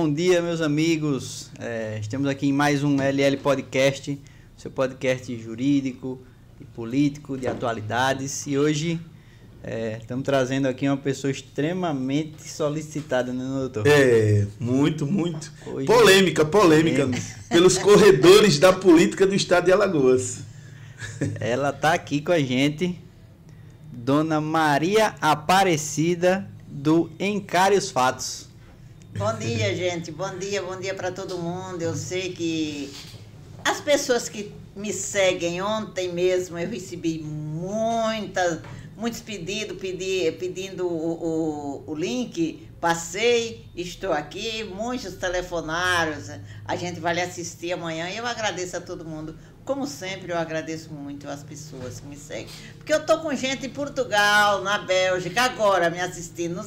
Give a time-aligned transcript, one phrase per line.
[0.00, 1.50] Bom dia, meus amigos.
[1.58, 4.16] É, estamos aqui em mais um LL Podcast,
[4.56, 6.22] seu podcast jurídico
[6.60, 8.46] e político de atualidades.
[8.46, 9.00] E hoje
[9.60, 13.88] é, estamos trazendo aqui uma pessoa extremamente solicitada, né, doutor?
[13.88, 15.52] É, muito, muito.
[15.66, 17.10] Hoje, polêmica, polêmica.
[17.50, 20.42] Pelos corredores da política do estado de Alagoas.
[21.40, 22.96] Ela está aqui com a gente,
[23.92, 28.48] Dona Maria Aparecida do Encare os Fatos.
[29.18, 30.12] Bom dia, gente.
[30.12, 31.82] Bom dia, bom dia para todo mundo.
[31.82, 32.88] Eu sei que
[33.64, 38.60] as pessoas que me seguem ontem mesmo, eu recebi muitas,
[38.96, 42.68] muitos pedidos, pedi, pedindo o, o, o link.
[42.80, 46.30] Passei, estou aqui, muitos telefonários.
[46.64, 49.36] A gente vai lhe assistir amanhã e eu agradeço a todo mundo
[49.68, 52.48] como sempre, eu agradeço muito as pessoas que me seguem.
[52.78, 56.58] Porque eu tô com gente em Portugal, na Bélgica, agora me assistindo,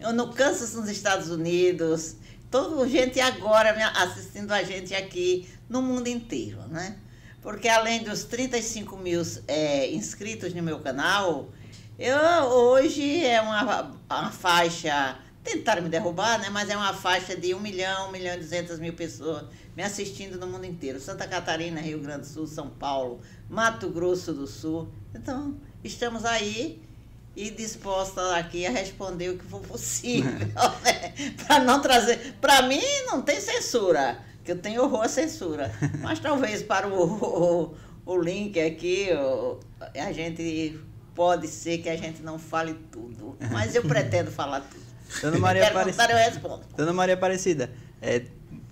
[0.00, 2.16] no, no Kansas, nos Estados Unidos.
[2.50, 6.96] Toda gente agora me assistindo a gente aqui no mundo inteiro, né?
[7.42, 11.50] Porque além dos 35 mil é, inscritos no meu canal,
[11.98, 16.48] eu hoje é uma, uma faixa tentaram me derrubar, né?
[16.50, 19.44] Mas é uma faixa de 1 milhão, 1 milhão e 200 mil pessoas
[19.78, 20.98] me assistindo no mundo inteiro.
[20.98, 24.88] Santa Catarina, Rio Grande do Sul, São Paulo, Mato Grosso do Sul.
[25.14, 25.54] Então,
[25.84, 26.82] estamos aí
[27.36, 30.32] e disposta aqui a responder o que for possível,
[30.82, 31.14] né?
[31.46, 32.34] Para não trazer...
[32.40, 35.70] Para mim, não tem censura, que eu tenho horror à censura.
[36.00, 39.60] Mas talvez para o, o, o link aqui, o,
[39.94, 40.76] a gente...
[41.14, 44.82] Pode ser que a gente não fale tudo, mas eu pretendo falar tudo.
[45.20, 46.12] Dona Maria Aparecida.
[46.12, 46.64] eu respondo.
[46.76, 47.70] Dona Maria Aparecida,
[48.00, 48.22] é,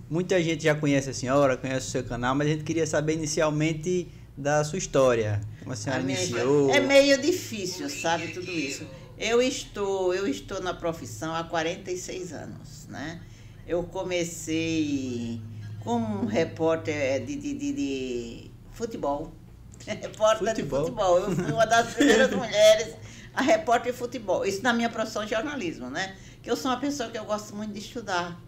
[0.09, 3.13] muita gente já conhece a senhora, conhece o seu canal, mas a gente queria saber
[3.13, 5.41] inicialmente da sua história.
[5.59, 6.69] Como a senhora a iniciou.
[6.69, 8.87] É meio difícil, sabe, tudo isso.
[9.17, 13.19] Eu estou, eu estou na profissão há 46 anos, né?
[13.67, 15.41] Eu comecei
[15.83, 19.33] como repórter de, de, de, de futebol.
[19.85, 20.79] repórter futebol.
[20.79, 21.17] de futebol.
[21.19, 22.95] Eu fui uma das primeiras mulheres
[23.33, 24.45] a repórter de futebol.
[24.45, 26.15] Isso na minha profissão de jornalismo, né?
[26.47, 28.39] que eu sou uma pessoa que eu gosto muito de estudar.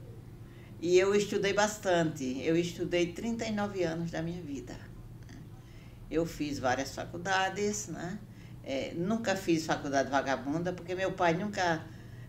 [0.81, 2.41] E eu estudei bastante.
[2.41, 4.75] Eu estudei 39 anos da minha vida.
[6.09, 8.19] Eu fiz várias faculdades, né?
[8.63, 11.83] É, nunca fiz faculdade vagabunda, porque meu pai nunca.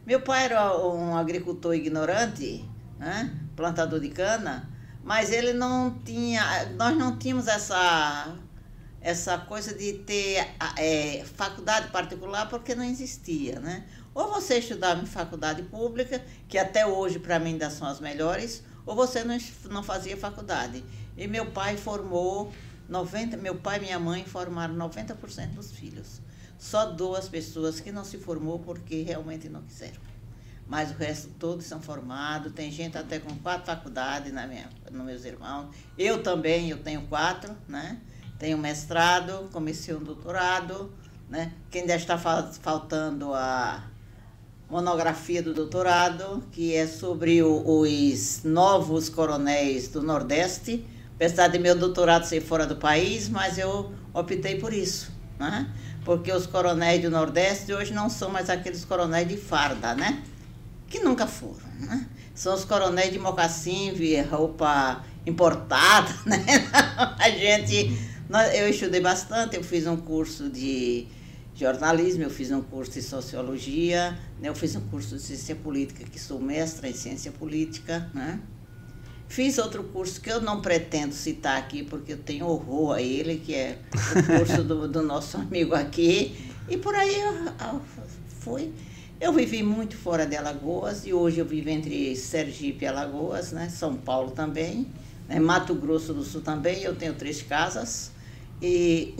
[0.07, 3.38] Meu pai era um agricultor ignorante, né?
[3.54, 4.69] plantador de cana,
[5.02, 6.42] mas ele não tinha.
[6.76, 8.37] Nós não tínhamos essa
[9.00, 13.87] essa coisa de ter é, faculdade particular porque não existia, né?
[14.14, 18.62] Ou você estudava em faculdade pública, que até hoje para mim ainda são as melhores,
[18.85, 19.38] ou você não,
[19.71, 20.85] não fazia faculdade.
[21.17, 22.52] E meu pai formou
[22.88, 26.21] 90, meu pai e minha mãe formaram 90% dos filhos.
[26.59, 30.00] Só duas pessoas que não se formou porque realmente não quiseram.
[30.67, 35.05] Mas o resto todos são formados, tem gente até com quatro faculdades na minha, nos
[35.05, 35.75] meus irmãos.
[35.99, 37.99] Eu também, eu tenho quatro, né?
[38.38, 40.93] Tenho mestrado, comecei um doutorado,
[41.29, 41.52] né?
[41.71, 43.89] Quem ainda está faltando a
[44.71, 50.87] monografia do doutorado, que é sobre o, os novos coronéis do Nordeste.
[51.17, 55.69] Apesar de meu doutorado ser fora do país, mas eu optei por isso, né?
[56.05, 60.23] Porque os coronéis do Nordeste hoje não são mais aqueles coronéis de farda, né?
[60.89, 62.07] Que nunca foram, né?
[62.35, 63.93] São os coronéis de mocassim,
[64.31, 66.39] roupa importada, né?
[67.19, 68.09] A gente...
[68.57, 71.09] Eu estudei bastante, eu fiz um curso de
[71.61, 74.49] jornalismo, eu fiz um curso de sociologia, né?
[74.49, 78.40] eu fiz um curso de ciência política, que sou mestra em ciência política, né?
[79.29, 83.37] Fiz outro curso que eu não pretendo citar aqui, porque eu tenho horror a ele,
[83.37, 86.35] que é o curso do, do nosso amigo aqui.
[86.69, 87.81] E por aí eu, eu
[88.40, 88.73] fui.
[89.21, 93.69] Eu vivi muito fora de Alagoas e hoje eu vivo entre Sergipe e Alagoas, né?
[93.69, 94.88] São Paulo também,
[95.29, 95.38] né?
[95.38, 96.83] Mato Grosso do Sul também.
[96.83, 98.11] Eu tenho três casas.
[98.61, 99.14] E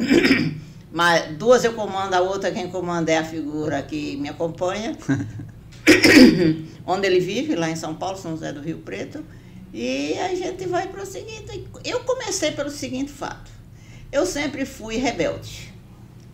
[0.92, 4.97] Mas duas eu comando, a outra quem comanda é a figura que me acompanha.
[6.87, 9.25] onde ele vive, lá em São Paulo, São José do Rio Preto.
[9.73, 11.68] E a gente vai para o seguinte.
[11.85, 13.50] Eu comecei pelo seguinte fato.
[14.11, 15.73] Eu sempre fui rebelde.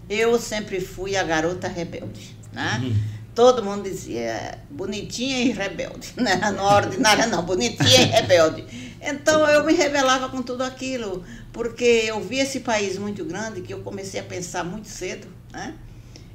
[0.08, 2.34] Eu sempre fui a garota rebelde.
[2.52, 2.80] Né?
[2.82, 2.96] Uhum.
[3.34, 6.14] Todo mundo dizia bonitinha e rebelde.
[6.16, 6.36] Né?
[6.56, 8.64] Não ordinária, não, bonitinha e rebelde.
[9.00, 13.72] Então eu me rebelava com tudo aquilo porque eu vi esse país muito grande, que
[13.72, 15.74] eu comecei a pensar muito cedo, né?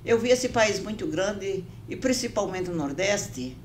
[0.04, 3.56] Eu vi esse país muito grande, e principalmente no Nordeste,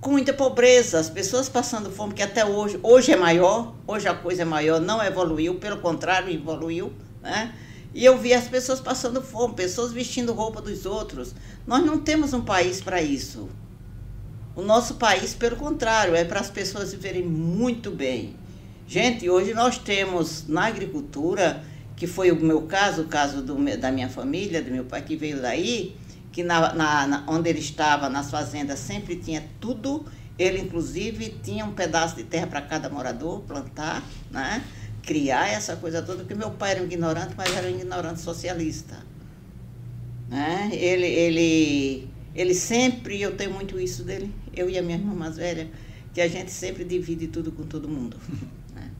[0.00, 4.14] com muita pobreza, as pessoas passando fome, que até hoje, hoje é maior, hoje a
[4.14, 7.52] coisa é maior, não evoluiu, pelo contrário, evoluiu, né?
[7.92, 11.34] E eu vi as pessoas passando fome, pessoas vestindo roupa dos outros.
[11.66, 13.48] Nós não temos um país para isso.
[14.56, 18.34] O nosso país, pelo contrário, é para as pessoas viverem muito bem.
[18.88, 21.62] Gente, hoje nós temos na agricultura,
[21.94, 25.14] que foi o meu caso, o caso do, da minha família, do meu pai que
[25.14, 25.94] veio daí,
[26.32, 30.06] que na, na, na, onde ele estava, nas fazendas, sempre tinha tudo.
[30.38, 34.64] Ele, inclusive, tinha um pedaço de terra para cada morador plantar, né?
[35.02, 38.96] criar essa coisa toda, porque meu pai era um ignorante, mas era um ignorante socialista.
[40.30, 40.70] Né?
[40.72, 45.36] Ele, ele, ele sempre, eu tenho muito isso dele, eu e a minha irmã mais
[45.36, 45.70] velha,
[46.12, 48.16] que a gente sempre divide tudo com todo mundo.
[48.74, 48.90] Né?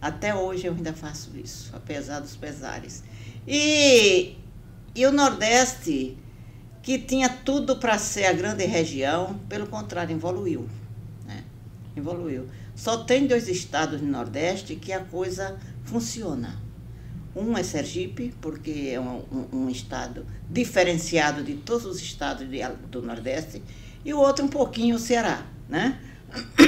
[0.00, 3.04] Até hoje eu ainda faço isso, apesar dos pesares.
[3.46, 4.34] E,
[4.94, 6.16] e o Nordeste
[6.82, 10.66] que tinha tudo para ser a grande região, pelo contrário, evoluiu.
[11.26, 11.44] Né?
[11.94, 12.48] Evoluiu.
[12.74, 16.63] Só tem dois estados no Nordeste que a coisa funciona.
[17.34, 19.22] Um é Sergipe, porque é um,
[19.52, 22.60] um, estado diferenciado de todos os estados de,
[22.90, 23.62] do Nordeste,
[24.04, 25.98] e o outro um pouquinho o Ceará, né?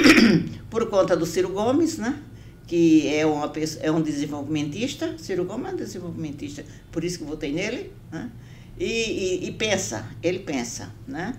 [0.69, 2.21] Por conta do Ciro Gomes, né?
[2.67, 7.53] que é, uma, é um desenvolvimentista, Ciro Gomes é um desenvolvimentista, por isso que votei
[7.53, 8.29] nele, né?
[8.77, 10.93] e, e, e pensa, ele pensa.
[11.07, 11.33] Né?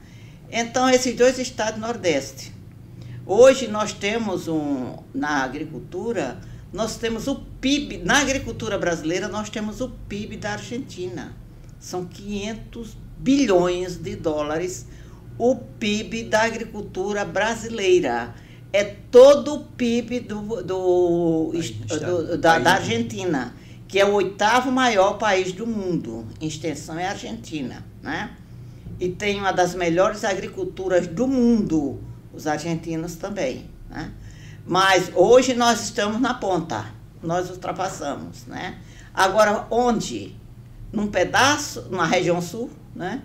[0.50, 2.52] Então, esses dois estados nordeste.
[3.26, 6.40] Hoje nós temos um, na agricultura,
[6.72, 11.34] nós temos o PIB, na agricultura brasileira, nós temos o PIB da Argentina.
[11.80, 14.86] São 500 bilhões de dólares
[15.38, 18.34] o PIB da agricultura brasileira.
[18.72, 23.54] É todo o PIB do, do, do da, da Argentina
[23.88, 28.36] que é o oitavo maior país do mundo, em extensão é a Argentina, né?
[29.00, 31.98] E tem uma das melhores agriculturas do mundo,
[32.32, 34.12] os argentinos também, né?
[34.68, 36.84] Mas hoje nós estamos na ponta,
[37.22, 38.78] nós ultrapassamos, né?
[39.14, 40.36] Agora, onde?
[40.92, 43.22] Num pedaço, na região sul, né?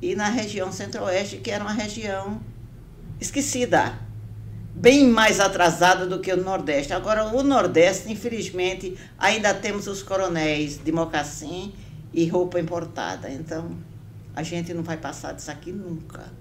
[0.00, 2.40] E na região centro-oeste, que era uma região
[3.20, 3.98] esquecida,
[4.74, 6.94] bem mais atrasada do que o Nordeste.
[6.94, 11.74] Agora, o Nordeste, infelizmente, ainda temos os coronéis de mocassim
[12.14, 13.28] e roupa importada.
[13.28, 13.76] Então,
[14.34, 16.32] a gente não vai passar disso aqui nunca.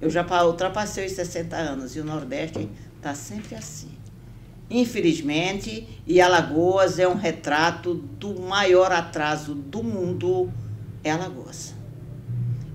[0.00, 3.88] Eu já ultrapassei os 60 anos e o Nordeste está sempre assim.
[4.70, 10.52] Infelizmente, e Alagoas é um retrato do maior atraso do mundo,
[11.02, 11.74] é Alagoas.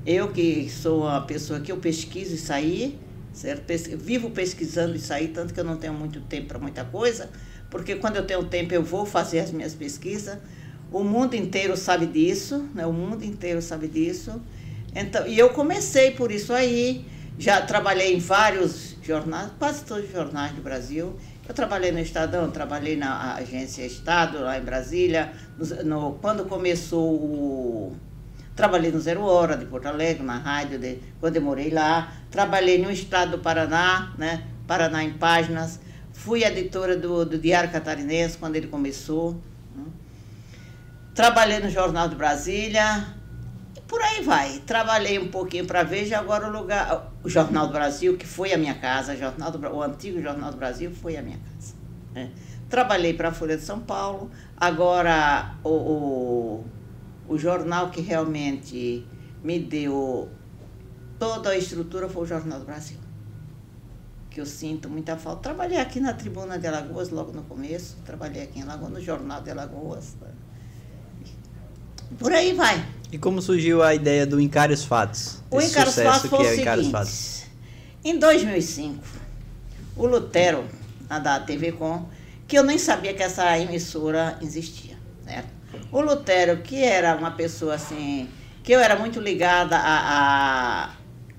[0.06, 3.00] Eu que sou uma pessoa que eu pesquiso isso aí,
[3.32, 3.64] certo?
[3.98, 7.30] Vivo pesquisando isso aí, tanto que eu não tenho muito tempo para muita coisa,
[7.70, 10.40] porque quando eu tenho tempo eu vou fazer as minhas pesquisas.
[10.92, 12.86] O mundo inteiro sabe disso, né?
[12.86, 14.42] O mundo inteiro sabe disso.
[14.96, 17.06] Então, e eu comecei por isso aí.
[17.38, 21.17] Já trabalhei em vários jornais, quase todos os jornais do Brasil.
[21.48, 25.34] Eu trabalhei no Estadão, trabalhei na agência Estado, lá em Brasília.
[25.58, 27.98] No, no quando começou o
[28.56, 32.13] Trabalhei no Zero Hora de Porto Alegre, na rádio, de, quando eu morei lá.
[32.30, 34.43] Trabalhei no estado do Paraná, né?
[34.67, 35.80] Paraná em Páginas.
[36.12, 39.41] Fui editora do, do Diário Catarinense quando ele começou.
[39.76, 39.86] Né?
[41.15, 43.08] Trabalhei no Jornal de Brasília.
[43.88, 44.60] Por aí vai.
[44.60, 47.13] Trabalhei um pouquinho para Veja, agora o lugar.
[47.24, 50.58] O Jornal do Brasil, que foi a minha casa, Jornal do, o antigo Jornal do
[50.58, 51.76] Brasil foi a minha casa.
[52.13, 52.32] Né?
[52.69, 56.65] Trabalhei para a Folha de São Paulo, agora o, o
[57.28, 59.06] o jornal que realmente
[59.43, 60.30] me deu
[61.17, 62.98] toda a estrutura foi o Jornal do Brasil.
[64.30, 65.41] Que eu sinto muita falta.
[65.41, 69.41] Trabalhei aqui na Tribuna de Alagoas logo no começo, trabalhei aqui em Alagoas, no Jornal
[69.41, 70.15] de Alagoas.
[72.17, 72.86] Por aí vai.
[73.13, 75.43] E como surgiu a ideia do Encare os Fatos?
[75.52, 77.47] O Encare os Fatos foi o é seguinte.
[78.04, 79.04] Em 2005,
[79.95, 80.65] o Lutero,
[81.08, 82.10] da TV Com,
[82.47, 85.49] que eu nem sabia que essa emissora existia, certo?
[85.91, 88.28] O Lutero, que era uma pessoa assim,
[88.63, 90.93] que eu era muito ligada a, a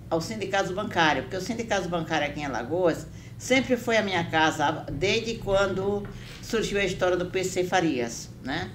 [0.09, 3.05] ao sindicato bancário, porque o sindicato bancário aqui em Alagoas
[3.37, 6.07] sempre foi a minha casa, desde quando
[6.41, 8.71] surgiu a história do PC Farias, né?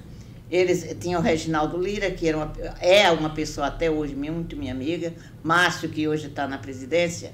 [0.49, 4.71] Eles tinham o Reginaldo Lira, que era uma, é uma pessoa até hoje muito minha
[4.71, 7.33] amiga, Márcio, que hoje está na presidência,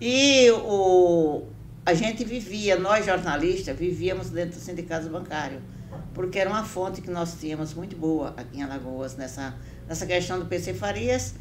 [0.00, 1.44] e o,
[1.84, 5.60] a gente vivia, nós jornalistas, vivíamos dentro do sindicato bancário
[6.14, 9.54] porque era uma fonte que nós tínhamos muito boa aqui em Alagoas, nessa,
[9.86, 11.34] nessa questão do PC Farias.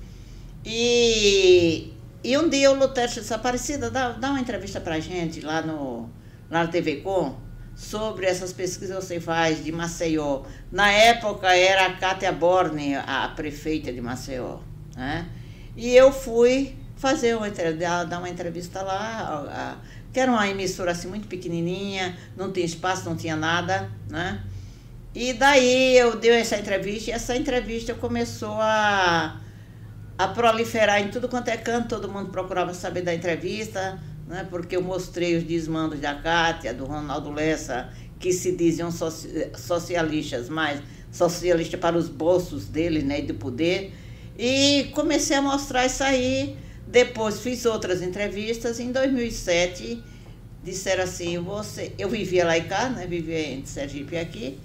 [0.65, 5.62] E, e um dia o Lutero disse, Aparecida, dá, dá uma entrevista para gente lá
[5.62, 6.09] no,
[6.49, 7.36] lá no TV Com,
[7.75, 10.43] sobre essas pesquisas que você faz de Maceió.
[10.71, 14.59] Na época era a Cátia Borne, a prefeita de Maceió.
[14.95, 15.27] Né?
[15.75, 19.77] E eu fui fazer uma, dar uma entrevista lá,
[20.13, 24.41] que era uma emissora assim muito pequenininha, não tinha espaço, não tinha nada, né?
[25.15, 29.39] E daí eu dei essa entrevista e essa entrevista começou a,
[30.17, 34.47] a proliferar em tudo quanto é canto, todo mundo procurava saber da entrevista, né?
[34.49, 38.89] porque eu mostrei os desmandos da Cátia, do Ronaldo Lessa, que se diziam
[39.55, 40.81] socialistas, mas
[41.12, 43.93] socialista para os bolsos dele né, e do poder.
[44.38, 46.57] E comecei a mostrar isso aí.
[46.88, 48.79] Depois fiz outras entrevistas.
[48.79, 50.01] Em 2007,
[50.63, 51.93] disseram assim: você.
[51.97, 53.05] Eu vivia lá e cá, né?
[53.05, 54.59] Vivia em Sergipe aqui.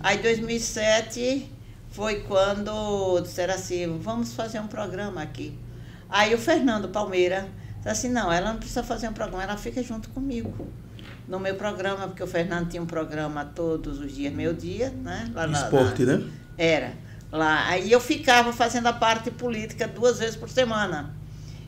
[0.00, 1.50] Aí, em 2007,
[1.90, 5.56] foi quando disseram assim: vamos fazer um programa aqui.
[6.08, 7.48] Aí, o Fernando Palmeira
[7.92, 10.52] disse assim: não, ela não precisa fazer um programa, ela fica junto comigo
[11.26, 15.30] no meu programa, porque o Fernando tinha um programa todos os dias, meio dia, né?
[15.34, 16.30] Lá Esporte, na, né?
[16.56, 16.92] Era.
[17.32, 17.66] Lá.
[17.68, 21.14] Aí eu ficava fazendo a parte política duas vezes por semana.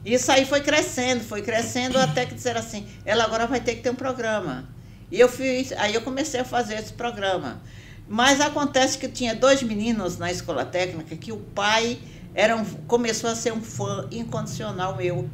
[0.04, 3.82] Isso aí foi crescendo, foi crescendo até que disseram assim, ela agora vai ter que
[3.82, 4.68] ter um programa.
[5.10, 7.60] E eu fiz, aí eu comecei a fazer esse programa.
[8.08, 11.98] Mas acontece que tinha dois meninos na escola técnica que o pai
[12.34, 15.28] era um, começou a ser um fã incondicional meu.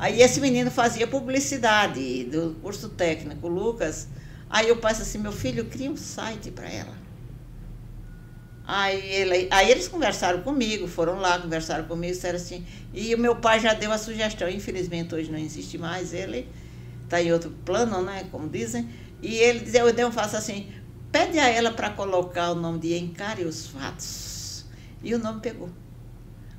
[0.00, 4.08] Aí esse menino fazia publicidade do curso técnico, Lucas.
[4.48, 6.94] Aí o pai disse assim, meu filho, cria um site para ela.
[8.66, 13.36] Aí, ele, aí eles conversaram comigo, foram lá, conversaram comigo, disseram assim, e o meu
[13.36, 16.48] pai já deu a sugestão, infelizmente hoje não existe mais, ele
[17.04, 18.88] está em outro plano, né, como dizem,
[19.20, 20.72] e ele dizia, eu devo faço assim,
[21.12, 24.64] pede a ela para colocar o nome de Encare os Fatos.
[25.02, 25.68] E o nome pegou.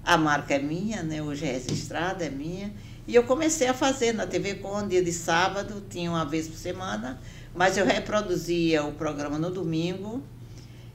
[0.03, 2.71] A marca é minha, né, hoje é registrada, é minha,
[3.07, 6.57] e eu comecei a fazer na TV Com, dia de sábado, tinha uma vez por
[6.57, 7.19] semana,
[7.55, 10.21] mas eu reproduzia o programa no domingo.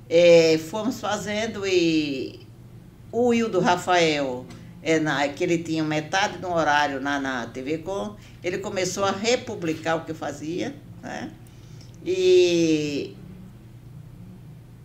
[0.09, 2.47] É, fomos fazendo e
[3.11, 4.47] o Wildo Rafael,
[4.83, 9.11] é, na, que ele tinha metade do horário na, na TV Com, ele começou a
[9.11, 11.33] republicar o que eu fazia, né?
[12.05, 13.17] E,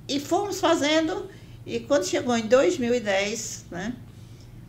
[0.07, 1.29] e fomos fazendo,
[1.65, 3.93] e quando chegou em 2010, né?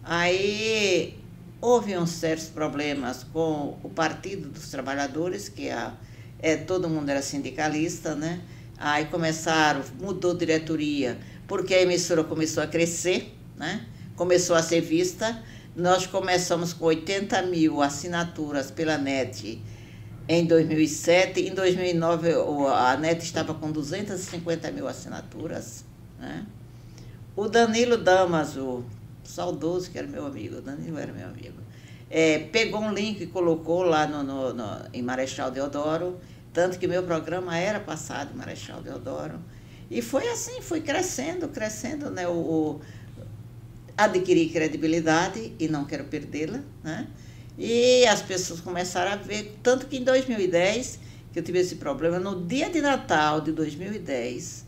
[0.04, 1.21] Aí
[1.62, 5.94] Houve uns certos problemas com o Partido dos Trabalhadores, que a,
[6.40, 8.40] é, todo mundo era sindicalista, né?
[8.76, 13.86] Aí começaram, mudou diretoria, porque a emissora começou a crescer, né?
[14.16, 15.40] Começou a ser vista.
[15.76, 19.62] Nós começamos com 80 mil assinaturas pela NET
[20.26, 21.42] em 2007.
[21.42, 22.32] Em 2009,
[22.74, 25.84] a NET estava com 250 mil assinaturas,
[26.18, 26.44] né?
[27.36, 28.84] O Danilo Damaso,
[29.32, 31.58] saudoso, que era meu amigo, o Danilo era meu amigo,
[32.10, 36.20] é, pegou um link e colocou lá no, no, no, em Marechal Deodoro,
[36.52, 39.40] tanto que meu programa era passado em Marechal Deodoro.
[39.90, 42.28] E foi assim, foi crescendo, crescendo, né?
[42.28, 42.80] O, o
[43.96, 47.06] adquiri credibilidade e não quero perdê-la, né?
[47.58, 50.98] E as pessoas começaram a ver, tanto que em 2010,
[51.32, 54.61] que eu tive esse problema, no dia de Natal de 2010,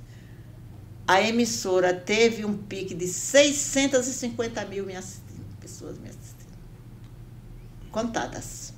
[1.06, 4.94] a emissora teve um pique de 650 mil me
[5.60, 6.34] pessoas me assistindo.
[7.90, 8.72] Contadas.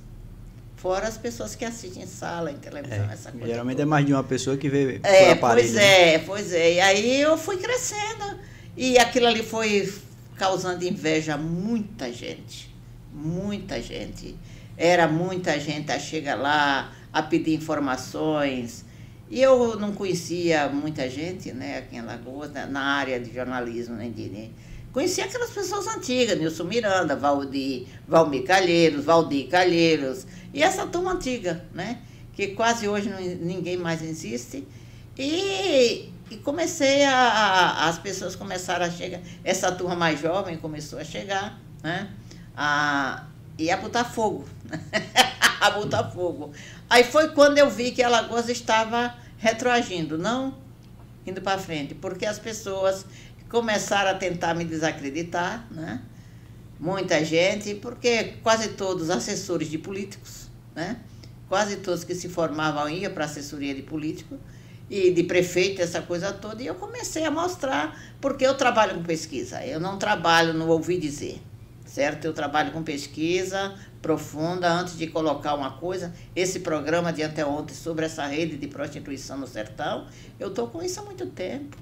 [0.75, 3.47] Fora as pessoas que assistem em sala, em televisão, é, essa coisa.
[3.47, 3.83] Geralmente toda.
[3.83, 5.67] é mais de uma pessoa que vê é, aparelho.
[5.67, 6.13] Pois né?
[6.13, 6.73] é, pois é.
[6.73, 8.39] E aí eu fui crescendo.
[8.75, 9.91] E aquilo ali foi
[10.35, 12.73] causando inveja a muita gente.
[13.11, 14.37] Muita gente.
[14.77, 18.85] Era muita gente a chegar lá, a pedir informações
[19.29, 24.11] e eu não conhecia muita gente, né, aqui em Alagoas, na área de jornalismo, nem
[24.11, 24.51] de.
[24.93, 31.65] Conhecia aquelas pessoas antigas, Nilson Miranda, Valdir, Valmir Calheiros, Valdir Calheiros, e essa turma antiga,
[31.73, 31.99] né,
[32.33, 34.65] que quase hoje não, ninguém mais existe.
[35.17, 40.99] E, e comecei a, a, As pessoas começaram a chegar, essa turma mais jovem começou
[40.99, 42.09] a chegar, né,
[42.55, 44.45] a, e a botar fogo.
[45.59, 46.51] a botar fogo.
[46.89, 50.67] Aí foi quando eu vi que Alagoas estava retroagindo, não
[51.25, 53.05] indo para frente, porque as pessoas
[53.49, 56.01] começaram a tentar me desacreditar, né?
[56.79, 60.97] Muita gente, porque quase todos assessores de políticos, né?
[61.49, 64.37] Quase todos que se formavam iam para assessoria de político
[64.89, 69.03] e de prefeito, essa coisa toda, e eu comecei a mostrar, porque eu trabalho com
[69.03, 71.41] pesquisa, eu não trabalho no ouvir dizer
[71.87, 72.25] certo?
[72.25, 76.13] Eu trabalho com pesquisa profunda antes de colocar uma coisa.
[76.35, 80.05] Esse programa de anteontem sobre essa rede de prostituição no sertão,
[80.39, 81.77] eu estou com isso há muito tempo.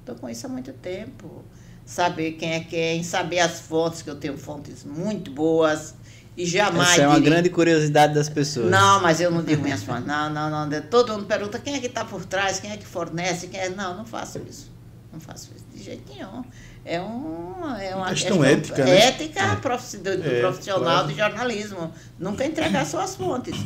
[0.00, 1.44] Estou com isso há muito tempo.
[1.84, 5.94] Saber quem é quem, saber as fontes, que eu tenho fontes muito boas.
[6.36, 6.90] E jamais.
[6.90, 8.70] Essa é uma grande curiosidade das pessoas.
[8.70, 10.04] Não, mas eu não digo minhas fontes.
[10.04, 10.82] Não, não, não.
[10.82, 13.70] Todo mundo pergunta quem é que está por trás, quem é que fornece, quem é.
[13.70, 14.70] Não, não faço isso.
[15.10, 16.44] Não faço isso de jeito nenhum
[16.86, 18.96] é, um, é uma questão, questão ética, né?
[18.96, 20.16] ética é.
[20.16, 21.08] do, é, profissional claro.
[21.08, 21.92] de jornalismo.
[22.16, 23.56] Nunca entregar suas fontes.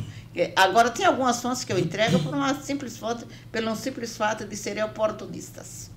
[0.57, 4.57] Agora, tem algumas fontes que eu entrego por uma simples fonte, pelo simples fato de
[4.57, 5.91] serem oportunistas.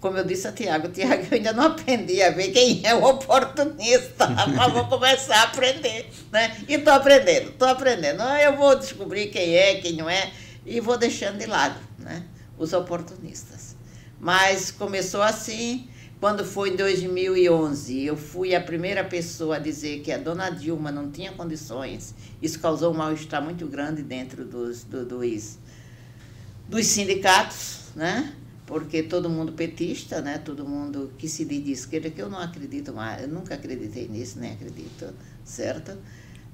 [0.00, 3.04] como eu disse a Tiago, Tiago, eu ainda não aprendi a ver quem é o
[3.04, 6.56] oportunista, mas vou começar a aprender, né?
[6.66, 8.22] E estou aprendendo, estou aprendendo.
[8.22, 10.32] Eu vou descobrir quem é, quem não é,
[10.64, 12.22] e vou deixando de lado, né?
[12.56, 13.76] Os oportunistas.
[14.18, 15.88] Mas começou assim,
[16.22, 20.92] quando foi em 2011, eu fui a primeira pessoa a dizer que a dona Dilma
[20.92, 22.14] não tinha condições.
[22.40, 25.58] Isso causou um mal-estar muito grande dentro dos, do, dos,
[26.68, 28.36] dos sindicatos, né?
[28.66, 30.38] porque todo mundo petista, né?
[30.38, 34.06] Todo mundo que se diz de esquerda, que eu não acredito mais, eu nunca acreditei
[34.06, 35.12] nisso, nem acredito,
[35.44, 35.98] certo?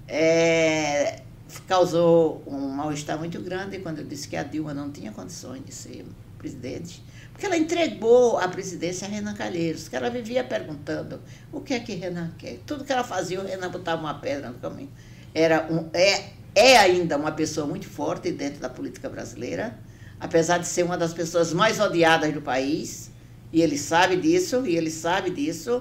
[0.09, 1.21] É,
[1.67, 5.75] causou um mal-estar muito grande quando eu disse que a Dilma não tinha condições de
[5.75, 6.07] ser
[6.39, 7.03] presidente,
[7.39, 11.21] porque ela entregou a presidência a Renan Calheiros, que ela vivia perguntando
[11.53, 12.59] o que é que Renan quer.
[12.67, 14.91] Tudo que ela fazia, o Renan botava uma pedra no caminho.
[15.33, 19.79] Era um, é, é ainda uma pessoa muito forte dentro da política brasileira,
[20.19, 23.09] apesar de ser uma das pessoas mais odiadas do país,
[23.53, 25.81] e ele sabe disso, e ele sabe disso,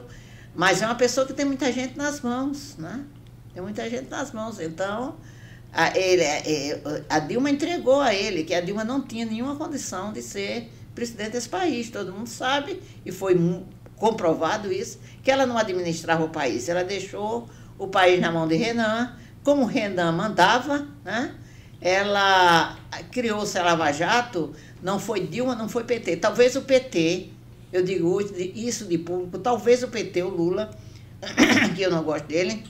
[0.54, 3.04] mas é uma pessoa que tem muita gente nas mãos, né?
[3.56, 4.60] Tem muita gente nas mãos.
[4.60, 5.16] Então,
[5.74, 6.24] a, ele,
[7.10, 11.34] a Dilma entregou a ele que a Dilma não tinha nenhuma condição de ser presidente
[11.34, 11.92] desse país.
[11.92, 13.40] Todo mundo sabe, e foi
[13.96, 16.68] comprovado isso, que ela não administrava o país.
[16.68, 21.36] Ela deixou o país na mão de Renan, como Renan mandava, né?
[21.80, 22.76] ela
[23.12, 26.18] criou-se a Lava Jato, não foi Dilma, não foi PT.
[26.18, 27.30] Talvez o PT,
[27.72, 28.20] eu digo
[28.56, 30.72] isso de público, talvez o PT, o Lula,
[31.76, 32.66] que eu não gosto dele,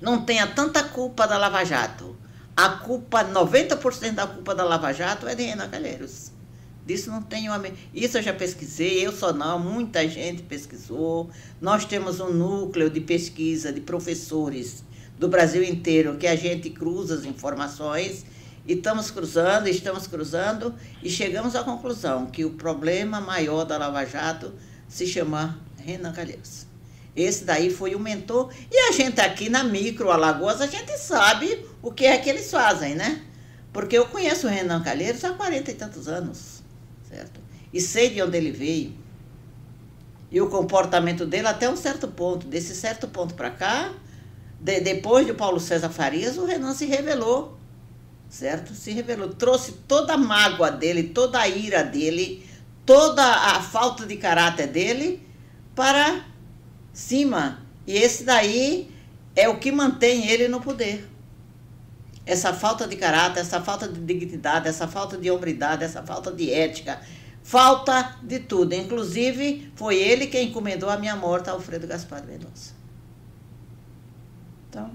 [0.00, 2.16] não tenha tanta culpa da Lava Jato.
[2.56, 6.29] A culpa, 90% da culpa da Lava Jato é de Renan Calheiros.
[6.90, 7.62] Disso não tenho a
[7.94, 11.30] Isso eu já pesquisei, eu só não, muita gente pesquisou.
[11.60, 14.82] Nós temos um núcleo de pesquisa de professores
[15.16, 18.26] do Brasil inteiro, que a gente cruza as informações
[18.66, 24.04] e estamos cruzando, estamos cruzando e chegamos à conclusão que o problema maior da Lava
[24.04, 24.52] Jato
[24.88, 26.66] se chama Renan Calheiros.
[27.14, 28.52] Esse daí foi o mentor.
[28.68, 32.50] E a gente aqui na Micro Alagoas, a gente sabe o que é que eles
[32.50, 33.22] fazem, né?
[33.72, 36.59] Porque eu conheço o Renan Calheiros há 40 e tantos anos?
[37.72, 38.92] E sei de onde ele veio.
[40.30, 42.46] E o comportamento dele até um certo ponto.
[42.46, 43.92] Desse certo ponto para cá,
[44.60, 47.58] de, depois de Paulo César Farias, o Renan se revelou,
[48.28, 48.74] certo?
[48.74, 52.46] Se revelou, trouxe toda a mágoa dele, toda a ira dele,
[52.84, 55.26] toda a falta de caráter dele
[55.74, 56.24] para
[56.92, 57.62] cima.
[57.86, 58.90] E esse daí
[59.34, 61.08] é o que mantém ele no poder.
[62.26, 66.52] Essa falta de caráter, essa falta de dignidade, essa falta de hombridade, essa falta de
[66.52, 67.00] ética,
[67.42, 68.74] falta de tudo.
[68.74, 72.74] Inclusive, foi ele quem encomendou a minha morte Alfredo Gaspar Mendonça.
[74.68, 74.90] Então,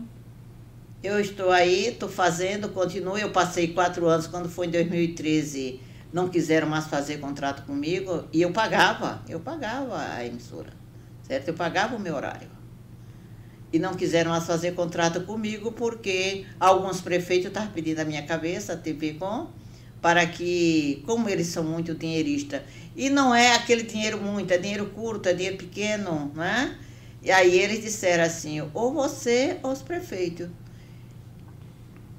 [1.03, 3.17] eu estou aí, estou fazendo, continuo.
[3.17, 5.81] Eu passei quatro anos, quando foi em 2013,
[6.15, 10.69] não quiseram mais fazer contrato comigo e eu pagava, eu pagava a emissora,
[11.23, 11.49] certo?
[11.49, 12.47] Eu pagava o meu horário.
[13.73, 18.73] E não quiseram mais fazer contrato comigo porque alguns prefeitos estavam pedindo a minha cabeça,
[18.73, 19.49] a TV Com,
[20.05, 22.61] para que, como eles são muito dinheiristas,
[22.95, 26.77] e não é aquele dinheiro muito, é dinheiro curto, é dinheiro pequeno, né?
[27.23, 30.47] E aí eles disseram assim, ou você ou os prefeitos.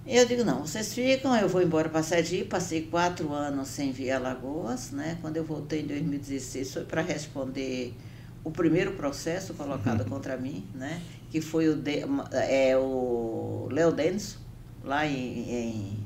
[0.04, 3.92] E eu digo, não, vocês ficam, eu vou embora para Sergipe, passei quatro anos sem
[3.92, 5.16] vir a Lagoas, né?
[5.20, 7.94] Quando eu voltei em 2016 foi para responder
[8.42, 10.08] o primeiro processo colocado uhum.
[10.08, 11.00] contra mim, né?
[11.30, 14.40] Que foi o, de, é, o Léo Denso,
[14.82, 16.05] lá em, em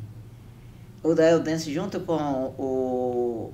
[1.03, 3.53] o Denso junto com o,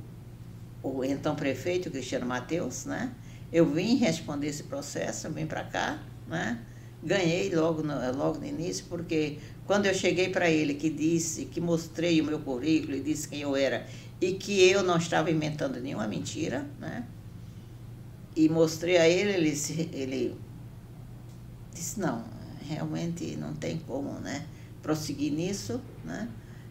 [0.82, 3.12] o então prefeito Cristiano Mateus, né?
[3.52, 6.60] Eu vim responder esse processo, vim para cá, né?
[7.02, 11.60] Ganhei logo no, logo no início, porque quando eu cheguei para ele, que disse, que
[11.60, 13.86] mostrei o meu currículo e disse quem eu era,
[14.20, 17.06] e que eu não estava inventando nenhuma mentira, né?
[18.34, 20.36] E mostrei a ele, ele, ele
[21.72, 22.24] disse, não,
[22.68, 24.44] realmente não tem como, né?
[24.82, 26.28] Prosseguir nisso, né?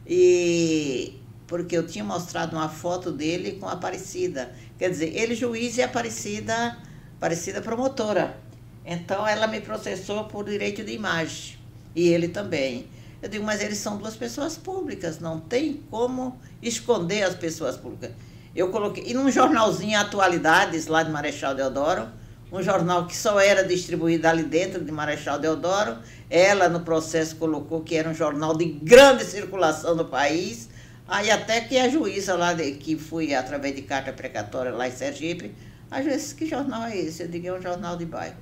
[0.07, 4.53] E porque eu tinha mostrado uma foto dele com a Aparecida.
[4.77, 6.77] Quer dizer, ele juiz e Aparecida,
[7.17, 8.37] Aparecida promotora.
[8.85, 11.57] Então ela me processou por direito de imagem.
[11.95, 12.87] E ele também.
[13.21, 18.11] Eu digo, mas eles são duas pessoas públicas, não tem como esconder as pessoas públicas.
[18.55, 22.07] Eu coloquei, e num jornalzinho Atualidades, lá de Marechal Deodoro,
[22.55, 25.97] um jornal que só era distribuído ali dentro de Marechal Deodoro,
[26.29, 30.69] ela no processo colocou que era um jornal de grande circulação no país,
[31.07, 34.91] Aí até que a juíza lá, de, que fui através de carta precatória lá em
[34.91, 35.55] Sergipe,
[35.89, 37.23] a juíza que jornal é esse?
[37.23, 38.37] Eu digo, é um jornal de bairro,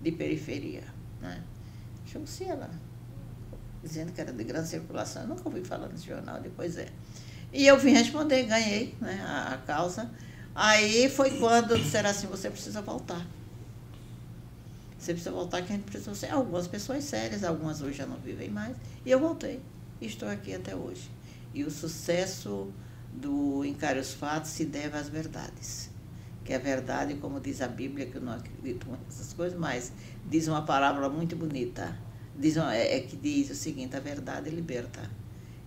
[0.00, 0.84] de periferia.
[1.20, 1.42] Né?
[2.06, 2.70] Chegou-se ela,
[3.82, 5.22] dizendo que era de grande circulação.
[5.22, 6.86] Eu nunca ouvi falar nesse jornal, depois é.
[7.52, 10.10] E eu vim responder, ganhei né, a, a causa.
[10.54, 13.26] Aí foi quando disseram assim, você precisa voltar.
[14.98, 16.30] Você precisa voltar que a gente precisa ser.
[16.30, 18.76] Algumas pessoas sérias, algumas hoje já não vivem mais.
[19.04, 19.60] E eu voltei.
[20.00, 21.10] E estou aqui até hoje.
[21.52, 22.72] E o sucesso
[23.12, 25.90] do Encare os Fatos se deve às verdades.
[26.44, 29.92] Que é verdade, como diz a Bíblia, que eu não acredito nessas coisas, mas
[30.28, 31.96] diz uma parábola muito bonita.
[32.36, 35.10] Diz, é, é que diz o seguinte, a verdade liberta.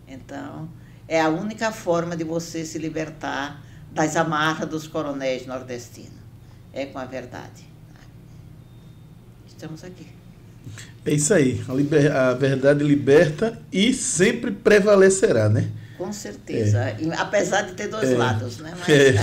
[0.08, 0.70] Então,
[1.08, 3.64] é a única forma de você se libertar
[3.96, 6.12] das amarras dos coronéis nordestinos.
[6.74, 7.66] É com a verdade.
[9.48, 10.06] Estamos aqui.
[11.06, 11.64] É isso aí.
[11.68, 15.70] A, liber, a verdade liberta e sempre prevalecerá, né?
[15.98, 16.80] Com certeza.
[16.80, 16.98] É.
[17.18, 18.18] Apesar de ter dois é.
[18.18, 18.74] lados, né?
[18.78, 18.90] Mas...
[18.90, 19.16] É.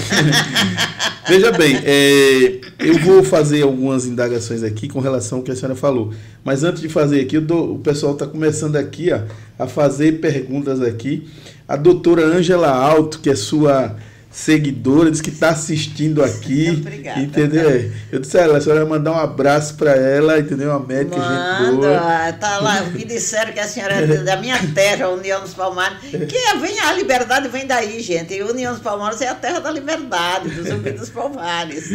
[1.28, 5.76] Veja bem, é, eu vou fazer algumas indagações aqui com relação ao que a senhora
[5.76, 6.14] falou.
[6.42, 9.20] Mas antes de fazer aqui, o pessoal está começando aqui ó,
[9.58, 11.28] a fazer perguntas aqui.
[11.68, 13.94] A doutora Ângela Alto, que é sua
[14.32, 16.70] seguidora, diz que está assistindo aqui.
[16.80, 17.20] Obrigada.
[17.20, 17.92] Entendeu?
[18.10, 20.70] Eu disse a ela, a senhora vai mandar um abraço para ela, entendeu?
[20.70, 22.32] Uma médica, Manda, gente boa.
[22.32, 25.98] Tá lá, me disseram que a senhora é da minha terra, União dos Palmares.
[26.00, 28.34] Que é, vem a liberdade vem daí, gente.
[28.34, 31.90] E União dos Palmares é a terra da liberdade, dos Zumbi dos Palmares.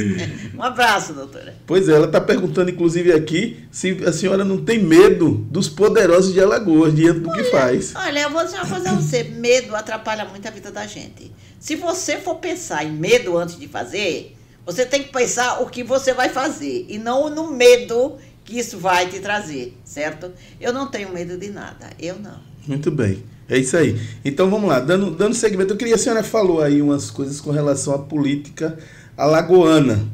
[0.56, 1.56] Um abraço, doutora.
[1.66, 6.34] Pois é, ela está perguntando, inclusive, aqui, se a senhora não tem medo dos poderosos
[6.34, 7.94] de Alagoas, diante do olha, que faz.
[7.96, 11.32] Olha, eu vou dizer uma coisa a você: medo atrapalha muito a vida da gente.
[11.60, 15.84] Se você for pensar em medo antes de fazer, você tem que pensar o que
[15.84, 20.32] você vai fazer e não no medo que isso vai te trazer, certo?
[20.60, 22.40] Eu não tenho medo de nada, eu não.
[22.68, 23.24] Muito bem.
[23.50, 24.00] É isso aí.
[24.26, 27.52] Então vamos lá, dando, dando segmento, eu queria, a senhora falou aí umas coisas com
[27.52, 28.78] relação à política
[29.16, 30.06] alagoana.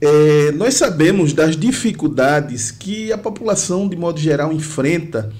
[0.00, 5.32] É, nós sabemos das dificuldades que a população, de modo geral, enfrenta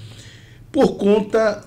[0.71, 1.63] por conta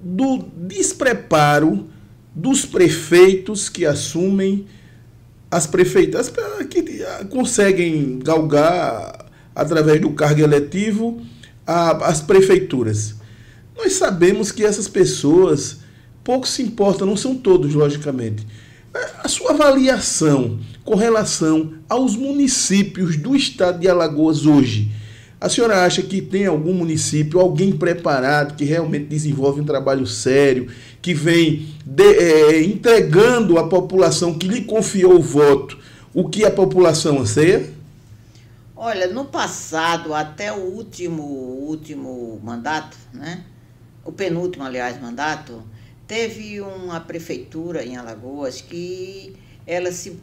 [0.00, 1.88] do despreparo
[2.34, 4.66] dos prefeitos que assumem
[5.50, 6.30] as prefeitas
[6.68, 6.82] que
[7.30, 11.20] conseguem galgar através do cargo eletivo
[11.66, 13.16] as prefeituras.
[13.76, 15.78] Nós sabemos que essas pessoas
[16.24, 18.46] pouco se importam, não são todos, logicamente.
[19.22, 24.90] A sua avaliação com relação aos municípios do estado de Alagoas hoje
[25.40, 30.66] a senhora acha que tem algum município, alguém preparado, que realmente desenvolve um trabalho sério,
[31.00, 35.78] que vem de, é, entregando à população que lhe confiou o voto
[36.14, 37.70] o que a população anseia?
[38.74, 43.44] Olha, no passado, até o último, último mandato, né?
[44.04, 45.62] o penúltimo, aliás, mandato,
[46.06, 50.18] teve uma prefeitura em Alagoas que ela se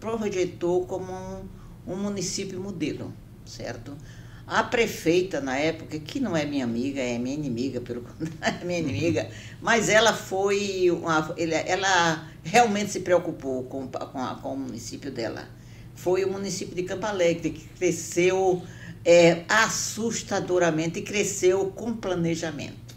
[0.00, 3.12] projetou como um, um município modelo,
[3.46, 3.96] certo?
[4.48, 8.02] A prefeita, na época, que não é minha amiga, é minha inimiga, pelo
[8.40, 9.28] é minha inimiga,
[9.60, 10.90] mas ela foi.
[10.90, 11.34] Uma,
[11.66, 15.46] ela realmente se preocupou com, com, a, com o município dela.
[15.94, 18.62] Foi o município de Campo Alegre, que cresceu
[19.04, 22.96] é, assustadoramente e cresceu com planejamento.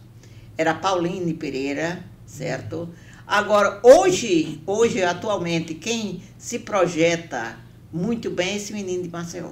[0.58, 2.88] Era Pauline Pereira, certo?
[3.28, 7.58] Agora, hoje, hoje, atualmente, quem se projeta
[7.92, 9.52] muito bem é esse menino de Maceió.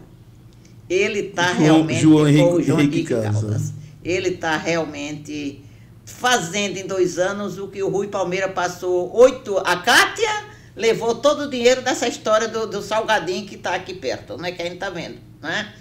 [0.90, 2.02] Ele está realmente.
[2.02, 3.42] João Henrique, João Henrique Caldas.
[3.42, 3.74] Caldas.
[4.04, 5.64] Ele está realmente
[6.06, 9.58] fazendo em dois anos o que o Rui Palmeira passou oito.
[9.60, 14.38] A Cátia levou todo o dinheiro dessa história do, do Salgadinho que está aqui perto,
[14.38, 14.52] né?
[14.52, 15.20] Que a gente está vendo.
[15.42, 15.74] Né?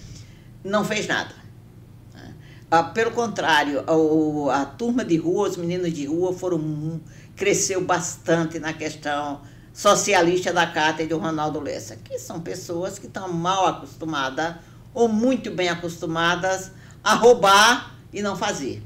[0.62, 1.34] Não fez nada.
[2.14, 2.34] Né?
[2.70, 7.00] Ah, pelo contrário, a, a, turma de rua, os meninos de rua foram
[7.34, 9.40] cresceu bastante na questão
[9.72, 14.56] socialista da Cátia e do Ronaldo Lessa, que são pessoas que estão mal acostumadas
[14.98, 16.72] ou muito bem acostumadas
[17.04, 18.82] a roubar e não fazer.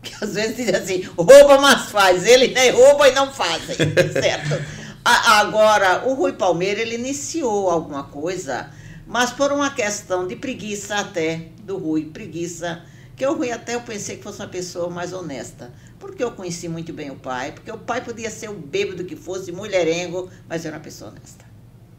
[0.00, 2.24] Que às vezes dizem assim, rouba, mas faz.
[2.24, 3.64] Ele nem rouba e não faz,
[4.14, 4.64] certo?
[5.04, 8.70] Agora, o Rui Palmeira, ele iniciou alguma coisa,
[9.08, 12.82] mas por uma questão de preguiça até, do Rui, preguiça,
[13.16, 16.68] que o Rui até eu pensei que fosse uma pessoa mais honesta, porque eu conheci
[16.68, 20.64] muito bem o pai, porque o pai podia ser o bêbado que fosse, mulherengo, mas
[20.64, 21.44] era uma pessoa honesta,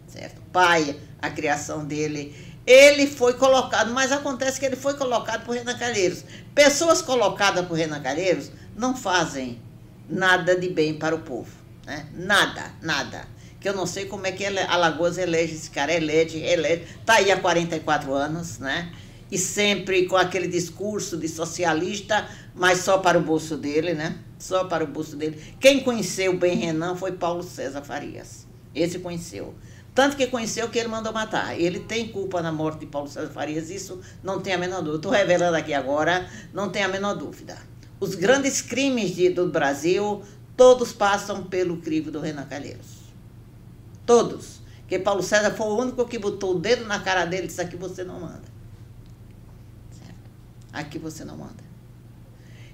[0.08, 0.40] certo?
[0.40, 2.34] O pai, a criação dele,
[2.68, 6.26] ele foi colocado, mas acontece que ele foi colocado por Renan Calheiros.
[6.54, 9.62] Pessoas colocadas por Renan Calheiros não fazem
[10.10, 11.50] nada de bem para o povo.
[11.86, 12.06] Né?
[12.14, 13.26] Nada, nada.
[13.62, 16.84] Que eu não sei como é que Alagoas elege esse cara, elege, elege.
[17.00, 18.92] Está aí há 44 anos, né?
[19.32, 24.18] E sempre com aquele discurso de socialista, mas só para o bolso dele, né?
[24.38, 25.42] Só para o bolso dele.
[25.60, 28.46] Quem conheceu bem Renan foi Paulo César Farias.
[28.76, 29.56] Esse conheceu.
[29.98, 31.60] Tanto que conheceu que ele mandou matar.
[31.60, 34.98] Ele tem culpa na morte de Paulo César Farias, isso não tem a menor dúvida.
[34.98, 37.58] Estou revelando aqui agora, não tem a menor dúvida.
[38.00, 40.22] Os grandes crimes de, do Brasil,
[40.56, 42.86] todos passam pelo crivo do Renan Calheiros.
[44.06, 44.60] Todos.
[44.82, 47.62] Porque Paulo César foi o único que botou o dedo na cara dele e disse:
[47.62, 48.44] aqui você não manda.
[49.90, 50.30] Certo?
[50.74, 51.66] Aqui você não manda.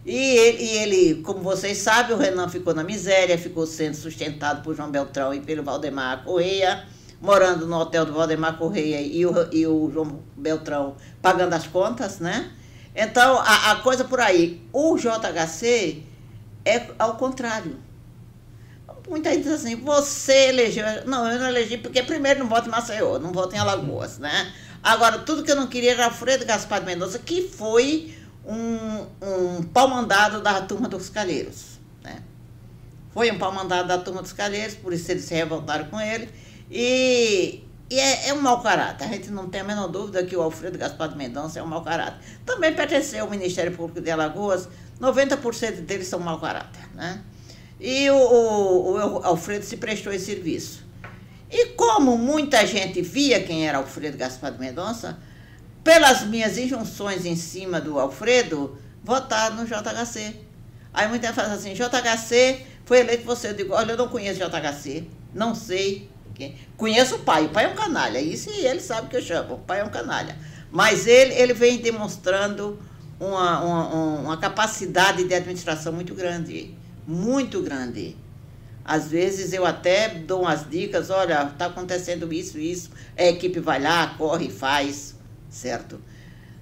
[0.06, 4.62] E ele, e ele, como vocês sabem, o Renan ficou na miséria, ficou sendo sustentado
[4.62, 6.86] por João Beltrão e pelo Valdemar Correia,
[7.24, 12.20] morando no hotel do Valdemar Correia e o, e o João Beltrão pagando as contas,
[12.20, 12.52] né?
[12.94, 14.62] Então, a, a coisa por aí.
[14.74, 16.04] O JHC
[16.66, 17.78] é ao contrário.
[19.08, 20.84] Muita gente diz assim, você elegeu.
[21.06, 24.54] Não, eu não elegi porque primeiro não voto em Maceió, não voto em Alagoas, né?
[24.84, 29.64] Agora, tudo que eu não queria era Alfredo Gaspar de Mendonça, que foi um, um
[29.64, 31.80] pau mandado da turma dos calheiros.
[32.04, 32.22] Né?
[33.14, 36.43] Foi um pau mandado da turma dos calheiros, por isso eles se revoltaram com ele.
[36.70, 39.06] E, e é, é, um mau caráter.
[39.06, 41.68] A gente não tem a menor dúvida que o Alfredo Gaspar de Mendonça é um
[41.68, 42.20] mau caráter.
[42.46, 44.68] Também pertenceu ao Ministério Público de Alagoas,
[45.00, 46.88] 90% deles são mau caráter.
[46.96, 47.22] Né?
[47.80, 50.84] E o, o, o Alfredo se prestou esse serviço.
[51.52, 55.20] E como muita gente via quem era Alfredo Gaspar de Mendonça,
[55.84, 60.36] pelas minhas injunções em cima do Alfredo, votar no JHC.
[60.94, 63.50] Aí muita gente fala assim, JHC foi eleito você.
[63.50, 66.10] Eu digo, olha, eu não conheço JHC, não sei.
[66.78, 69.60] Conheço o pai, o pai é um canalha, isso ele sabe que eu chamo, o
[69.60, 70.38] pai é um canalha.
[70.72, 72.80] Mas ele, ele vem demonstrando
[73.20, 73.88] uma, uma,
[74.20, 76.74] uma capacidade de administração muito grande,
[77.08, 78.18] muito grande.
[78.84, 83.82] Às vezes eu até dou umas dicas, olha, está acontecendo isso, isso, a equipe vai
[83.82, 85.14] lá, corre, faz
[85.54, 86.02] certo?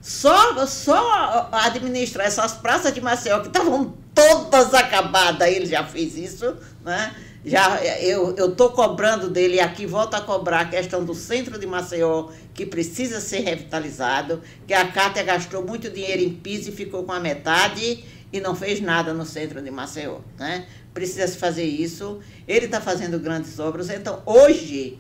[0.01, 6.57] Só, só administrar essas praças de Maceió que estavam todas acabadas, ele já fez isso,
[6.83, 7.15] né?
[7.43, 11.65] Já, eu estou cobrando dele, e aqui volta a cobrar a questão do centro de
[11.65, 17.03] Maceió, que precisa ser revitalizado, que a Cátia gastou muito dinheiro em piso e ficou
[17.03, 20.19] com a metade e não fez nada no centro de Maceió.
[20.37, 20.67] Né?
[20.93, 22.19] Precisa se fazer isso.
[22.47, 23.89] Ele está fazendo grandes obras.
[23.89, 24.99] Então, hoje,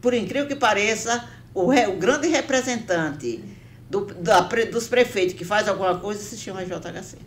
[0.00, 3.42] por incrível que pareça, o, re, o grande representante
[3.90, 7.18] do, da, dos prefeitos que faz alguma coisa se chama JHC.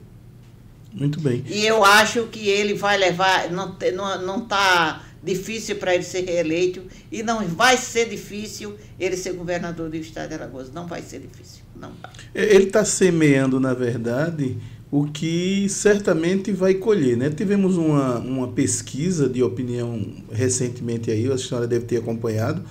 [0.97, 1.43] Muito bem.
[1.47, 6.03] E eu acho que ele vai levar, não está não, não tá difícil para ele
[6.03, 10.71] ser reeleito e não vai ser difícil ele ser governador do estado de Alagoas.
[10.71, 11.61] Não vai ser difícil.
[11.75, 12.11] Não vai.
[12.33, 14.57] Ele está semeando, na verdade,
[14.89, 17.15] o que certamente vai colher.
[17.15, 17.29] Né?
[17.29, 22.63] Tivemos uma, uma pesquisa de opinião recentemente aí, a senhora deve ter acompanhado,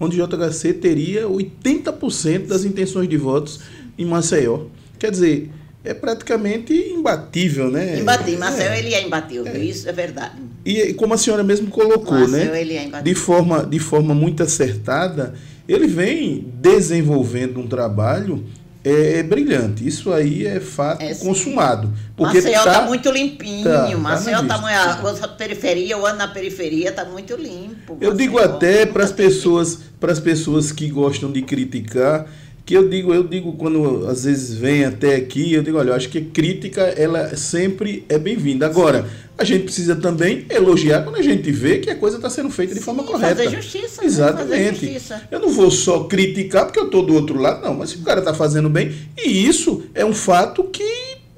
[0.00, 3.60] onde o JHC teria 80% das intenções de votos
[3.96, 4.66] em Maceió.
[4.98, 5.50] Quer dizer,
[5.88, 7.98] é praticamente imbatível, né?
[7.98, 8.38] Imbatível.
[8.38, 8.78] Maceió é.
[8.78, 9.58] ele é imbatível, é.
[9.58, 10.36] isso é verdade.
[10.64, 12.60] E como a senhora mesmo colocou, Maceió, né?
[12.60, 13.14] Ele é imbatível.
[13.14, 15.34] De forma, de forma muito acertada,
[15.66, 18.44] ele vem desenvolvendo um trabalho
[18.84, 19.86] é, é brilhante.
[19.86, 21.92] Isso aí é fato é, consumado.
[22.16, 23.64] Porque Maceió está tá muito limpinho.
[23.64, 27.96] Tá, Maceió está tá a periferia, o ano na periferia está muito limpo.
[28.00, 32.26] Eu digo até para as pessoas, para as pessoas que gostam de criticar,
[32.68, 35.94] que eu digo, eu digo quando às vezes vem até aqui, eu digo, olha, eu
[35.94, 38.66] acho que crítica ela sempre é bem-vinda.
[38.66, 39.08] Agora,
[39.38, 42.74] a gente precisa também elogiar quando a gente vê que a coisa está sendo feita
[42.74, 43.42] de Sim, forma correta.
[43.42, 44.04] Fazer justiça.
[44.04, 44.50] Exatamente.
[44.50, 44.66] Né?
[44.66, 45.22] Fazer justiça.
[45.30, 47.72] Eu não vou só criticar porque eu estou do outro lado, não.
[47.72, 50.84] Mas se o cara está fazendo bem, e isso é um fato que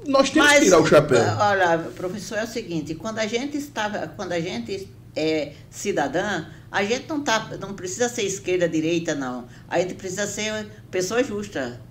[0.05, 1.23] nós temos mas, que tirar o chapéu.
[1.39, 4.85] Olha, professor, é o seguinte, quando a gente estava, quando a gente
[5.15, 9.45] é cidadã, a gente não, tá, não precisa ser esquerda, direita, não.
[9.67, 11.81] A gente precisa ser pessoa justa.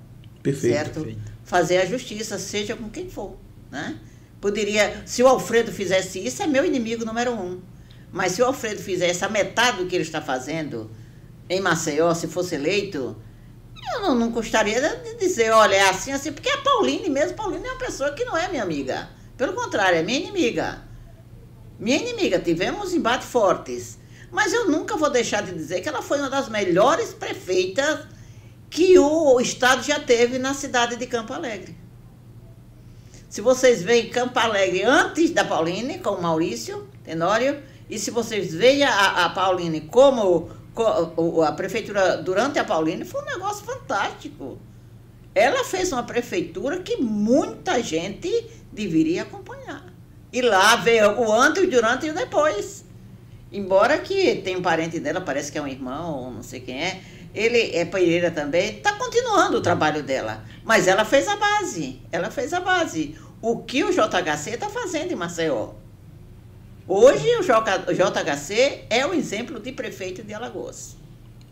[0.42, 0.74] Perfeito.
[0.74, 0.94] Certo?
[1.00, 1.32] Perfeito.
[1.44, 3.36] Fazer a justiça, seja com quem for.
[3.70, 3.98] Né?
[4.40, 7.60] Poderia, se o Alfredo fizesse isso, é meu inimigo número um.
[8.10, 10.90] Mas se o Alfredo fizesse a metade do que ele está fazendo
[11.48, 13.16] em Maceió, se fosse eleito,
[13.94, 17.66] eu não, não gostaria de dizer, olha, é assim, assim, porque a Pauline mesmo, Pauline
[17.66, 19.08] é uma pessoa que não é minha amiga.
[19.36, 20.82] Pelo contrário, é minha inimiga.
[21.80, 23.98] Minha inimiga, tivemos embates fortes.
[24.30, 28.06] Mas eu nunca vou deixar de dizer que ela foi uma das melhores prefeitas
[28.68, 31.74] que o Estado já teve na cidade de Campo Alegre.
[33.30, 38.54] Se vocês veem Campo Alegre antes da Pauline, com o Maurício Tenório, e se vocês
[38.54, 44.58] veem a, a Pauline como, como a prefeitura durante a Pauline, foi um negócio fantástico.
[45.34, 49.89] Ela fez uma prefeitura que muita gente deveria acompanhar.
[50.32, 52.84] E lá veio o antes, o durante e o depois.
[53.52, 57.00] Embora que tem um parente dela, parece que é um irmão, não sei quem é,
[57.34, 60.44] ele é Pereira também, está continuando o trabalho dela.
[60.64, 63.16] Mas ela fez a base, ela fez a base.
[63.42, 65.70] O que o JHC está fazendo em Maceió?
[66.86, 70.96] Hoje o JHC é o exemplo de prefeito de Alagoas.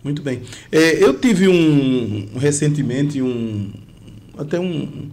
[0.03, 0.43] Muito bem.
[0.71, 3.73] É, eu tive um recentemente um
[4.37, 5.11] até um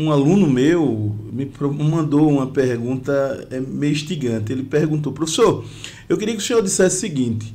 [0.00, 1.50] um aluno meu me
[1.84, 4.52] mandou uma pergunta é, meio instigante.
[4.52, 5.64] Ele perguntou, professor,
[6.08, 7.52] eu queria que o senhor dissesse o seguinte: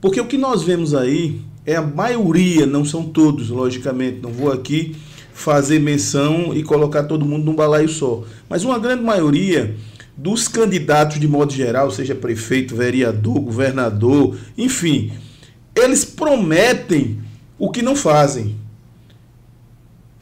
[0.00, 4.52] Porque o que nós vemos aí é a maioria, não são todos, logicamente, não vou
[4.52, 4.94] aqui
[5.32, 9.74] fazer menção e colocar todo mundo num balaio só, mas uma grande maioria
[10.14, 15.12] dos candidatos de modo geral, seja prefeito, vereador, governador, enfim,
[15.74, 17.18] eles prometem
[17.58, 18.54] o que não fazem.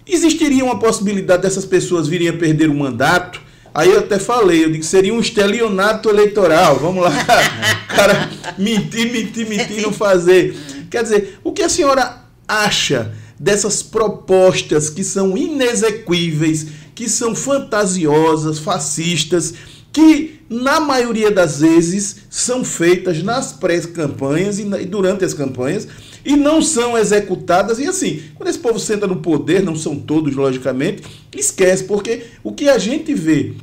[0.09, 3.41] Existiria uma possibilidade dessas pessoas virem a perder o mandato?
[3.75, 6.79] Aí eu até falei, eu que seria um estelionato eleitoral.
[6.79, 7.13] Vamos lá,
[7.95, 10.57] cara, mentir, mentir, mentir, não fazer.
[10.91, 18.59] Quer dizer, o que a senhora acha dessas propostas que são inexequíveis, que são fantasiosas,
[18.59, 19.55] fascistas,
[19.93, 25.87] que na maioria das vezes são feitas nas pré-campanhas e durante as campanhas
[26.25, 27.79] e não são executadas.
[27.79, 31.03] E assim, quando esse povo senta no poder, não são todos, logicamente,
[31.37, 33.55] esquece, porque o que a gente vê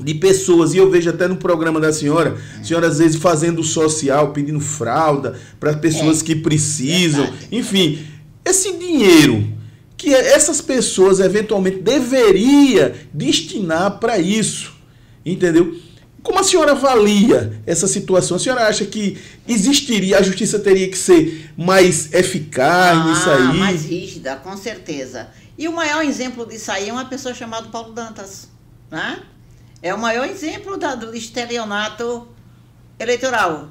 [0.00, 3.62] de pessoas, e eu vejo até no programa da senhora, a senhora às vezes fazendo
[3.62, 7.48] social, pedindo fralda para pessoas é, que precisam, verdade.
[7.52, 7.98] enfim,
[8.44, 9.46] esse dinheiro
[9.96, 14.72] que essas pessoas eventualmente deveria destinar para isso,
[15.24, 15.76] entendeu?
[16.22, 18.36] Como a senhora avalia essa situação?
[18.36, 23.58] A senhora acha que existiria, a justiça teria que ser mais eficaz ah, nisso aí?
[23.58, 25.28] Mais rígida, com certeza.
[25.58, 28.48] E o maior exemplo disso aí é uma pessoa chamada Paulo Dantas.
[28.90, 29.20] Né?
[29.82, 32.28] É o maior exemplo da, do estelionato
[32.98, 33.68] eleitoral.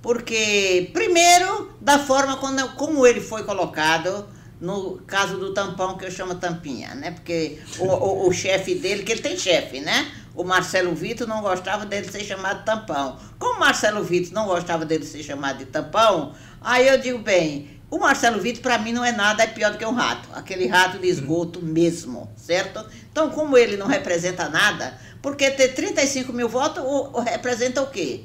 [0.00, 4.26] Porque, primeiro, da forma quando, como ele foi colocado,
[4.60, 7.12] no caso do tampão, que eu chamo tampinha, né?
[7.12, 10.10] Porque o, o, o chefe dele, que ele tem chefe, né?
[10.34, 13.18] O Marcelo Vitor não gostava dele ser chamado tampão.
[13.38, 17.98] Como Marcelo Vitor não gostava dele ser chamado de tampão, aí eu digo, bem, o
[17.98, 20.26] Marcelo Vitor, para mim, não é nada, é pior do que um rato.
[20.32, 22.82] Aquele rato de esgoto mesmo, certo?
[23.10, 27.90] Então, como ele não representa nada, porque ter 35 mil votos o, o, representa o
[27.90, 28.24] quê?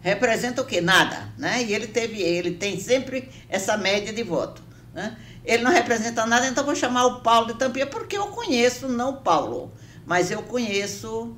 [0.00, 0.80] Representa o quê?
[0.80, 1.64] Nada, né?
[1.64, 4.62] E ele teve, ele tem sempre essa média de voto,
[4.94, 5.16] né?
[5.44, 9.10] Ele não representa nada, então vou chamar o Paulo de Tampinha, porque eu conheço, não
[9.10, 9.72] o Paulo
[10.06, 11.36] mas eu conheço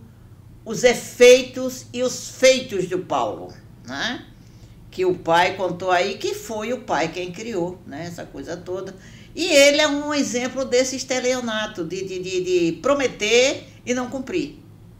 [0.65, 3.53] os efeitos e os feitos do Paulo,
[3.87, 4.27] né?
[4.91, 8.05] Que o pai contou aí que foi o pai quem criou, né?
[8.07, 8.95] Essa coisa toda.
[9.35, 14.57] E ele é um exemplo desse estelionato, de, de, de, de prometer e não cumprir,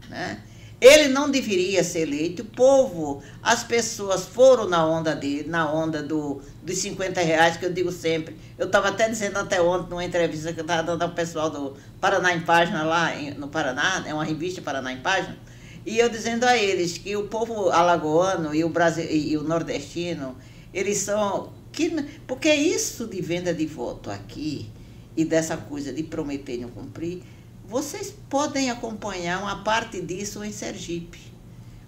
[0.09, 0.41] né?
[0.81, 2.43] Ele não deveria ser eleito.
[2.43, 7.65] O povo, as pessoas foram na onda dele, na onda do, dos 50 reais, que
[7.65, 8.37] eu digo sempre.
[8.57, 11.75] Eu estava até dizendo até ontem, numa entrevista que eu estava dando ao pessoal do
[11.99, 15.37] Paraná em Página, lá no Paraná, é uma revista Paraná em Página,
[15.85, 20.35] e eu dizendo a eles que o povo alagoano e o, Brasil, e o nordestino,
[20.73, 21.57] eles são.
[21.71, 21.89] Que,
[22.25, 24.69] porque isso de venda de voto aqui
[25.15, 27.21] e dessa coisa de prometer e não cumprir
[27.69, 31.19] vocês podem acompanhar uma parte disso em Sergipe.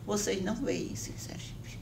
[0.06, 1.80] Vocês não veem isso em Sergipe.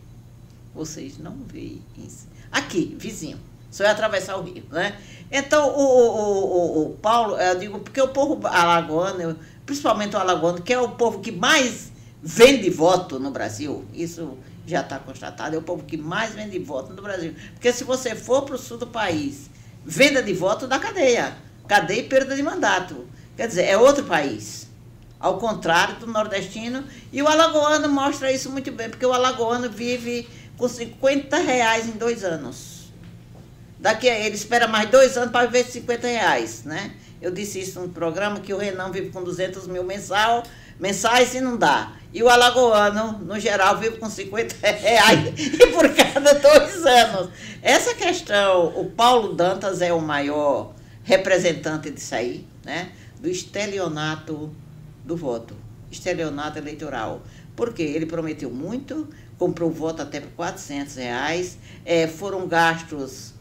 [0.73, 2.27] Vocês não veem isso.
[2.49, 3.37] Aqui, vizinho.
[3.69, 4.97] Só é atravessar o rio, né?
[5.29, 10.61] Então, o, o, o, o Paulo, eu digo, porque o povo alagoano, principalmente o alagoano,
[10.61, 11.91] que é o povo que mais
[12.23, 16.93] vende voto no Brasil, isso já está constatado, é o povo que mais vende voto
[16.93, 17.35] no Brasil.
[17.53, 19.49] Porque se você for para o sul do país,
[19.85, 21.37] venda de voto da cadeia.
[21.67, 23.05] Cadeia e perda de mandato.
[23.39, 24.67] Quer dizer, é outro país.
[25.17, 26.83] Ao contrário do nordestino.
[27.09, 30.27] E o alagoano mostra isso muito bem, porque o alagoano vive
[30.57, 32.91] com 50 reais em dois anos.
[33.79, 36.91] Daqui ele espera mais dois anos para viver 50 reais, né?
[37.21, 40.43] Eu disse isso no programa, que o Renan vive com 200 mil mensal,
[40.77, 41.93] mensais e não dá.
[42.13, 47.29] E o alagoano, no geral, vive com 50 reais e por cada dois anos.
[47.61, 50.73] Essa questão, o Paulo Dantas é o maior
[51.05, 52.91] representante disso aí, né?
[53.19, 54.51] Do estelionato
[55.05, 55.55] do voto,
[55.91, 57.21] estelionato eleitoral.
[57.55, 59.07] Porque ele prometeu muito,
[59.37, 63.33] comprou voto até por 400 reais, é, foram gastos,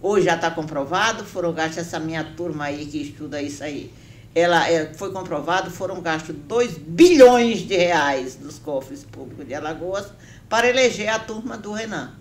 [0.00, 3.92] hoje já está comprovado, foram gastos, essa minha turma aí que estuda isso aí,
[4.34, 10.12] ela é, foi comprovado, foram gastos 2 bilhões de reais dos cofres públicos de Alagoas
[10.48, 12.12] para eleger a turma do Renan,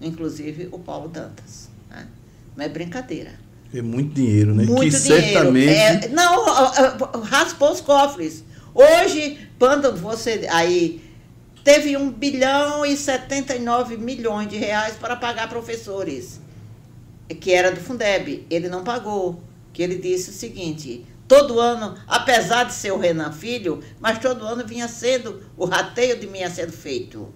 [0.00, 1.70] inclusive o Paulo Dantas.
[1.88, 2.08] Né?
[2.56, 3.43] Não é brincadeira.
[3.74, 4.64] É muito dinheiro, né?
[4.64, 5.26] Muito que dinheiro.
[5.26, 5.68] certamente.
[5.70, 6.44] É, não,
[7.22, 8.44] raspou os cofres.
[8.74, 11.02] Hoje, quando você aí
[11.64, 16.40] teve 1 bilhão e 79 milhões de reais para pagar professores,
[17.40, 18.46] que era do Fundeb.
[18.50, 19.42] Ele não pagou.
[19.72, 24.44] Que ele disse o seguinte: todo ano, apesar de ser o Renan Filho, mas todo
[24.44, 27.32] ano vinha sendo, o rateio de mim ia sendo feito.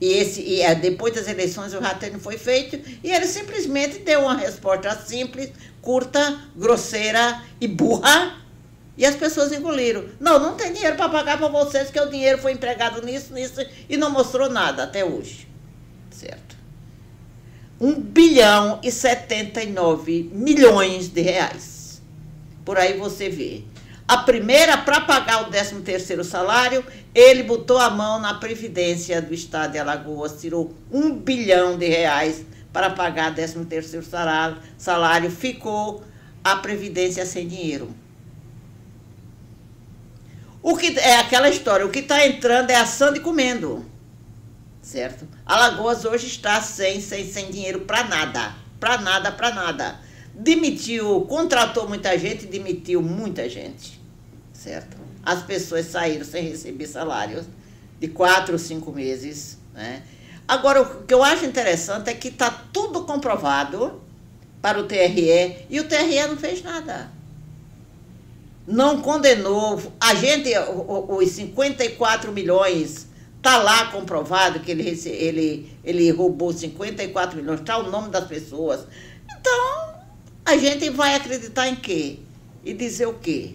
[0.00, 3.98] E, esse, e é, depois das eleições o rateio não foi feito, e ele simplesmente
[3.98, 5.50] deu uma resposta simples,
[5.84, 8.42] curta, grosseira e burra.
[8.96, 10.04] E as pessoas engoliram.
[10.18, 13.60] Não, não tem dinheiro para pagar para vocês, que o dinheiro foi empregado nisso, nisso,
[13.88, 15.48] e não mostrou nada até hoje.
[16.10, 16.56] Certo?
[17.80, 22.00] 1 bilhão e 79 milhões de reais.
[22.64, 23.64] Por aí você vê.
[24.06, 29.34] A primeira, para pagar o 13 terceiro salário, ele botou a mão na Previdência do
[29.34, 32.44] Estado de Alagoas, tirou um bilhão de reais
[32.74, 36.02] para pagar o 13 terceiro salário, salário, ficou
[36.42, 37.88] a Previdência sem dinheiro.
[40.60, 43.86] O que é aquela história, o que está entrando é assando e comendo.
[44.82, 45.26] Certo?
[45.46, 48.56] Alagoas hoje está sem, sem, sem dinheiro para nada.
[48.80, 50.00] Para nada, para nada.
[50.34, 54.00] Demitiu, contratou muita gente, demitiu muita gente.
[54.52, 54.96] Certo?
[55.22, 57.46] As pessoas saíram sem receber salários
[58.00, 59.58] de quatro ou cinco meses.
[59.72, 60.02] Né?
[60.46, 64.00] Agora, o que eu acho interessante é que está tudo comprovado
[64.60, 67.10] para o TRE e o TRE não fez nada.
[68.66, 69.80] Não condenou.
[70.00, 70.50] A gente,
[71.08, 77.90] os 54 milhões, está lá comprovado que ele, ele, ele roubou 54 milhões, está o
[77.90, 78.86] nome das pessoas.
[79.38, 79.94] Então,
[80.44, 82.20] a gente vai acreditar em quê?
[82.64, 83.54] E dizer o quê?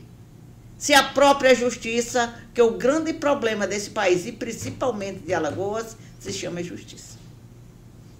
[0.77, 5.97] Se a própria justiça, que é o grande problema desse país, e principalmente de Alagoas,
[6.19, 7.17] se chama justiça.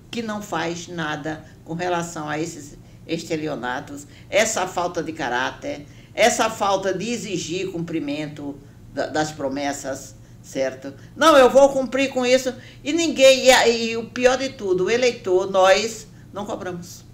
[0.10, 6.94] Que não faz nada com relação a esses estelionatos, essa falta de caráter, essa falta
[6.94, 8.58] de exigir cumprimento
[8.94, 10.94] das promessas, certo?
[11.16, 12.54] Não, eu vou cumprir com isso.
[12.84, 17.09] E ninguém, e, e o pior de tudo, o eleitor, nós não cobramos.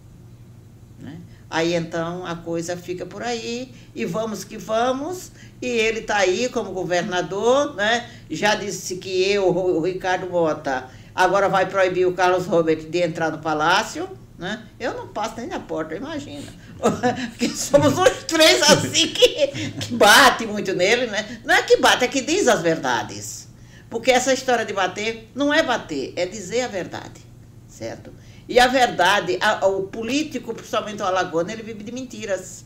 [1.50, 5.32] Aí então a coisa fica por aí e vamos que vamos.
[5.62, 8.10] E ele está aí como governador, né?
[8.30, 13.32] já disse que eu, o Ricardo Mota, agora vai proibir o Carlos Robert de entrar
[13.32, 14.10] no palácio.
[14.38, 14.64] Né?
[14.78, 16.52] Eu não passo nem na porta, imagina.
[17.30, 21.40] Porque somos os três assim que, que bate muito nele, né?
[21.46, 23.48] Não é que bate, é que diz as verdades.
[23.90, 27.22] Porque essa história de bater não é bater, é dizer a verdade,
[27.68, 28.12] certo?
[28.48, 32.66] E a verdade, a, o político, principalmente o alagoano, ele vive de mentiras.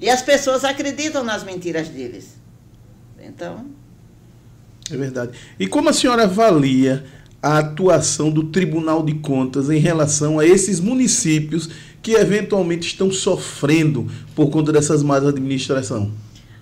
[0.00, 2.36] E as pessoas acreditam nas mentiras deles.
[3.20, 3.66] Então.
[4.90, 5.38] É verdade.
[5.58, 7.04] E como a senhora avalia
[7.40, 11.68] a atuação do Tribunal de Contas em relação a esses municípios
[12.02, 16.12] que eventualmente estão sofrendo por conta dessas más administração?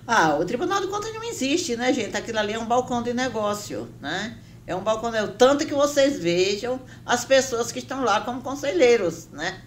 [0.05, 2.15] Ah, o Tribunal de Contas não existe, né, gente?
[2.15, 4.37] Aquilo ali é um balcão de negócio, né?
[4.65, 9.27] É um balcão de Tanto que vocês vejam as pessoas que estão lá como conselheiros,
[9.31, 9.61] né?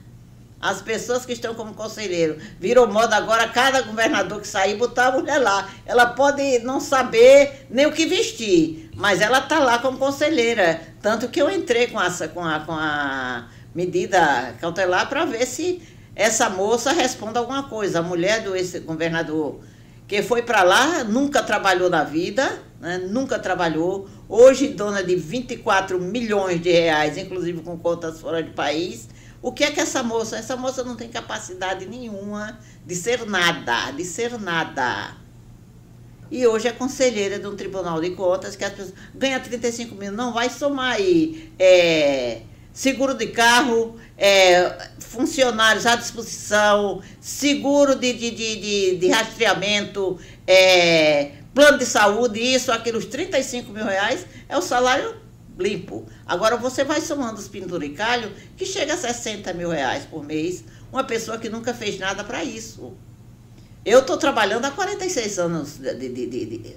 [0.60, 2.38] As pessoas que estão como conselheiro.
[2.58, 5.68] Virou moda agora, cada governador que sair, botar a mulher lá.
[5.84, 10.80] Ela pode não saber nem o que vestir, mas ela está lá como conselheira.
[11.02, 15.82] Tanto que eu entrei com, essa, com, a, com a medida cautelar para ver se
[16.16, 17.98] essa moça responde alguma coisa.
[17.98, 19.60] A mulher do ex-governador
[20.06, 22.98] que foi para lá, nunca trabalhou na vida, né?
[22.98, 24.06] nunca trabalhou.
[24.28, 29.08] Hoje, dona de 24 milhões de reais, inclusive com contas fora de país,
[29.40, 30.36] o que é que essa moça?
[30.36, 35.16] Essa moça não tem capacidade nenhuma de ser nada, de ser nada.
[36.30, 40.12] E hoje é conselheira de um tribunal de contas que as pessoas ganha 35 mil,
[40.12, 42.40] não vai somar aí é,
[42.72, 51.43] seguro de carro, é, funcionários à disposição, seguro de, de, de, de, de rastreamento, é,
[51.54, 55.14] plano de saúde, isso, aquilo, os 35 mil reais é o salário
[55.58, 56.04] limpo.
[56.26, 61.04] Agora você vai somando os penduricalhos, que chega a 60 mil reais por mês, uma
[61.04, 62.92] pessoa que nunca fez nada para isso.
[63.84, 66.76] Eu estou trabalhando há 46 anos de, de, de, de,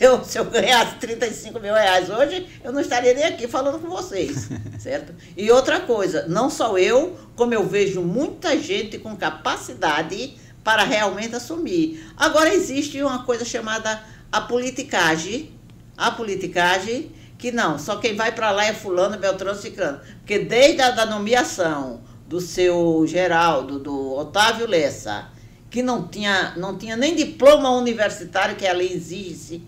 [0.00, 3.88] eu, se eu ganhasse 35 mil reais hoje, eu não estaria nem aqui falando com
[3.88, 4.48] vocês,
[4.80, 5.14] certo?
[5.36, 11.36] E outra coisa, não só eu, como eu vejo muita gente com capacidade para realmente
[11.36, 12.10] assumir.
[12.16, 14.02] Agora existe uma coisa chamada
[14.32, 15.52] a politicagem,
[15.96, 20.00] a politicagem que não, só quem vai para lá é fulano, beltrano, ciclano.
[20.20, 25.28] Porque desde a da nomeação do seu Geraldo, do Otávio Lessa,
[25.70, 29.62] que não tinha, não tinha nem diploma universitário, que a lei exige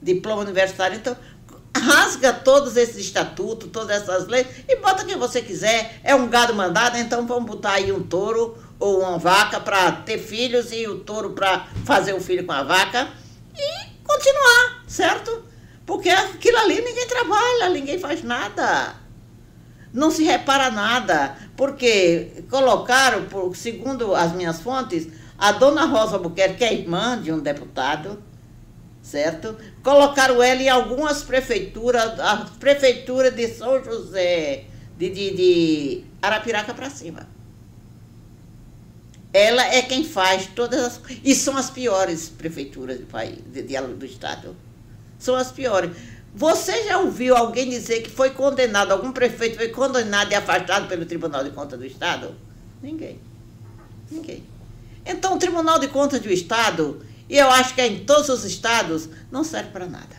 [0.00, 1.16] diploma universitário, então
[1.76, 6.00] rasga todos esses estatutos, todas essas leis e bota quem você quiser.
[6.04, 10.18] É um gado mandado, então vamos botar aí um touro ou uma vaca para ter
[10.18, 13.08] filhos e o touro para fazer o filho com a vaca
[13.56, 15.44] e continuar, certo?
[15.84, 18.94] Porque aquilo ali ninguém trabalha, ninguém faz nada.
[19.92, 21.36] Não se repara nada.
[21.56, 25.08] Porque colocaram, por, segundo as minhas fontes,
[25.38, 28.22] a dona Rosa Buquerque, que é irmã de um deputado,
[29.00, 29.56] certo?
[29.82, 34.64] Colocaram ela em algumas prefeituras, a prefeitura de São José,
[34.98, 37.35] de, de, de Arapiraca para cima.
[39.36, 41.00] Ela é quem faz todas as.
[41.22, 44.56] E são as piores prefeituras do país, de, de, do estado
[45.18, 45.90] são as piores.
[46.34, 51.06] Você já ouviu alguém dizer que foi condenado, algum prefeito foi condenado e afastado pelo
[51.06, 52.34] Tribunal de Contas do Estado?
[52.82, 53.18] Ninguém.
[54.10, 54.44] Ninguém.
[55.04, 58.44] Então, o Tribunal de Contas do Estado, e eu acho que é em todos os
[58.44, 60.16] estados, não serve para nada.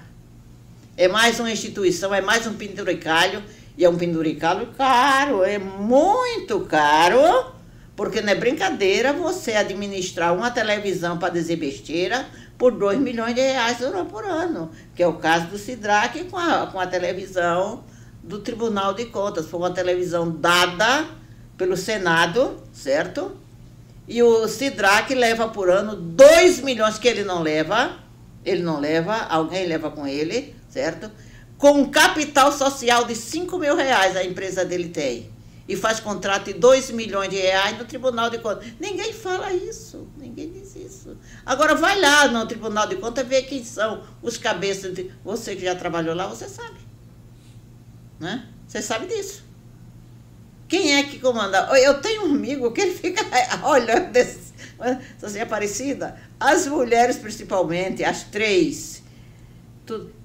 [0.95, 3.43] É mais uma instituição, é mais um penduricalho,
[3.77, 7.53] e é um penduricalho caro, é muito caro,
[7.97, 13.41] porque não é brincadeira você administrar uma televisão para dizer besteira por 2 milhões de
[13.41, 13.79] reais
[14.09, 17.83] por ano, que é o caso do Sidraque com a, com a televisão
[18.21, 19.47] do Tribunal de Contas.
[19.47, 21.07] Foi uma televisão dada
[21.57, 23.35] pelo Senado, certo?
[24.07, 27.97] E o Sidraque leva por ano 2 milhões que ele não leva,
[28.45, 31.09] ele não leva, alguém leva com ele, certo?
[31.57, 35.35] Com um capital social de 5 mil reais a empresa dele tem.
[35.67, 38.67] E faz contrato de 2 milhões de reais no Tribunal de Contas.
[38.79, 41.17] Ninguém fala isso, ninguém diz isso.
[41.45, 45.11] Agora vai lá no Tribunal de Contas ver quem são os cabeças de.
[45.23, 46.79] Você que já trabalhou lá, você sabe.
[48.19, 48.47] Né?
[48.65, 49.43] Você sabe disso.
[50.67, 51.69] Quem é que comanda?
[51.77, 53.21] Eu tenho um amigo que ele fica
[53.67, 54.15] olhando
[55.21, 56.19] assim, Aparecida.
[56.39, 59.03] As mulheres, principalmente, as três.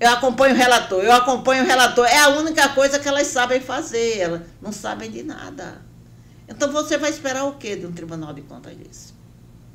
[0.00, 2.06] Eu acompanho o relator, eu acompanho o relator.
[2.06, 4.18] É a única coisa que elas sabem fazer.
[4.18, 5.82] Elas não sabem de nada.
[6.48, 9.14] Então você vai esperar o quê de um tribunal de contas desse?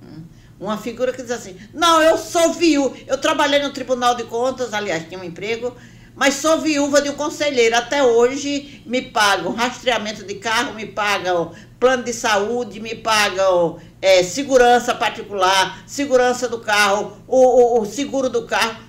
[0.03, 0.23] Hum?
[0.59, 4.73] Uma figura que diz assim: não, eu sou viu, eu trabalhei no Tribunal de Contas,
[4.73, 5.75] aliás, tinha um emprego,
[6.15, 7.75] mas sou viúva de um conselheiro.
[7.75, 14.23] Até hoje me pagam rastreamento de carro, me pagam plano de saúde, me pagam é,
[14.23, 18.86] segurança particular, segurança do carro, o, o, o, seguro do carro.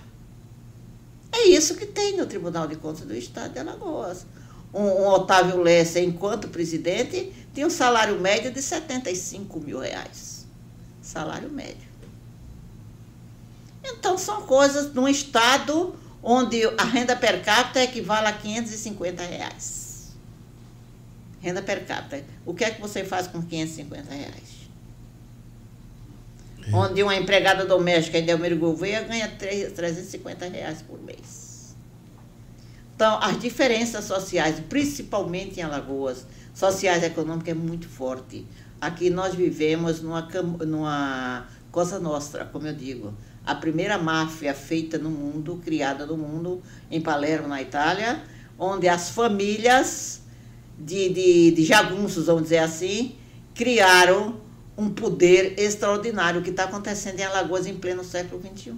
[1.33, 4.26] É isso que tem no Tribunal de Contas do Estado de Alagoas.
[4.72, 10.47] Um, um Otávio Lessa, enquanto presidente, tinha um salário médio de 75 mil reais.
[11.01, 11.89] Salário médio.
[13.85, 20.09] Então, são coisas num Estado onde a renda per capita equivale a 550 reais.
[21.41, 22.24] Renda per capita.
[22.45, 24.57] O que é que você faz com 550 reais?
[26.70, 26.76] É.
[26.76, 31.76] Onde uma empregada doméstica em Delmiro Gouveia ganha 350 reais por mês.
[32.94, 38.44] Então, as diferenças sociais, principalmente em Alagoas, sociais e econômicas, é muito forte.
[38.80, 40.28] Aqui nós vivemos numa,
[40.66, 43.14] numa coisa nostra, como eu digo
[43.48, 46.60] a primeira máfia feita no mundo, criada no mundo,
[46.90, 48.22] em Palermo, na Itália,
[48.58, 50.20] onde as famílias
[50.78, 53.14] de, de, de jagunços, vamos dizer assim,
[53.54, 54.38] criaram
[54.79, 58.72] um poder extraordinário que está acontecendo em Alagoas em pleno século XXI.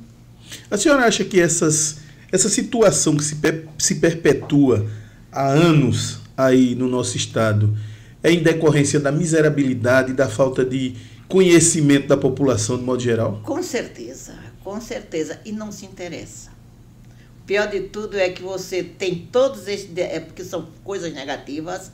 [0.71, 1.99] A senhora acha que essas,
[2.33, 3.37] essa situação que se,
[3.79, 4.87] se perpetua
[5.31, 7.77] há anos aí no nosso estado
[8.23, 10.97] é em decorrência da miserabilidade e da falta de
[11.29, 13.41] conhecimento da população de modo geral?
[13.45, 16.51] Com certeza com certeza, e não se interessa.
[17.43, 21.91] O pior de tudo é que você tem todos esses, é porque são coisas negativas.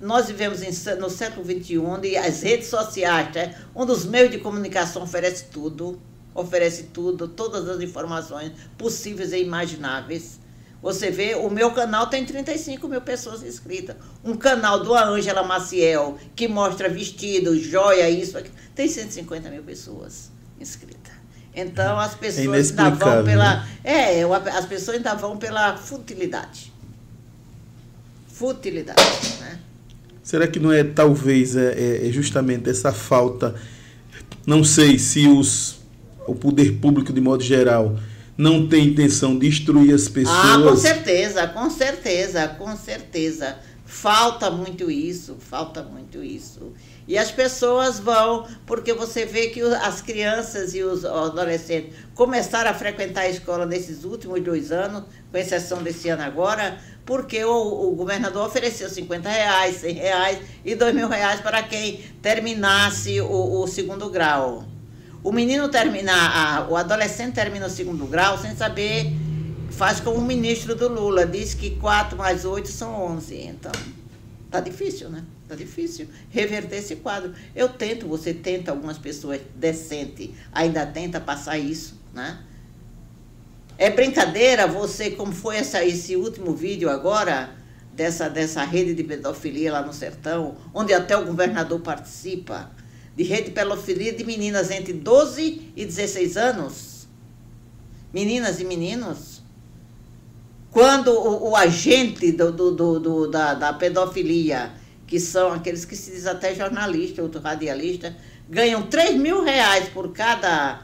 [0.00, 4.38] Nós vivemos em, no século XXI onde as redes sociais, né, um dos meios de
[4.38, 6.00] comunicação oferece tudo,
[6.34, 10.38] oferece tudo, todas as informações possíveis e imagináveis.
[10.80, 13.96] Você vê, o meu canal tem 35 mil pessoas inscritas.
[14.24, 20.30] Um canal do Ângela Maciel, que mostra vestido, joia, isso, aqui, tem 150 mil pessoas
[20.60, 21.18] inscritas.
[21.54, 23.56] Então as é pessoas é ainda vão pela.
[23.56, 23.68] Né?
[23.82, 26.72] É, as pessoas ainda vão pela futilidade.
[28.28, 29.58] Futilidade, né?
[30.28, 33.54] Será que não é talvez é, é, é justamente essa falta?
[34.46, 35.78] Não sei se os,
[36.26, 37.98] o poder público de modo geral
[38.36, 40.36] não tem intenção de destruir as pessoas.
[40.36, 43.56] Ah, com certeza, com certeza, com certeza.
[43.86, 46.74] Falta muito isso, falta muito isso.
[47.08, 52.74] E as pessoas vão, porque você vê que as crianças e os adolescentes começaram a
[52.74, 57.96] frequentar a escola nesses últimos dois anos, com exceção desse ano agora, porque o, o
[57.96, 63.66] governador ofereceu 50 reais, 100 reais e 2 mil reais para quem terminasse o, o
[63.66, 64.66] segundo grau.
[65.24, 69.10] O menino termina, a, o adolescente termina o segundo grau sem saber,
[69.70, 73.34] faz como o ministro do Lula, diz que 4 mais 8 são 11.
[73.34, 73.72] Então,
[74.50, 75.24] tá difícil, né?
[75.42, 77.34] Está difícil reverter esse quadro.
[77.54, 82.38] Eu tento, você tenta, algumas pessoas decentes ainda tenta passar isso, né?
[83.76, 87.56] É brincadeira você, como foi essa, esse último vídeo agora,
[87.98, 92.70] dessa, dessa rede de pedofilia lá no sertão, onde até o governador participa,
[93.16, 97.08] de rede de pedofilia de meninas entre 12 e 16 anos.
[98.12, 99.37] Meninas e meninos.
[100.70, 104.72] Quando o, o agente do, do, do, do da, da pedofilia
[105.08, 108.14] que são aqueles que se diz até jornalista, outro radialista,
[108.48, 110.82] ganham 3 mil reais por cada,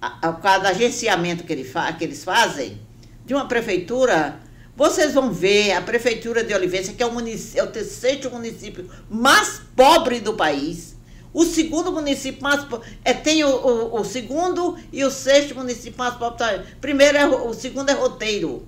[0.00, 2.80] a, a, cada agenciamento que, ele fa, que eles fazem,
[3.26, 4.40] de uma prefeitura,
[4.76, 9.60] Vocês vão ver a Prefeitura de Olivença, que é o, é o terceiro município mais
[9.74, 10.96] pobre do país.
[11.34, 12.64] O segundo município mais
[13.04, 16.62] é tem o, o, o, segundo e o sexto município mais pobre.
[16.80, 18.66] Primeiro é o segundo é Roteiro,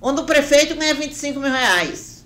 [0.00, 2.24] onde o prefeito ganha 25 mil reais.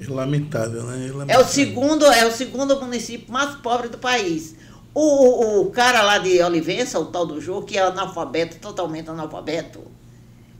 [0.00, 1.06] É lamentável, né?
[1.06, 1.42] É, lamentável.
[1.42, 4.56] é o segundo é o segundo município mais pobre do país.
[4.94, 9.08] O, o, o cara lá de Olivença, o tal do Jô, que é analfabeto, totalmente
[9.08, 9.80] analfabeto,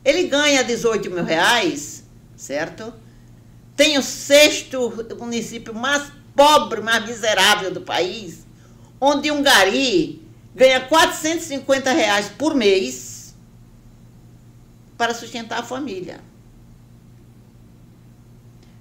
[0.05, 2.05] ele ganha 18 mil reais,
[2.35, 2.93] certo?
[3.77, 8.47] Tem o sexto município mais pobre, mais miserável do país,
[9.01, 10.23] onde um gari
[10.55, 13.12] ganha 450 reais por mês
[14.97, 16.20] para sustentar a família.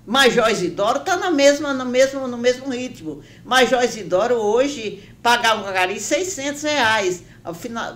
[0.06, 3.22] Major Isidoro está no mesmo, no, mesmo, no mesmo ritmo.
[3.46, 7.24] Major Isidoro hoje pagar um gari 600 reais.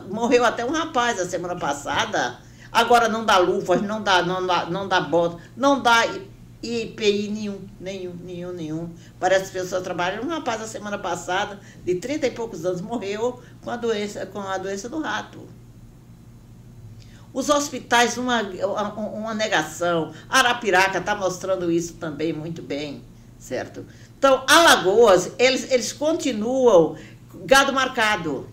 [0.10, 2.40] Morreu até um rapaz a semana passada.
[2.72, 6.06] Agora não dá luvas, não dá, não dá, não dá bota, não dá
[6.62, 8.94] IPI nenhum, nenhum, nenhum, nenhum.
[9.20, 10.24] Parece que as pessoas trabalham.
[10.24, 14.40] Um rapaz a semana passada, de 30 e poucos anos, morreu com a doença, com
[14.40, 15.48] a doença do rato.
[17.36, 20.14] Os hospitais, uma, uma negação.
[20.30, 23.04] Arapiraca está mostrando isso também muito bem,
[23.38, 23.86] certo?
[24.18, 26.96] Então, Alagoas, eles, eles continuam
[27.44, 28.50] gado marcado.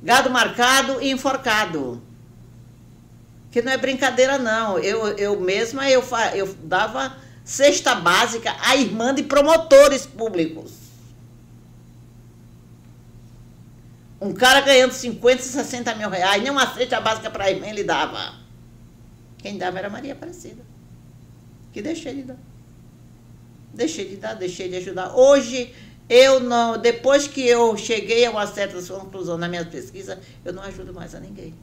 [0.00, 2.00] Gado marcado e enforcado.
[3.50, 4.78] Que não é brincadeira, não.
[4.78, 6.04] Eu, eu mesma eu,
[6.36, 10.70] eu dava cesta básica à irmã de promotores públicos.
[14.20, 18.34] Um cara ganhando 50, 60 mil reais, nem uma cesta básica para irmã ele dava.
[19.38, 20.62] Quem dava era Maria Aparecida.
[21.72, 22.38] Que deixei de dar.
[23.72, 25.14] Deixei de dar, deixei de ajudar.
[25.16, 25.72] Hoje,
[26.08, 30.62] eu não, depois que eu cheguei a uma certa conclusão na minha pesquisa, eu não
[30.64, 31.54] ajudo mais a ninguém.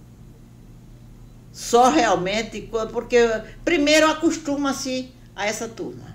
[1.51, 3.17] Só realmente, porque
[3.65, 6.14] primeiro acostuma-se a essa turma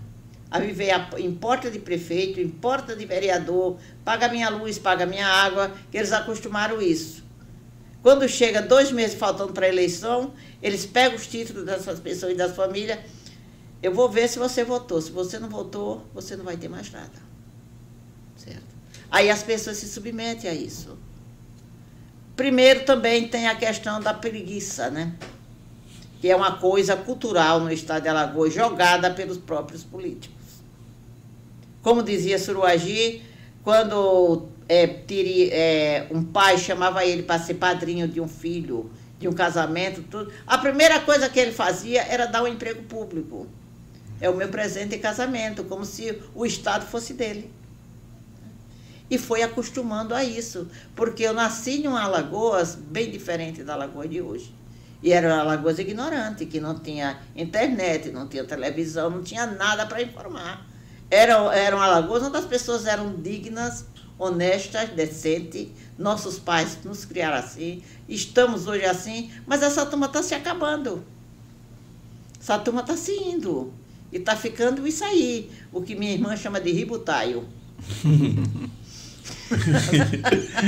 [0.50, 5.26] a viver em porta de prefeito, em porta de vereador, paga minha luz, paga minha
[5.26, 7.22] água, que eles acostumaram isso.
[8.02, 10.32] Quando chega dois meses faltando para a eleição,
[10.62, 12.98] eles pegam os títulos dessas pessoas e das famílias.
[13.82, 15.00] Eu vou ver se você votou.
[15.00, 17.12] Se você não votou, você não vai ter mais nada.
[18.36, 18.62] Certo?
[19.10, 20.98] Aí as pessoas se submetem a isso.
[22.34, 25.14] Primeiro também tem a questão da preguiça, né?
[26.22, 30.39] Que é uma coisa cultural no estado de Alagoas, jogada pelos próprios políticos.
[31.82, 33.22] Como dizia Suruagi,
[33.64, 39.28] quando é, tiri, é, um pai chamava ele para ser padrinho de um filho, de
[39.28, 43.46] um casamento, tudo, a primeira coisa que ele fazia era dar um emprego público.
[44.20, 47.50] É o meu presente em casamento, como se o Estado fosse dele.
[49.10, 54.06] E foi acostumando a isso, porque eu nasci em uma Alagoas bem diferente da Alagoa
[54.06, 54.54] de hoje.
[55.02, 59.86] E era uma Alagoas ignorante, que não tinha internet, não tinha televisão, não tinha nada
[59.86, 60.69] para informar.
[61.10, 63.84] Era, era uma Alagoas onde as pessoas eram dignas,
[64.18, 65.68] honestas, decentes.
[65.98, 67.82] Nossos pais nos criaram assim.
[68.08, 71.04] Estamos hoje assim, mas essa turma está se acabando.
[72.40, 73.72] Essa turma está se indo.
[74.12, 77.44] E está ficando isso aí, o que minha irmã chama de ributaio.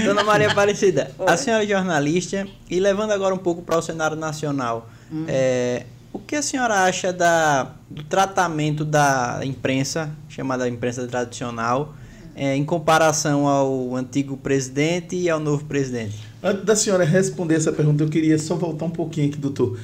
[0.04, 1.26] Dona Maria Aparecida, Oi?
[1.28, 5.24] a senhora é jornalista e levando agora um pouco para o cenário nacional, hum.
[5.28, 11.94] é, o que a senhora acha da, do tratamento da imprensa, chamada imprensa tradicional,
[12.34, 16.18] é, em comparação ao antigo presidente e ao novo presidente?
[16.42, 19.78] Antes da senhora responder essa pergunta, eu queria só voltar um pouquinho aqui, doutor.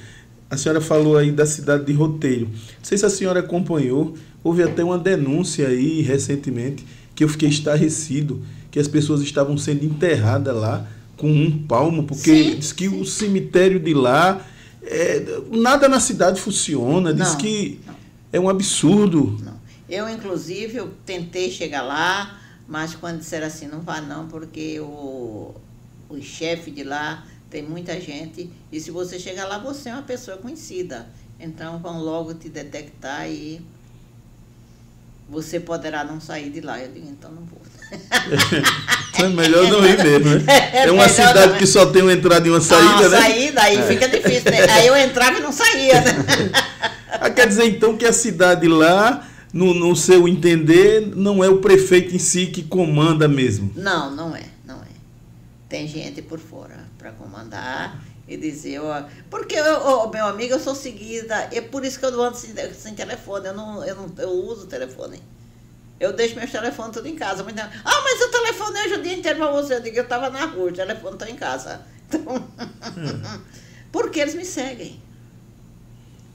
[0.51, 2.47] A senhora falou aí da cidade de Roteiro.
[2.47, 7.49] Não sei se a senhora acompanhou, houve até uma denúncia aí recentemente que eu fiquei
[7.49, 12.89] estarrecido que as pessoas estavam sendo enterradas lá com um palmo, porque sim, diz que
[12.89, 13.01] sim.
[13.01, 14.47] o cemitério de lá
[14.91, 17.95] é, nada na cidade funciona, diz não, que não.
[18.33, 19.39] é um absurdo.
[19.43, 19.59] Não.
[19.89, 25.55] Eu, inclusive, eu tentei chegar lá, mas quando disseram assim, não vá não, porque o,
[26.09, 30.03] o chefe de lá tem muita gente, e se você chegar lá, você é uma
[30.03, 31.09] pessoa conhecida.
[31.41, 33.61] Então vão logo te detectar e
[35.29, 36.81] você poderá não sair de lá.
[36.81, 37.61] Eu digo, então não vou.
[39.25, 40.45] é melhor não ir mesmo, né?
[40.73, 41.59] É, é uma cidade não.
[41.59, 43.21] que só tem uma entrada e uma saída, ah, né?
[43.21, 43.83] saída, aí é.
[43.83, 44.51] fica difícil.
[44.51, 44.71] Né?
[44.71, 46.13] Aí eu entrava e não saía, né?
[47.13, 51.59] ah, quer dizer então que a cidade lá, no, no seu entender, não é o
[51.59, 53.73] prefeito em si que comanda mesmo?
[53.75, 54.89] Não, não é, não é.
[55.69, 57.99] Tem gente por fora para comandar
[58.29, 62.13] e dizer, ó, porque eu, meu amigo, eu sou seguida, é por isso que eu
[62.13, 65.23] não ando sem, sem telefone, eu não, eu não eu uso telefone.
[65.99, 67.43] Eu deixo meus telefones tudo em casa.
[67.43, 69.75] Mas, ah, mas o telefone hoje o dia inteiro para você.
[69.75, 71.81] Eu digo, eu estava na rua, o telefone está em casa.
[72.07, 73.41] Então, hum.
[73.91, 75.03] porque eles me seguem.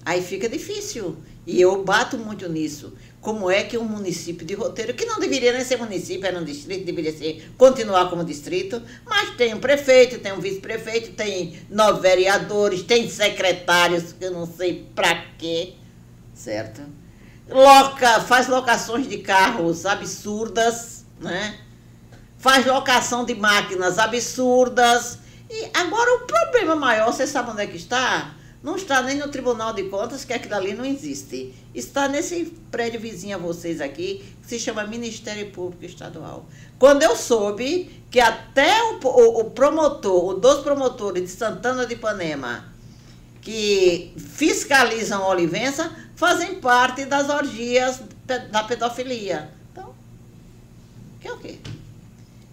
[0.06, 1.18] Aí fica difícil.
[1.48, 2.94] E eu bato muito nisso.
[3.24, 6.44] Como é que um município de roteiro, que não deveria nem ser município, era um
[6.44, 12.02] distrito, deveria ser, continuar como distrito, mas tem um prefeito, tem um vice-prefeito, tem nove
[12.02, 15.76] vereadores, tem secretários, que eu não sei para quê,
[16.34, 16.82] certo?
[17.48, 21.58] Loca, faz locações de carros absurdas, né?
[22.38, 25.18] Faz locação de máquinas absurdas.
[25.50, 28.36] E agora o problema maior, você sabe onde é que está?
[28.64, 31.54] Não está nem no Tribunal de Contas, que aquilo ali não existe.
[31.76, 36.46] Está nesse prédio vizinho a vocês aqui, que se chama Ministério Público Estadual.
[36.80, 41.96] Quando eu soube que até o, o, o promotor, os dois promotores de Santana de
[41.96, 42.74] Ipanema,
[43.42, 48.02] que fiscalizam a Olivença, fazem parte das orgias
[48.50, 49.52] da pedofilia.
[49.74, 49.94] Então,
[51.20, 51.60] que é o quê?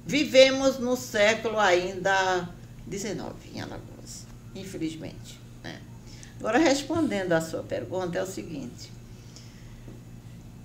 [0.04, 2.48] Vivemos no século ainda
[2.90, 5.39] XIX em Alagoas, infelizmente.
[6.40, 8.90] Agora, respondendo à sua pergunta, é o seguinte.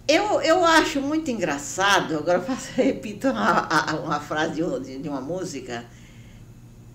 [0.08, 5.84] Eu, eu acho muito engraçado, agora faço, repito uma, uma frase de, de uma música,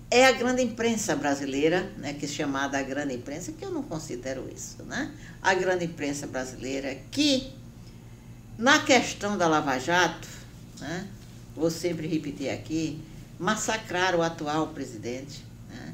[0.09, 3.83] é a grande imprensa brasileira, né, que é chamada a grande imprensa, que eu não
[3.83, 5.13] considero isso, né?
[5.41, 7.53] A grande imprensa brasileira que,
[8.57, 10.27] na questão da Lava Jato,
[10.79, 11.07] né,
[11.55, 12.99] vou sempre repetir aqui,
[13.37, 15.93] massacraram o atual presidente, né?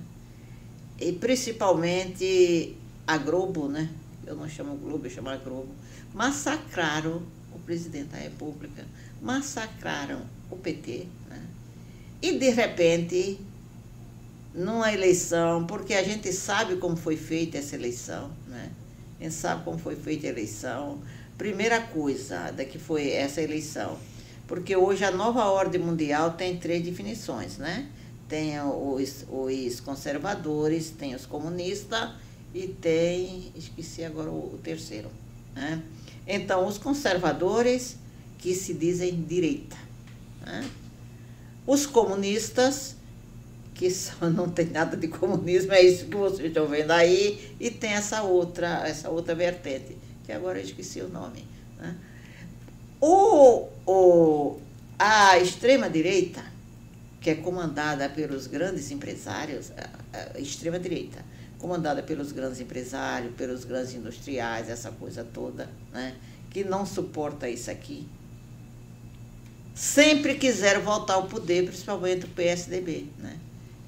[1.00, 2.77] e principalmente
[3.08, 3.90] a Globo, né?
[4.26, 5.70] Eu não chamo Globo, eu chamo a Globo.
[6.14, 7.24] Massacraram
[7.56, 8.86] o presidente da República,
[9.22, 11.42] massacraram o PT, né?
[12.22, 13.40] E de repente,
[14.54, 18.70] numa eleição, porque a gente sabe como foi feita essa eleição, né?
[19.20, 21.00] A gente sabe como foi feita a eleição.
[21.38, 23.98] Primeira coisa da que foi essa eleição,
[24.48, 27.88] porque hoje a nova ordem mundial tem três definições, né?
[28.28, 32.12] tem os, os conservadores, tem os comunistas
[32.54, 35.10] e tem, esqueci agora o, terceiro.
[35.56, 35.82] Né?
[36.26, 37.98] Então, os conservadores
[38.38, 39.78] que se dizem direita.
[40.46, 40.70] Né?
[41.66, 42.96] Os comunistas,
[43.74, 43.88] que
[44.34, 48.24] não tem nada de comunismo, é isso que vocês estão vendo aí, e tem essa
[48.24, 51.46] outra, essa outra vertente, que agora eu esqueci o nome.
[51.78, 51.96] Né?
[53.00, 54.60] O, o,
[54.98, 56.58] a extrema-direita
[57.28, 61.24] que é comandada pelos grandes empresários, a, a extrema-direita,
[61.60, 66.16] comandada pelos grandes empresários, pelos grandes industriais, essa coisa toda, né,
[66.50, 68.08] que não suporta isso aqui,
[69.78, 73.06] sempre quiseram voltar ao poder, principalmente o PSDB.
[73.20, 73.38] Né?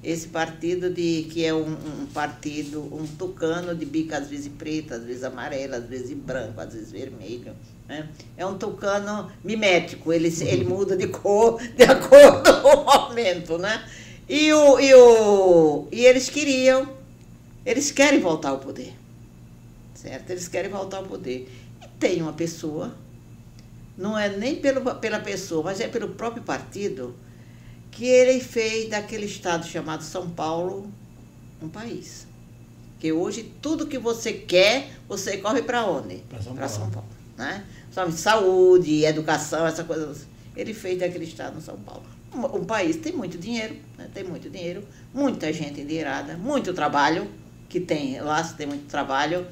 [0.02, 4.94] Esse partido de, que é um, um, partido, um tucano de bico às vezes preto,
[4.94, 7.54] às vezes amarelo, às vezes branco, às vezes vermelho.
[7.88, 8.08] Né?
[8.36, 13.58] É um tucano mimético, ele, ele muda de cor de acordo com o momento.
[13.58, 13.84] Né?
[14.28, 16.88] E, o, e, o, e eles queriam,
[17.70, 18.92] eles querem voltar ao poder.
[19.94, 20.30] Certo?
[20.30, 21.48] Eles querem voltar ao poder.
[21.80, 22.96] E tem uma pessoa,
[23.96, 27.14] não é nem pelo, pela pessoa, mas é pelo próprio partido,
[27.92, 30.90] que ele fez daquele estado chamado São Paulo
[31.62, 32.26] um país.
[32.98, 36.16] Que hoje tudo que você quer, você corre para onde?
[36.28, 37.08] Para São, São Paulo.
[37.38, 37.64] Né?
[38.12, 40.16] saúde, educação, essa coisa.
[40.56, 42.02] Ele fez daquele estado no São Paulo.
[42.34, 44.08] Um, país tem muito dinheiro, né?
[44.12, 47.28] tem muito dinheiro, muita gente endinheirada, muito trabalho,
[47.70, 49.46] que tem lá, tem muito trabalho.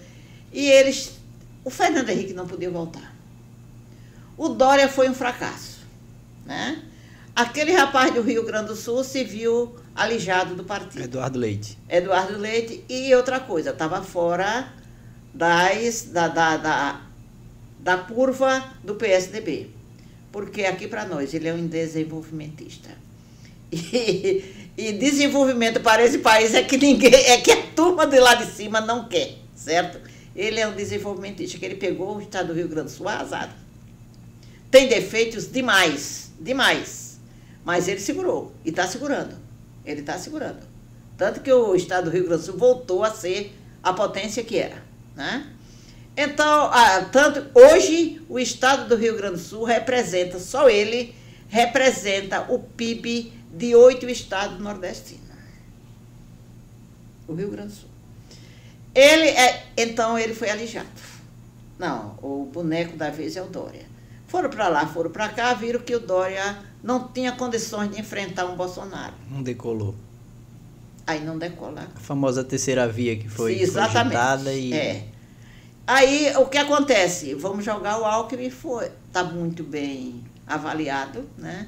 [0.52, 1.18] E eles.
[1.64, 3.14] O Fernando Henrique não podia voltar.
[4.36, 5.78] O Dória foi um fracasso.
[6.44, 6.82] Né?
[7.34, 11.02] Aquele rapaz do Rio Grande do Sul se viu alijado do partido.
[11.02, 11.78] Eduardo Leite.
[11.88, 12.84] Eduardo Leite.
[12.88, 14.72] E outra coisa, estava fora
[15.32, 17.08] das, da, da, da
[17.78, 19.70] da curva do PSDB.
[20.30, 22.90] Porque aqui para nós ele é um desenvolvimentista.
[23.70, 28.34] E, e, desenvolvimento para esse país é que ninguém, é que a turma de lá
[28.34, 30.00] de cima não quer, certo?
[30.36, 33.52] Ele é um desenvolvimentista, que ele pegou o estado do Rio Grande do Sul arrasado.
[34.70, 37.18] Tem defeitos demais, demais.
[37.64, 39.34] Mas ele segurou e está segurando.
[39.84, 40.60] Ele está segurando.
[41.16, 43.52] Tanto que o estado do Rio Grande do Sul voltou a ser
[43.82, 44.80] a potência que era.
[45.16, 45.44] Né?
[46.16, 51.16] Então, ah, tanto hoje o estado do Rio Grande do Sul representa, só ele
[51.48, 55.28] representa o PIB de oito estados nordestinos.
[57.26, 57.88] O Rio Grande do Sul.
[58.94, 60.88] Ele é, então ele foi alijado.
[61.78, 63.86] Não, o boneco da vez é o Dória.
[64.26, 68.46] Foram para lá, foram para cá, viram que o Dória não tinha condições de enfrentar
[68.46, 69.14] um Bolsonaro.
[69.30, 69.94] Não decolou.
[71.06, 71.88] Aí não decola.
[71.94, 74.50] A famosa terceira via que foi, Sim, exatamente.
[74.50, 75.08] e é.
[75.86, 77.32] Aí o que acontece?
[77.34, 81.66] Vamos jogar o Alckmin, foi, está muito bem avaliado, né?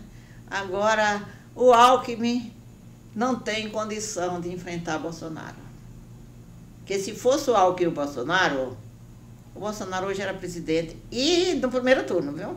[0.51, 1.27] Agora
[1.61, 2.51] o Alckmin
[3.15, 5.61] não tem condição de enfrentar Bolsonaro.
[6.87, 8.77] que se fosse o Alckmin e o Bolsonaro,
[9.55, 12.57] o Bolsonaro hoje era presidente e no primeiro turno, viu?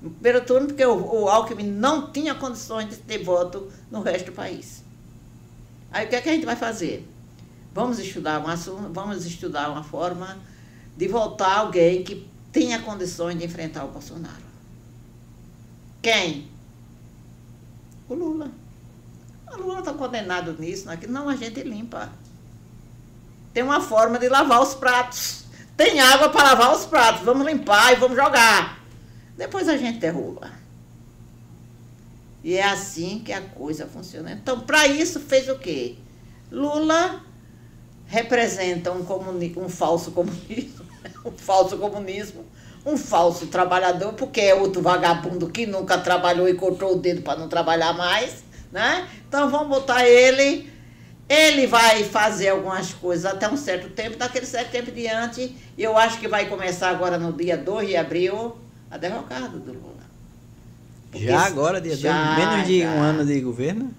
[0.00, 4.30] No primeiro turno, porque o, o Alckmin não tinha condições de ter voto no resto
[4.30, 4.82] do país.
[5.92, 7.06] Aí o que é que a gente vai fazer?
[7.74, 10.38] Vamos estudar um assunto, vamos estudar uma forma
[10.96, 14.50] de voltar alguém que tenha condições de enfrentar o Bolsonaro.
[16.00, 16.48] Quem?
[18.10, 18.50] O Lula.
[19.52, 21.12] O Lula está condenado nisso, naquilo.
[21.12, 22.10] Não, a gente limpa.
[23.54, 25.44] Tem uma forma de lavar os pratos.
[25.76, 27.22] Tem água para lavar os pratos.
[27.22, 28.84] Vamos limpar e vamos jogar.
[29.36, 30.50] Depois a gente derruba.
[32.42, 34.32] E é assim que a coisa funciona.
[34.32, 35.96] Então, para isso, fez o quê?
[36.50, 37.22] Lula
[38.06, 40.84] representa um, comuni um falso comunismo,
[41.24, 42.44] um falso comunismo,
[42.84, 47.38] um falso trabalhador, porque é outro vagabundo que nunca trabalhou e cortou o dedo para
[47.38, 49.06] não trabalhar mais, né?
[49.28, 50.70] Então vamos botar ele,
[51.28, 55.96] ele vai fazer algumas coisas até um certo tempo, daquele certo tempo diante, e eu
[55.96, 58.56] acho que vai começar agora no dia 2 de abril
[58.90, 60.00] a derrocada do Lula.
[61.10, 62.90] Porque já agora, dia já, dois, menos de já.
[62.90, 63.94] um ano de governo?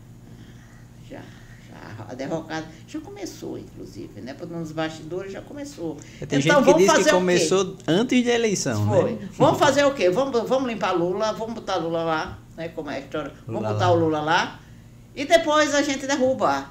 [2.12, 4.36] A derrocada já começou, inclusive, né?
[4.50, 5.96] Nos bastidores já começou.
[6.28, 9.14] Tem então, gente que diz que começou antes da eleição, Foi.
[9.14, 9.30] né?
[9.38, 10.10] Vamos fazer o quê?
[10.10, 12.68] Vamos, vamos limpar Lula, vamos botar Lula lá, né?
[12.68, 13.32] Como é a história?
[13.48, 13.96] Lula vamos botar lá.
[13.96, 14.60] o Lula lá
[15.16, 16.70] e depois a gente derruba.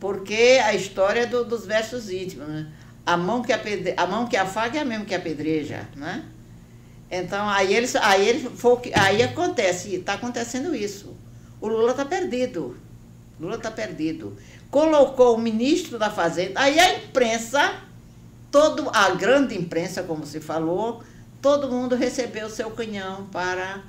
[0.00, 2.66] Porque a história do, dos versos íntimos, né?
[3.06, 3.94] A mão, que apedre...
[3.96, 6.24] a mão que afaga é a mesma que apedreja, né?
[7.08, 8.50] Então, aí, eles, aí, ele,
[8.94, 11.16] aí acontece, está acontecendo isso.
[11.60, 12.76] O Lula está perdido.
[13.40, 14.36] Lula está perdido.
[14.70, 17.82] Colocou o ministro da Fazenda, aí a imprensa,
[18.50, 21.02] todo, a grande imprensa, como se falou,
[21.40, 23.82] todo mundo recebeu seu canhão para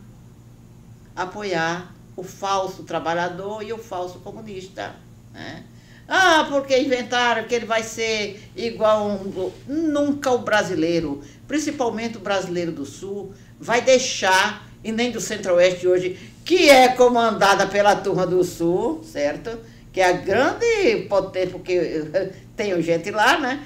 [1.16, 4.96] apoiar o falso trabalhador e o falso comunista.
[5.34, 5.64] Né?
[6.08, 12.72] Ah, porque inventaram que ele vai ser igual um, nunca o brasileiro, principalmente o brasileiro
[12.72, 16.18] do Sul, vai deixar, e nem do Centro-Oeste hoje,
[16.50, 19.56] que é comandada pela turma do Sul, certo?
[19.94, 22.06] Que é a grande potência, porque
[22.58, 23.64] tem gente lá, né?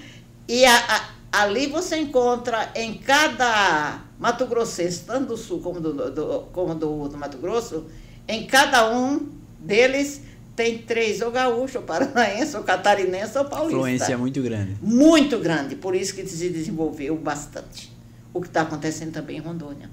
[0.49, 6.11] E a, a, ali você encontra em cada Mato Grossense, tanto do Sul como do,
[6.11, 7.85] do, como do, do Mato Grosso,
[8.27, 10.19] em cada um deles
[10.53, 13.77] tem três, ou gaúcho, ou paranaense, ou catarinense, ou paulista.
[13.77, 14.75] Influência muito grande.
[14.81, 17.89] Muito grande, por isso que se desenvolveu bastante.
[18.33, 19.89] O que está acontecendo também em Rondônia.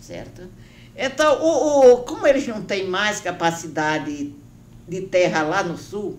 [0.00, 0.42] Certo?
[0.96, 4.32] Então, o, o, como eles não têm mais capacidade
[4.86, 6.18] de terra lá no sul,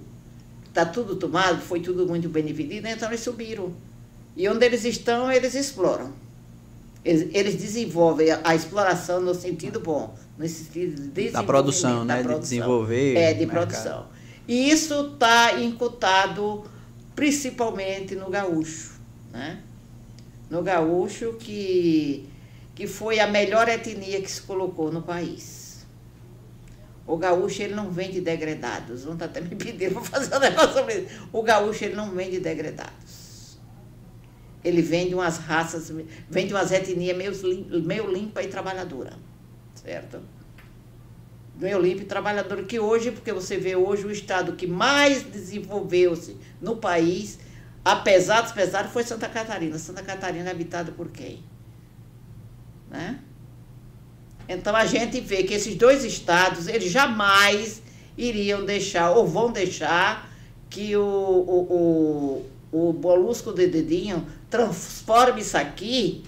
[0.67, 3.73] está tudo tomado, foi tudo muito bem dividido, então eles subiram.
[4.35, 6.11] E onde eles estão, eles exploram.
[7.05, 11.29] Eles, eles desenvolvem a, a, exploração no sentido bom, no sentido de.
[11.29, 12.23] Da produção, né?
[12.23, 12.39] Produção.
[12.39, 13.15] De desenvolver.
[13.15, 14.07] É, de produção.
[14.47, 16.63] E isso está incutado
[17.15, 18.93] principalmente no gaúcho.
[19.31, 19.59] Né?
[20.49, 22.27] No gaúcho que
[22.75, 25.85] que foi a melhor etnia que se colocou no país.
[27.05, 29.03] O gaúcho, ele não vem de degradados.
[29.03, 31.27] Vão até me pedindo para fazer um negócio sobre isso.
[31.31, 33.57] O gaúcho, ele não vem de degradados.
[34.63, 35.91] Ele vem de umas raças,
[36.29, 39.13] vem de umas etnias meio, meio limpa e trabalhadora.
[39.75, 40.21] Certo?
[41.59, 42.63] Meio limpa e trabalhadora.
[42.63, 47.37] Que hoje, porque você vê hoje o estado que mais desenvolveu-se no país,
[47.83, 49.77] apesar dos pesares, foi Santa Catarina.
[49.77, 51.43] Santa Catarina é habitada por quem?
[52.93, 53.17] Né?
[54.47, 57.81] Então a gente vê que esses dois estados, eles jamais
[58.15, 60.29] iriam deixar, ou vão deixar,
[60.69, 66.23] que o, o, o, o Bolusco de Dedinho transforme isso aqui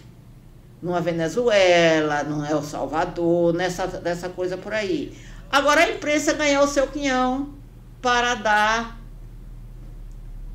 [0.81, 5.15] numa Venezuela, num El Salvador, nessa, nessa coisa por aí.
[5.51, 7.53] Agora a imprensa ganhou o seu quinhão
[8.01, 8.99] para dar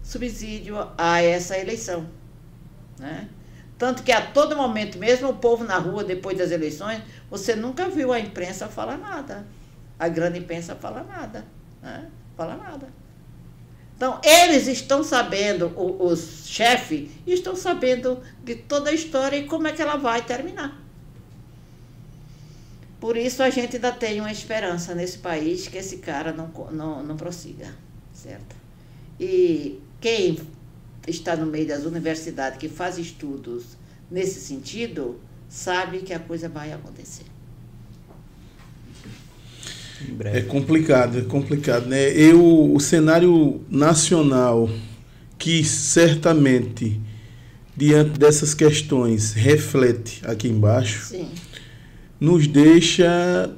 [0.03, 2.07] subsídio a essa eleição.
[2.99, 3.28] Né?
[3.81, 7.01] Tanto que a todo momento, mesmo o povo na rua depois das eleições,
[7.31, 9.47] você nunca viu a imprensa falar nada.
[9.98, 11.47] A grande imprensa fala nada.
[11.81, 12.11] Né?
[12.36, 12.89] Fala nada.
[13.97, 19.73] Então, eles estão sabendo, os chefes estão sabendo de toda a história e como é
[19.73, 20.78] que ela vai terminar.
[23.01, 27.02] Por isso a gente ainda tem uma esperança nesse país que esse cara não, não,
[27.02, 27.74] não prossiga,
[28.12, 28.55] certo?
[29.19, 30.39] E quem
[31.07, 33.77] está no meio das universidades que faz estudos
[34.11, 37.25] nesse sentido, sabe que a coisa vai acontecer.
[40.25, 42.11] É complicado, é complicado, né?
[42.13, 44.71] Eu, o cenário nacional
[45.39, 47.01] que certamente
[47.77, 51.31] diante dessas questões reflete aqui embaixo, Sim.
[52.19, 53.55] nos deixa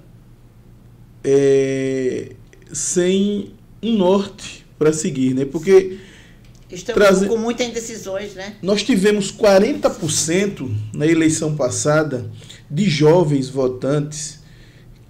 [1.25, 2.33] é,
[2.73, 3.53] sem
[3.83, 5.45] um norte para seguir, né?
[5.45, 5.99] Porque
[6.73, 7.29] Estamos trazer...
[7.29, 8.55] com muitas indecisões, né?
[8.63, 12.31] Nós tivemos 40% na eleição passada
[12.71, 14.41] de jovens votantes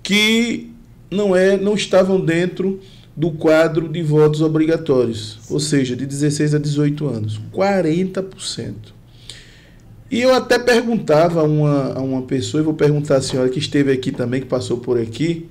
[0.02, 0.72] que
[1.08, 2.80] não, é, não estavam dentro
[3.16, 7.40] do quadro de votos obrigatórios, ou seja, de 16 a 18 anos.
[7.54, 8.74] 40%.
[10.10, 13.58] E eu até perguntava a uma, a uma pessoa, e vou perguntar à senhora que
[13.58, 15.48] esteve aqui também, que passou por aqui,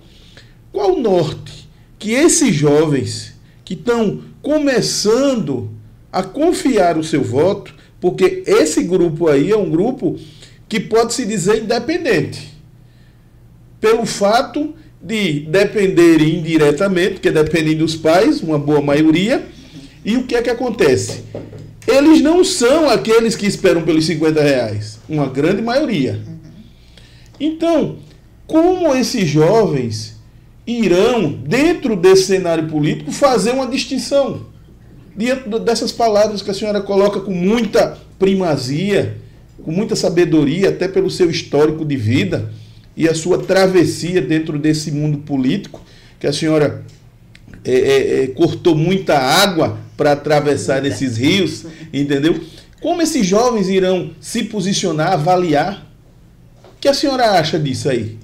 [0.72, 3.34] qual o norte que esses jovens
[3.64, 5.70] que estão começando
[6.12, 10.20] a confiar o seu voto, porque esse grupo aí é um grupo
[10.68, 12.54] que pode se dizer independente,
[13.80, 19.46] pelo fato de depender indiretamente, que dependem dos pais, uma boa maioria,
[20.04, 21.24] e o que é que acontece?
[21.88, 26.22] Eles não são aqueles que esperam pelos 50 reais, uma grande maioria.
[27.40, 27.98] Então,
[28.46, 30.20] como esses jovens
[30.66, 34.51] irão, dentro desse cenário político, fazer uma distinção?
[35.16, 39.18] Dentro dessas palavras que a senhora coloca com muita primazia,
[39.64, 42.52] com muita sabedoria, até pelo seu histórico de vida
[42.96, 45.82] e a sua travessia dentro desse mundo político,
[46.20, 46.84] que a senhora
[47.64, 52.42] é, é, é, cortou muita água para atravessar esses rios, entendeu?
[52.82, 55.88] Como esses jovens irão se posicionar, avaliar?
[56.64, 58.18] O que a senhora acha disso aí?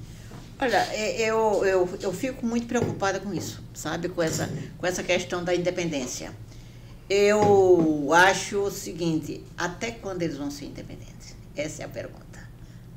[0.60, 4.08] Olha, é, eu, eu, eu fico muito preocupada com isso, sabe?
[4.08, 6.32] Com essa, com essa questão da independência.
[7.08, 11.34] Eu acho o seguinte: até quando eles vão ser independentes?
[11.56, 12.38] Essa é a pergunta.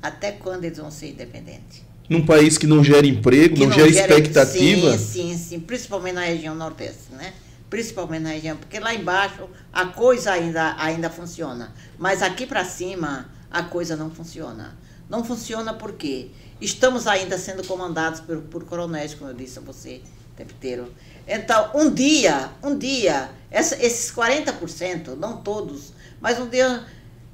[0.02, 1.82] Até quando eles vão ser independentes?
[2.08, 4.98] Num país que não gera emprego, não, não, gera, gera expectativa?
[4.98, 5.60] Sim, sim, sim.
[5.60, 7.32] Principalmente na região nordeste, né?
[7.70, 11.72] Principalmente na região, porque lá embaixo a coisa ainda, ainda funciona.
[11.98, 14.76] Mas aqui para cima a coisa não funciona.
[15.08, 16.28] Não funciona porque
[16.60, 20.02] estamos ainda sendo comandados por, por coronéis, como eu disse a você,
[20.36, 20.92] tempo inteiro.
[21.26, 26.84] Então, um dia, um dia, essa, esses 40%, não todos, mas um dia,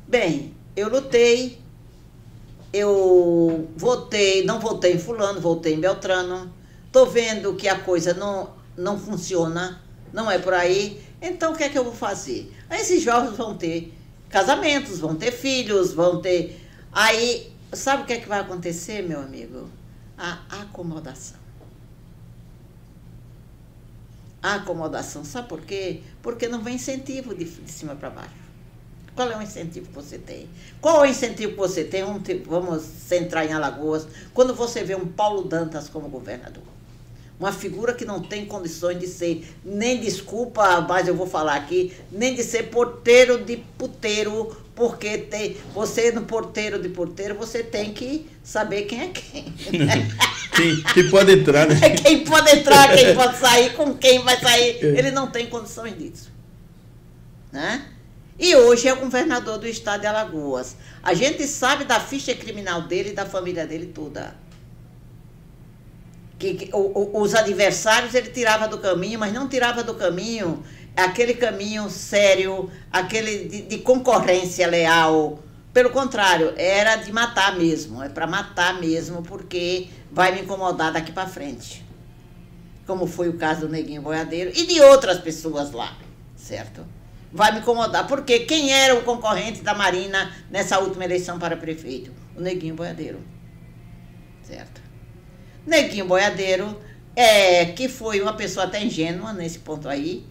[0.07, 1.59] bem, eu lutei,
[2.73, 6.53] eu votei, não votei em fulano, votei em Beltrano.
[6.93, 9.81] Tô vendo que a coisa não, não funciona,
[10.13, 11.03] não é por aí.
[11.21, 12.55] Então o que é que eu vou fazer?
[12.69, 13.95] Aí esses jovens vão ter
[14.29, 16.65] casamentos, vão ter filhos, vão ter.
[16.93, 19.69] Aí, sabe o que é que vai acontecer, meu amigo?
[20.17, 21.48] A acomodação.
[24.43, 26.01] A acomodação, sabe por quê?
[26.23, 28.49] Porque não vem incentivo de, de cima para baixo.
[29.17, 30.49] Qual é o incentivo que você tem?
[30.81, 32.05] Qual é o incentivo que você tem?
[32.47, 34.07] Vamos centrar em Alagoas.
[34.33, 36.63] Quando você vê um Paulo Dantas como governador.
[37.41, 41.97] Uma figura que não tem condições de ser, nem desculpa, mas eu vou falar aqui,
[42.11, 47.93] nem de ser porteiro de puteiro, porque tem, você no porteiro de porteiro, você tem
[47.93, 49.53] que saber quem é quem.
[50.55, 51.75] quem, quem pode entrar, né?
[52.01, 54.79] Quem pode entrar, quem pode sair, com quem vai sair.
[54.83, 56.31] Ele não tem condições disso.
[57.51, 57.87] Né?
[58.39, 60.77] E hoje é o governador do estado de Alagoas.
[61.03, 64.37] A gente sabe da ficha criminal dele e da família dele toda.
[66.39, 70.63] Que, que o, o, os adversários ele tirava do caminho, mas não tirava do caminho
[71.05, 75.43] aquele caminho sério, aquele de, de concorrência leal.
[75.73, 81.13] Pelo contrário, era de matar mesmo, é para matar mesmo, porque vai me incomodar daqui
[81.13, 81.85] para frente.
[82.87, 85.97] Como foi o caso do Neguinho Boiadeiro e de outras pessoas lá,
[86.35, 86.85] certo?
[87.33, 88.07] vai me incomodar.
[88.07, 92.13] Porque quem era o concorrente da Marina nessa última eleição para prefeito?
[92.37, 93.21] O Neguinho Boiadeiro.
[94.43, 94.81] Certo?
[95.67, 96.79] Neguinho Boiadeiro,
[97.15, 100.25] é, que foi uma pessoa até ingênua nesse ponto aí.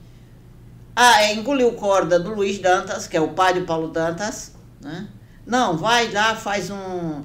[0.99, 4.53] Ah, é, engoliu corda do Luiz Dantas, que é o pai do Paulo Dantas.
[4.81, 5.07] Né?
[5.45, 7.21] Não, vai lá, faz um.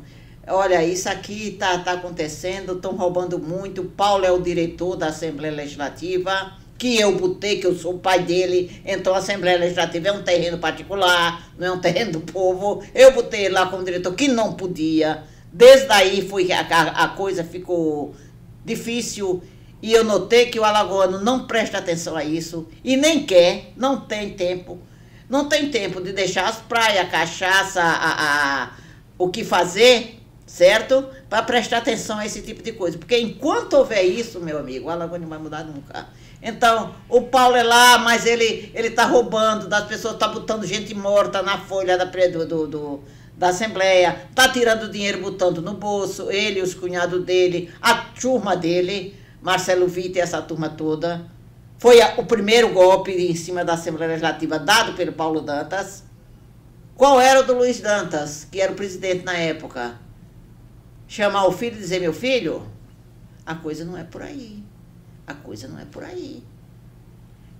[0.47, 3.85] Olha, isso aqui tá, tá acontecendo, estão roubando muito.
[3.85, 8.23] Paulo é o diretor da Assembleia Legislativa que eu botei, que eu sou o pai
[8.25, 12.85] dele, então a Assembleia Legislativa é um terreno particular, não é um terreno do povo.
[12.95, 15.23] Eu botei lá como diretor que não podia.
[15.51, 18.15] Desde aí foi a, a coisa ficou
[18.65, 19.43] difícil
[19.83, 24.01] e eu notei que o alagoano não presta atenção a isso e nem quer, não
[24.01, 24.79] tem tempo.
[25.29, 28.71] Não tem tempo de deixar as praias, a cachaça, a, a,
[29.19, 31.07] o que fazer, certo?
[31.29, 32.97] Para prestar atenção a esse tipo de coisa.
[32.97, 36.07] Porque enquanto houver isso, meu amigo, o alagoano não vai mudar nunca.
[36.41, 40.95] Então, o Paulo é lá, mas ele ele está roubando das pessoas, está botando gente
[40.95, 43.01] morta na folha da, do, do,
[43.37, 49.17] da Assembleia, está tirando dinheiro, botando no bolso, ele, os cunhados dele, a turma dele,
[49.43, 51.27] Marcelo Vitor e essa turma toda.
[51.79, 56.05] Foi a, o primeiro golpe em cima da Assembleia Legislativa dado pelo Paulo Dantas.
[56.95, 59.99] Qual era o do Luiz Dantas, que era o presidente na época?
[61.09, 62.67] Chamar o filho e dizer, meu filho,
[63.45, 64.63] a coisa não é por aí.
[65.27, 66.45] A coisa não é por aí.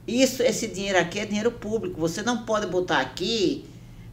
[0.07, 2.01] Isso, esse dinheiro aqui é dinheiro público.
[2.01, 3.69] Você não pode botar aqui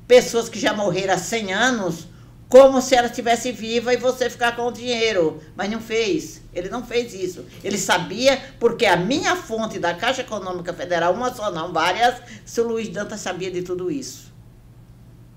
[0.07, 2.07] pessoas que já morreram há 100 anos
[2.49, 5.39] como se ela estivesse viva e você ficar com o dinheiro.
[5.55, 6.41] Mas não fez.
[6.51, 7.45] Ele não fez isso.
[7.63, 12.59] Ele sabia, porque a minha fonte da Caixa Econômica Federal, uma só não, várias, se
[12.59, 14.33] o Luiz Dantas sabia de tudo isso.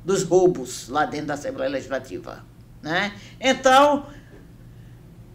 [0.02, 2.42] Dos roubos lá dentro da Assembleia Legislativa.
[2.80, 3.12] Né?
[3.38, 4.06] Então,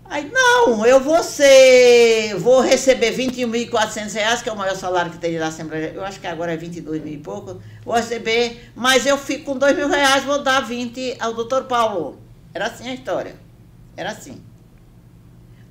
[0.09, 5.17] Aí, não, eu vou ser, vou receber 21.400 reais, que é o maior salário que
[5.17, 9.05] tem na Assembleia, eu acho que agora é 22 mil e pouco, vou receber, mas
[9.05, 12.17] eu fico com 2 mil reais, vou dar 20 ao doutor Paulo.
[12.53, 13.35] Era assim a história,
[13.97, 14.41] era assim.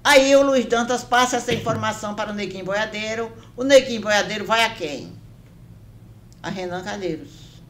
[0.04, 4.64] Aí o Luiz Dantas passa essa informação para o Neguinho Boiadeiro, o Neguinho Boiadeiro vai
[4.64, 5.12] a quem?
[6.42, 7.62] A Renan Calheiros.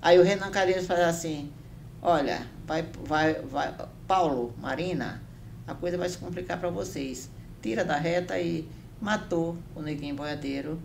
[0.00, 1.52] Aí o Renan Calheiros faz assim,
[2.00, 3.74] olha, vai, vai, vai,
[4.08, 5.23] Paulo, Marina,
[5.66, 7.30] a coisa vai se complicar para vocês.
[7.62, 8.68] Tira da reta e
[9.00, 10.80] matou o neguinho boiadeiro.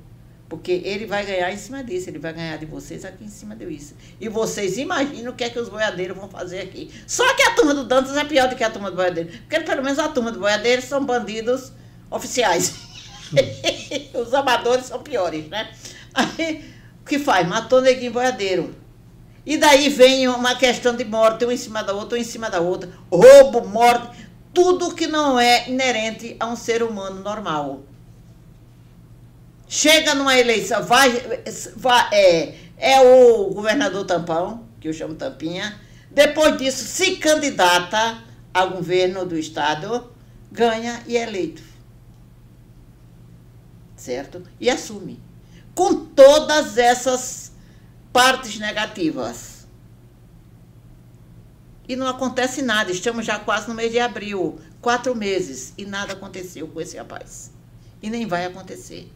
[0.48, 3.56] Porque ele vai ganhar em cima disso, ele vai ganhar de vocês aqui em cima
[3.56, 3.94] disso.
[4.20, 6.92] E vocês imaginam o que é que os boiadeiros vão fazer aqui.
[7.06, 9.30] Só que a turma do Dantas é pior do que a turma do boiadeiro.
[9.30, 11.72] Porque pelo menos a turma do boiadeiro são bandidos
[12.10, 12.74] oficiais.
[14.16, 15.72] os amadores são piores, né?
[16.16, 16.66] Aí,
[17.00, 17.48] o que faz?
[17.48, 18.74] Matou o neguinho boiadeiro.
[19.46, 22.50] E daí vem uma questão de morte, um em cima da outra, um em cima
[22.50, 22.90] da outra.
[23.12, 27.84] Roubo, morte tudo que não é inerente a um ser humano normal.
[29.68, 31.12] Chega numa eleição, vai,
[31.76, 38.24] vai, é, é o governador Tampão, que eu chamo Tampinha, depois disso se candidata
[38.54, 40.12] ao governo do estado,
[40.52, 41.62] ganha e é eleito.
[43.96, 44.44] Certo?
[44.60, 45.22] E assume.
[45.76, 47.52] Com todas essas
[48.12, 49.59] partes negativas
[51.90, 52.92] e não acontece nada.
[52.92, 57.52] Estamos já quase no mês de abril, quatro meses, e nada aconteceu com esse rapaz.
[58.00, 59.12] E nem vai acontecer.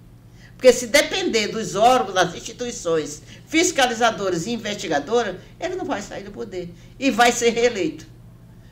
[0.58, 6.32] Porque se depender dos órgãos, das instituições, fiscalizadores e investigadoras, ele não vai sair do
[6.32, 6.74] poder.
[6.98, 8.08] E vai ser reeleito.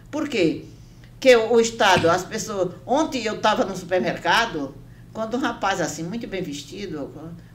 [0.09, 0.65] Por quê?
[1.11, 2.73] Porque o Estado, as pessoas.
[2.85, 4.73] Ontem eu estava no supermercado,
[5.13, 7.11] quando um rapaz assim, muito bem vestido,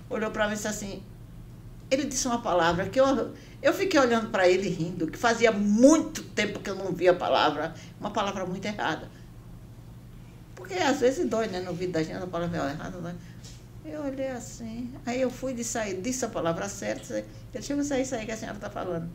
[0.08, 1.02] olhou para mim e disse assim.
[1.90, 3.32] Ele disse uma palavra que eu
[3.62, 7.14] eu fiquei olhando para ele rindo, que fazia muito tempo que eu não via a
[7.14, 9.10] palavra, uma palavra muito errada.
[10.54, 11.60] Porque às vezes dói, né?
[11.60, 13.14] No ouvido da gente, a palavra é errada, né?
[13.84, 18.04] Eu olhei assim, aí eu fui de sair, disse a palavra certa, deixa eu sair
[18.14, 19.08] aí que a senhora está falando.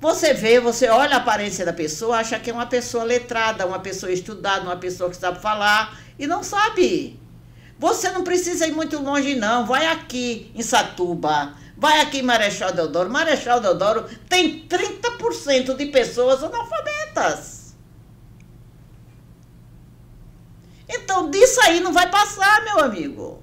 [0.00, 3.78] Você vê, você olha a aparência da pessoa, acha que é uma pessoa letrada, uma
[3.78, 7.20] pessoa estudada, uma pessoa que sabe falar, e não sabe.
[7.78, 9.66] Você não precisa ir muito longe, não.
[9.66, 13.10] Vai aqui em Satuba, Vai aqui em Marechal Deodoro.
[13.10, 17.74] Marechal Deodoro tem 30% de pessoas analfabetas.
[20.88, 23.42] Então, disso aí não vai passar, meu amigo.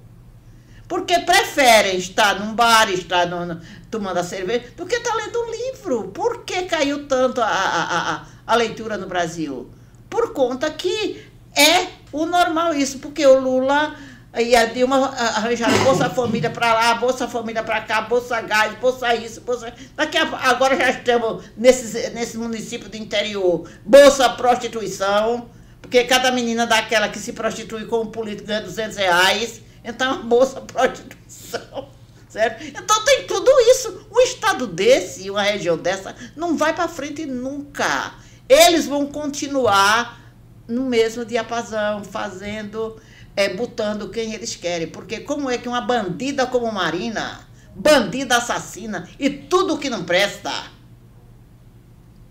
[0.87, 3.59] Porque preferem estar num bar, estar no,
[3.91, 6.07] tomando a cerveja, do que estar lendo um livro.
[6.07, 9.69] Por que caiu tanto a, a, a, a leitura no Brasil?
[10.09, 13.97] Por conta que é o normal isso, porque o Lula
[14.31, 19.15] Aí a Dilma arranjaram Bolsa Família para lá, Bolsa Família para cá, Bolsa Gás, Bolsa
[19.15, 19.73] isso, Bolsa.
[19.95, 25.49] Daqui a, agora já estamos nesse, nesse município do interior, Bolsa Prostituição,
[25.81, 30.61] porque cada menina daquela que se prostitui com um político ganha 200 reais, então Bolsa
[30.61, 31.89] Prostituição.
[32.29, 32.63] Certo?
[32.63, 34.05] Então tem tudo isso.
[34.11, 38.13] Um estado desse, uma região dessa, não vai para frente nunca.
[38.47, 40.21] Eles vão continuar
[40.67, 43.01] no mesmo diapasão, fazendo
[43.39, 44.87] é, botando quem eles querem.
[44.87, 50.51] Porque como é que uma bandida como Marina, bandida assassina e tudo que não presta,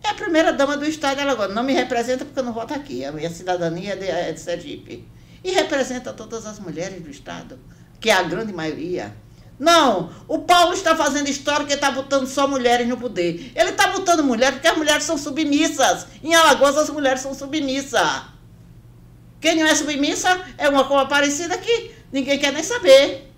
[0.04, 1.54] é a primeira dama do Estado ela agora.
[1.54, 3.06] Não me representa porque eu não voto aqui.
[3.06, 5.08] A minha cidadania é de, é de Sergipe.
[5.42, 7.58] E representa todas as mulheres do Estado,
[7.98, 9.16] que é a grande maioria.
[9.58, 13.50] Não, o Paulo está fazendo história que está botando só mulheres no poder.
[13.56, 16.06] Ele está botando mulheres porque as mulheres são submissas.
[16.22, 18.36] Em Alagoas as mulheres são submissas.
[19.40, 23.32] Quem não é submissa é uma coisa parecida que ninguém quer nem saber.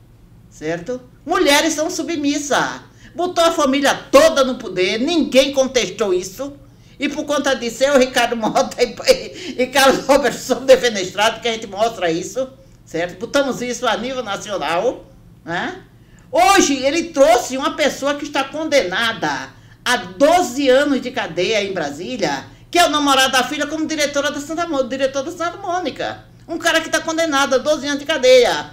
[0.49, 1.01] Certo?
[1.25, 2.81] Mulheres são submissas.
[3.15, 6.55] Botou a família toda no poder, ninguém contestou isso.
[6.99, 11.53] E por conta disso, eu, Ricardo Mota e, e, Carlos Roberto somos defenestrados, que a
[11.53, 12.47] gente mostra isso,
[12.85, 13.19] certo?
[13.19, 15.07] Botamos isso a nível nacional,
[15.43, 15.83] né?
[16.31, 19.49] Hoje, ele trouxe uma pessoa que está condenada
[19.83, 24.31] a 12 anos de cadeia em Brasília, que é o namorado da filha como diretora
[24.31, 26.25] da Santa diretor da Santa Mônica.
[26.47, 28.71] Um cara que está condenado a 12 anos de cadeia.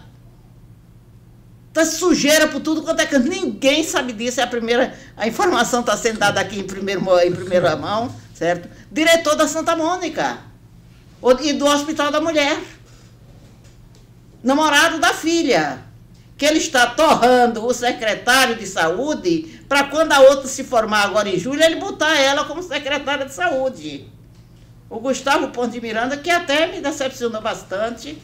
[1.74, 4.40] Tá sujeira por tudo quanto é que ninguém sabe disso.
[4.40, 8.70] É a primeira, a informação está sendo dada aqui em, primeiro, em primeira mão, certo?
[8.92, 10.40] Diretor da Santa Mônica
[11.42, 12.60] e do Hospital da Mulher.
[14.44, 15.84] namorado da filha,
[16.38, 21.28] que ele está torrando o secretário de saúde para quando a outra se formar agora
[21.28, 24.08] em julho, ele botar ela como secretária de saúde.
[24.88, 28.22] O Gustavo Ponte de Miranda, que até me decepcionou bastante,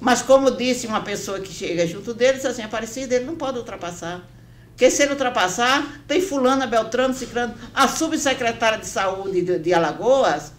[0.00, 3.58] mas como disse uma pessoa que chega junto dele, disse assim, Aparecido, ele não pode
[3.58, 4.24] ultrapassar.
[4.68, 10.52] Porque se ele ultrapassar, tem fulana, Beltrano, Ciclano, a subsecretária de saúde de, de Alagoas,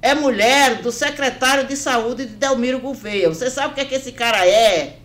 [0.00, 3.28] é mulher do secretário de saúde de Delmiro Gouveia.
[3.28, 5.00] Você sabe o que, é que esse cara é?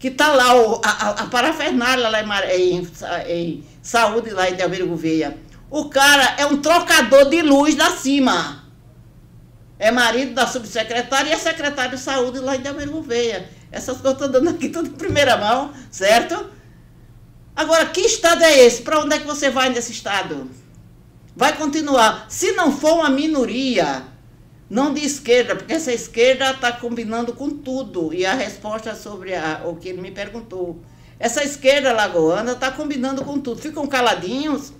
[0.00, 2.20] Que está lá, o, a, a, parafernália lá
[2.52, 2.88] em,
[3.28, 5.38] em, saúde lá em Delmiro Gouveia.
[5.70, 8.64] O cara é um trocador de luz da cima.
[9.78, 13.48] É marido da subsecretária e é secretário de saúde lá em Delmiro Gouveia.
[13.70, 16.50] Essas coisas eu estou dando aqui tudo em primeira mão, certo?
[17.54, 18.82] Agora, que estado é esse?
[18.82, 20.50] Para onde é que você vai nesse estado?
[21.40, 22.26] vai continuar.
[22.28, 24.04] Se não for uma minoria,
[24.70, 28.14] não de esquerda, porque essa esquerda está combinando com tudo.
[28.14, 30.80] E a resposta sobre a, o que ele me perguntou.
[31.18, 33.60] Essa esquerda lagoana está combinando com tudo.
[33.60, 34.72] Ficam caladinhos,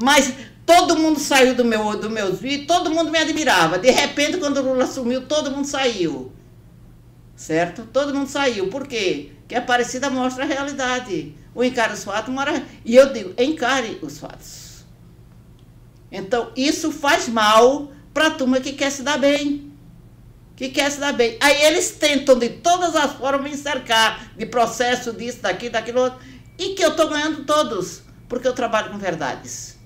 [0.00, 0.32] mas
[0.64, 3.80] todo mundo saiu do meu, do meus vídeos, todo mundo me admirava.
[3.80, 6.30] De repente, quando o Lula assumiu, todo mundo saiu.
[7.34, 7.84] Certo?
[7.92, 8.68] Todo mundo saiu.
[8.68, 9.32] Por quê?
[9.40, 11.34] Porque a Aparecida mostra a realidade.
[11.52, 12.62] O encare os fatos, mora...
[12.84, 14.84] e eu digo, encare os fatos.
[16.12, 19.70] Então, isso faz mal para a turma que quer se dar bem.
[20.56, 21.36] Que quer se dar bem.
[21.38, 26.18] Aí eles tentam de todas as formas me cercar de processo disso, daquilo, daquilo outro.
[26.58, 29.78] E que eu estou ganhando todos, porque eu trabalho com verdades.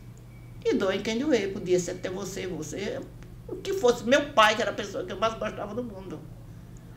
[0.64, 1.52] E dou em quem doer.
[1.52, 3.00] Podia ser até você, você.
[3.48, 6.20] O que fosse meu pai, que era a pessoa que eu mais gostava do mundo.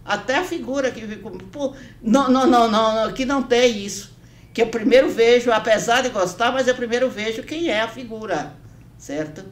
[0.05, 1.31] Até a figura que ficou.
[1.31, 4.15] Pô, não, não, não, não, que não tem isso.
[4.53, 8.61] Que eu primeiro vejo, apesar de gostar, mas eu primeiro vejo quem é a figura
[9.03, 9.43] certo?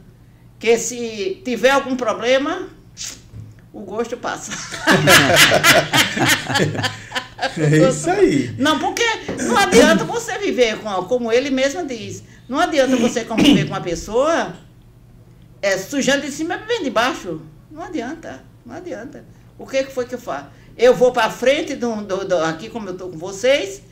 [0.62, 2.68] Que se tiver algum problema,
[3.72, 4.52] o gosto passa.
[7.58, 8.54] é isso aí.
[8.56, 9.02] Não, porque
[9.42, 13.80] não adianta você viver com, como ele mesmo diz, não adianta você conviver com uma
[13.80, 14.54] pessoa
[15.60, 17.42] é, sujando de cima e bebendo de baixo.
[17.68, 19.24] Não adianta, não adianta.
[19.58, 20.46] O que, que foi que eu faço?
[20.78, 23.82] Eu vou para frente do, do, do, aqui como eu estou com vocês,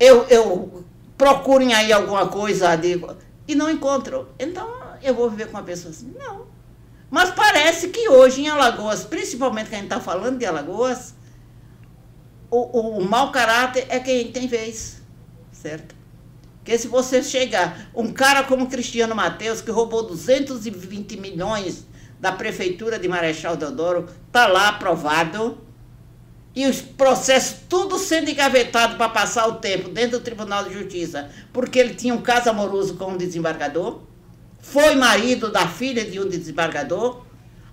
[0.00, 0.86] eu, eu
[1.18, 2.98] procurem aí alguma coisa de
[3.46, 4.28] e não encontro.
[4.38, 6.14] Então, eu vou viver com uma pessoa assim?
[6.18, 6.46] Não.
[7.10, 11.14] Mas parece que hoje em Alagoas, principalmente que a gente está falando de Alagoas,
[12.50, 15.00] o, o, o mau caráter é quem tem vez,
[15.52, 15.94] certo?
[16.58, 21.86] Porque se você chegar, um cara como Cristiano Mateus, que roubou 220 milhões
[22.20, 25.58] da prefeitura de Marechal Deodoro, está lá aprovado,
[26.54, 31.30] e os processos tudo sendo engavetado para passar o tempo dentro do Tribunal de Justiça,
[31.52, 34.00] porque ele tinha um caso amoroso com um desembargador,
[34.60, 37.24] foi marido da filha de um desembargador,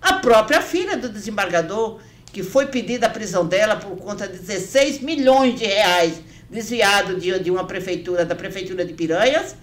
[0.02, 2.00] a própria filha do desembargador,
[2.32, 7.40] que foi pedida a prisão dela por conta de 16 milhões de reais desviado de,
[7.40, 9.56] de uma prefeitura, da prefeitura de Piranhas.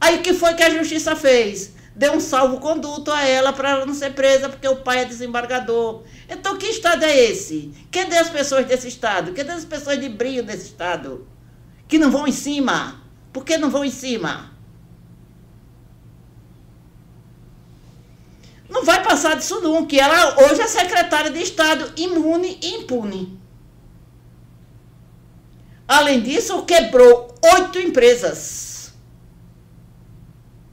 [0.00, 1.72] Aí que foi que a justiça fez?
[1.94, 6.02] deu um salvo-conduto a ela para ela não ser presa, porque o pai é desembargador.
[6.28, 7.72] Então, que Estado é esse?
[7.90, 9.32] Cadê as pessoas desse Estado?
[9.32, 11.26] Cadê as pessoas de brilho desse Estado?
[11.86, 13.00] Que não vão em cima.
[13.32, 14.52] Por que não vão em cima?
[18.68, 19.86] Não vai passar disso nunca.
[19.86, 23.38] Que ela hoje é secretária de Estado, imune e impune.
[25.86, 28.64] Além disso, quebrou oito empresas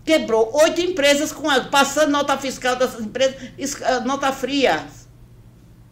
[0.03, 3.35] quebrou oito empresas com a, passando nota fiscal dessas empresas,
[3.81, 4.85] eh, nota fria,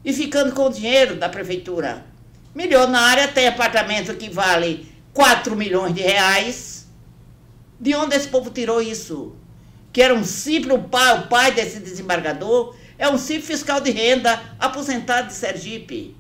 [0.04, 2.06] e ficando com o dinheiro da prefeitura.
[2.54, 6.88] Milionária tem apartamento que vale 4 milhões de reais.
[7.80, 9.36] De onde esse povo tirou isso?
[9.92, 13.92] Que era um simples, o pai, o pai desse desembargador, é um simples fiscal de
[13.92, 16.16] renda aposentado de Sergipe.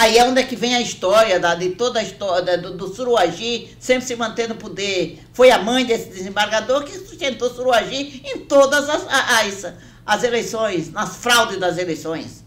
[0.00, 2.88] Aí é onde é que vem a história da, de toda a história do, do
[2.94, 5.20] Suruagi sempre se mantendo no poder.
[5.32, 9.74] Foi a mãe desse desembargador que sustentou Suruagi em todas as, as,
[10.06, 12.42] as eleições, nas fraudes das eleições.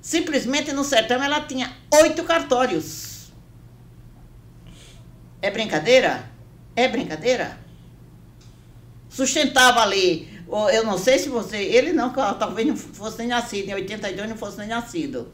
[0.00, 3.30] Simplesmente no sertão ela tinha oito cartórios.
[5.40, 6.28] É brincadeira?
[6.74, 7.61] É brincadeira?
[9.12, 10.28] Sustentava ali,
[10.72, 14.36] eu não sei se você, ele não, talvez não fosse nem nascido, em 82 não
[14.36, 15.30] fosse nem nascido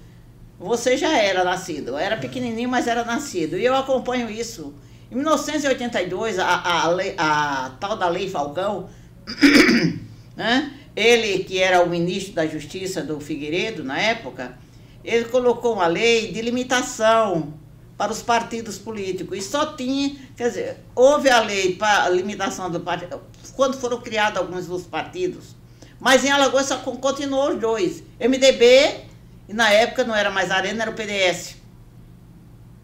[0.59, 1.97] você já era nascido.
[1.97, 3.57] Era pequenininho, mas era nascido.
[3.57, 4.75] E eu acompanho isso.
[5.11, 8.91] Em 1982, a, a, a, a tal da Lei Falcão,
[10.37, 10.73] né?
[10.97, 14.59] ele que era o ministro da Justiça do Figueiredo na época,
[15.05, 17.55] ele colocou uma lei de limitação
[17.97, 19.39] para os partidos políticos.
[19.39, 23.21] E só tinha, quer dizer, houve a lei para limitação do partido,
[23.59, 25.57] quando foram criados alguns dos partidos.
[25.99, 29.01] Mas em Alagoas só continuou os dois, MDB
[29.49, 31.57] E na época não era mais Arena, era o PDS.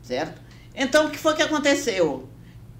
[0.02, 0.42] Certo?
[0.74, 2.28] Então, o que foi que aconteceu?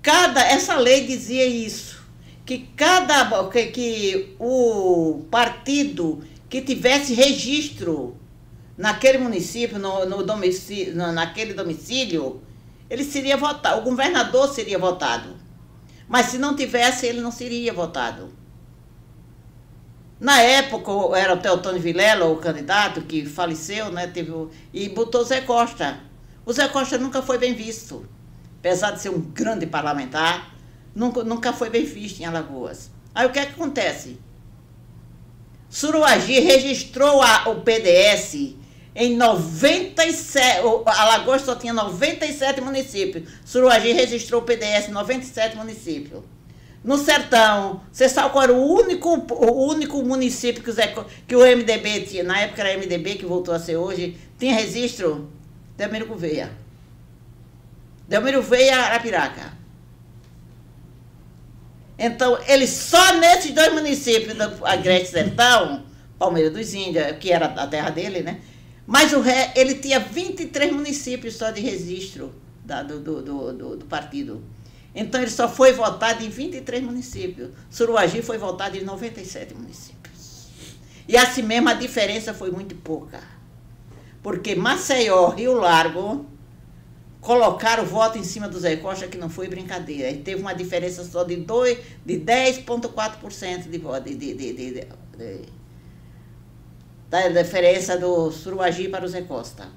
[0.02, 2.02] Cada, essa lei dizia isso,
[2.44, 8.16] que cada que, que o partido que tivesse registro
[8.76, 12.42] naquele município, no, no domicílio, naquele domicílio,
[12.90, 15.43] ele seria votado, o governador seria votado.
[16.09, 18.32] Mas se não tivesse, ele não seria votado.
[20.20, 24.06] Na época, era o Teotônio Vilela, o candidato, que faleceu, né?
[24.06, 24.32] Teve,
[24.72, 26.01] e botou Zé Costa.
[26.47, 28.09] O Zé Costa nunca foi bem visto.
[28.59, 30.55] Apesar de ser um grande parlamentar,
[30.94, 32.90] nunca, nunca foi bem visto em Alagoas.
[33.14, 34.18] Aí o que é que acontece?
[35.68, 38.55] Suruagi registrou a, o PDS
[38.94, 40.60] em 97.
[40.86, 43.28] Alagoas só tinha 97 municípios.
[43.44, 46.22] Suruagi registrou o PDS em 97 municípios.
[46.84, 50.70] No sertão, você sabe qual era o único, o único município que,
[51.26, 55.30] que o MDB tinha, na época era MDB, que voltou a ser hoje, tinha registro?
[55.78, 56.52] Delmiro Gouveia.
[58.06, 59.54] Delmiro Veia Arapiraca.
[61.98, 65.84] Então, ele só nesses dois municípios, do Agreste Sertão,
[66.18, 68.40] Palmeira dos Índios, que era a terra dele, né?
[68.86, 72.35] Mas o ré, ele tinha 23 municípios só de registro
[72.65, 74.43] da, do, do, do, do, partido.
[74.94, 77.51] Então ele só foi votado em 23 municípios.
[77.70, 80.48] Suruagi foi votado em 97 municípios.
[81.09, 83.20] E assim mesmo a diferença foi muito pouca.
[84.23, 86.27] Porque Maceió, Rio Largo,
[87.20, 90.11] colocaram o voto em cima do Zé Costa, que não foi brincadeira.
[90.11, 94.05] E teve uma diferença só de, de 10,4% de voto.
[94.05, 94.86] De, de, de, de
[97.22, 99.68] da diferença do Suruagi para o Zé Costa.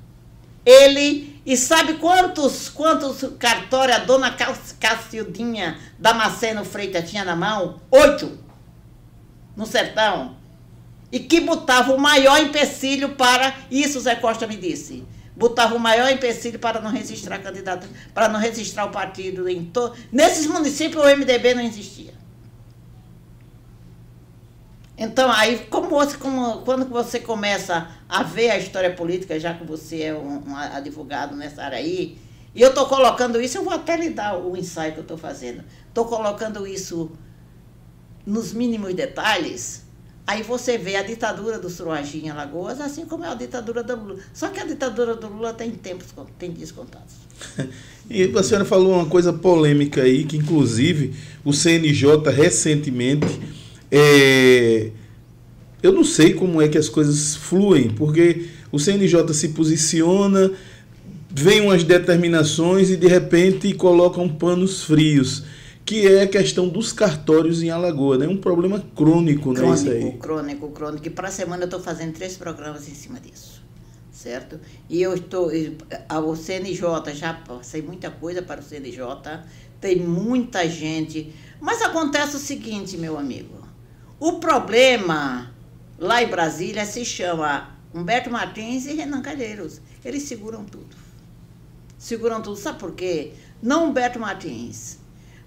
[0.65, 4.35] Ele, e sabe quantos, quantos cartórios a dona
[4.80, 7.80] Cacildinha Damasceno Freitas tinha na mão?
[7.89, 8.38] Oito,
[9.55, 10.35] no sertão.
[11.09, 15.05] E que botava o maior empecilho para, isso Zé Costa me disse,
[15.35, 19.95] botava o maior empecilho para não registrar candidato, para não registrar o partido em todo.
[20.11, 22.14] Nesses municípios o MDB não existia.
[24.98, 29.64] Então, aí, como você, como, quando você começa a ver a história política, já que
[29.64, 32.18] você é um, um advogado nessa área aí,
[32.56, 35.18] e eu estou colocando isso, eu vou até lhe dar o ensaio que eu estou
[35.18, 35.64] fazendo.
[35.88, 37.11] Estou colocando isso
[38.26, 39.86] nos mínimos detalhes,
[40.26, 43.95] aí você vê a ditadura do Suruagi em Alagoas, assim como é a ditadura do
[43.95, 44.19] Lula.
[44.34, 46.07] Só que a ditadura do Lula tem tempos,
[46.40, 47.14] tem dias contados.
[48.10, 51.14] e a senhora falou uma coisa polêmica aí, que inclusive
[51.45, 54.91] o CNJ recentemente é,
[55.81, 60.51] eu não sei como é que as coisas fluem, porque o CNJ se posiciona,
[61.30, 65.43] vem umas determinações e de repente colocam panos frios,
[65.85, 68.27] que é a questão dos cartórios em Alagoa, né?
[68.27, 69.73] Um problema crônico, crônico né?
[69.76, 70.11] Isso aí.
[70.18, 71.07] Crônico, crônico.
[71.07, 73.61] E para a semana eu estou fazendo três programas em cima disso,
[74.11, 74.59] certo?
[74.89, 78.99] E eu estou, o CNJ, já passei muita coisa para o CNJ,
[79.80, 81.34] tem muita gente.
[81.61, 83.57] Mas acontece o seguinte, meu amigo.
[84.19, 85.53] O problema
[85.99, 89.80] lá em Brasília se chama Humberto Martins e Renan Calheiros.
[90.03, 90.95] Eles seguram tudo.
[91.99, 92.56] Seguram tudo.
[92.56, 93.34] Sabe por quê?
[93.61, 94.98] Não Humberto Martins.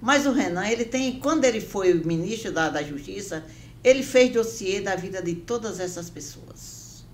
[0.01, 3.45] Mas o Renan, ele tem, quando ele foi ministro da, da Justiça,
[3.83, 7.05] ele fez dossiê da vida de todas essas pessoas.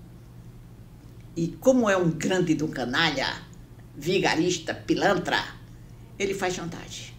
[1.35, 3.41] E como é um grande do canalha,
[3.95, 5.43] vigarista, pilantra,
[6.19, 7.16] ele faz chantagem.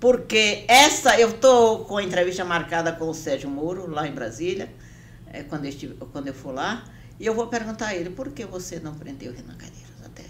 [0.00, 4.72] Porque essa, eu estou com a entrevista marcada com o Sérgio Moro, lá em Brasília,
[5.26, 6.84] é, quando, eu estive, quando eu for lá,
[7.18, 10.24] e eu vou perguntar a ele, por que você não prendeu Renan Calheiros até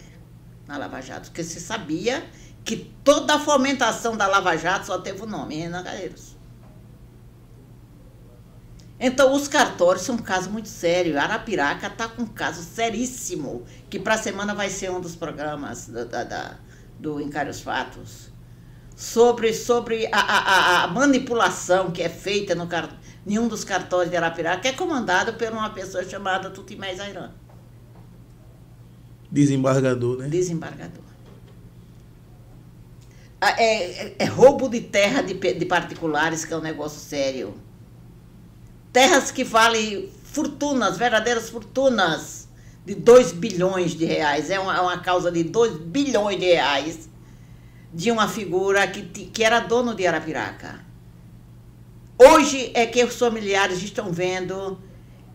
[0.66, 1.28] na Lava Jato?
[1.28, 2.24] Porque você sabia
[2.64, 6.38] que toda a fomentação da Lava Jato só teve o nome, Renan Calheiros.
[8.98, 11.20] Então, os cartórios são um caso muito sério.
[11.20, 15.86] Arapiraca está com um caso seríssimo, que para a semana vai ser um dos programas
[15.86, 16.56] da, da, da
[16.98, 18.27] do Encare os Fatos
[18.98, 22.68] sobre, sobre a, a, a manipulação que é feita no,
[23.24, 27.30] em um dos cartórios de Arapiraca, que é comandado por uma pessoa chamada Tutimé Zairan.
[29.30, 30.28] Desembargador, né?
[30.28, 31.04] Desembargador.
[33.40, 37.54] É, é, é, roubo de terra de, de particulares, que é um negócio sério.
[38.92, 42.48] Terras que valem fortunas, verdadeiras fortunas,
[42.84, 44.50] de 2 bilhões de reais.
[44.50, 47.08] É uma, é uma causa de 2 bilhões de reais
[47.92, 50.84] de uma figura que, que era dono de Arapiraca.
[52.18, 54.80] Hoje é que os familiares estão vendo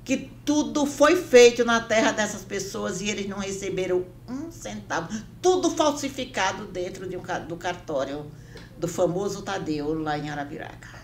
[0.04, 5.10] que tudo foi feito na terra dessas pessoas e eles não receberam um centavo.
[5.42, 8.30] Tudo falsificado dentro de um, do cartório
[8.78, 11.04] do famoso Tadeu lá em Arapiraca.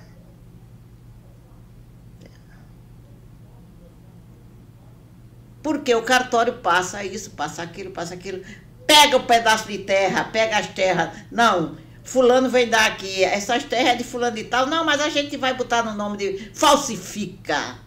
[5.64, 8.44] Porque o cartório passa isso, passa aquilo, passa aquilo.
[8.90, 11.12] Pega o um pedaço de terra, pega as terras.
[11.32, 14.66] Não, fulano vem dar aqui, essas terras é de fulano e tal.
[14.66, 16.50] Não, mas a gente vai botar no nome de...
[16.56, 17.78] Falsifica.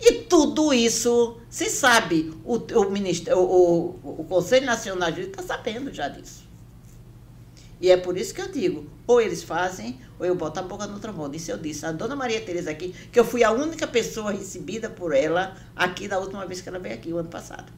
[0.00, 2.32] E tudo isso se sabe.
[2.42, 6.48] O, o, o, o, o Conselho Nacional de Justiça está sabendo já disso.
[7.78, 10.86] E é por isso que eu digo, ou eles fazem, ou eu boto a boca
[10.86, 11.36] no trombone.
[11.36, 11.84] Isso eu disse.
[11.84, 16.08] A dona Maria Tereza aqui, que eu fui a única pessoa recebida por ela aqui
[16.08, 17.70] da última vez que ela veio aqui, o ano passado.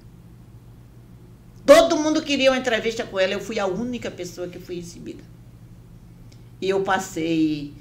[1.70, 5.22] Todo mundo queria uma entrevista com ela, eu fui a única pessoa que fui recebida.
[6.60, 7.72] E eu passei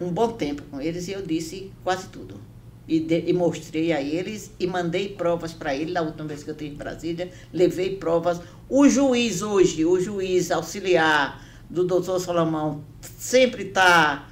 [0.00, 2.40] um bom tempo com eles e eu disse quase tudo.
[2.86, 6.50] E, de, e mostrei a eles e mandei provas para ele, da última vez que
[6.50, 8.40] eu estive em Brasília, levei provas.
[8.68, 14.28] O juiz hoje, o juiz auxiliar do doutor Salomão sempre está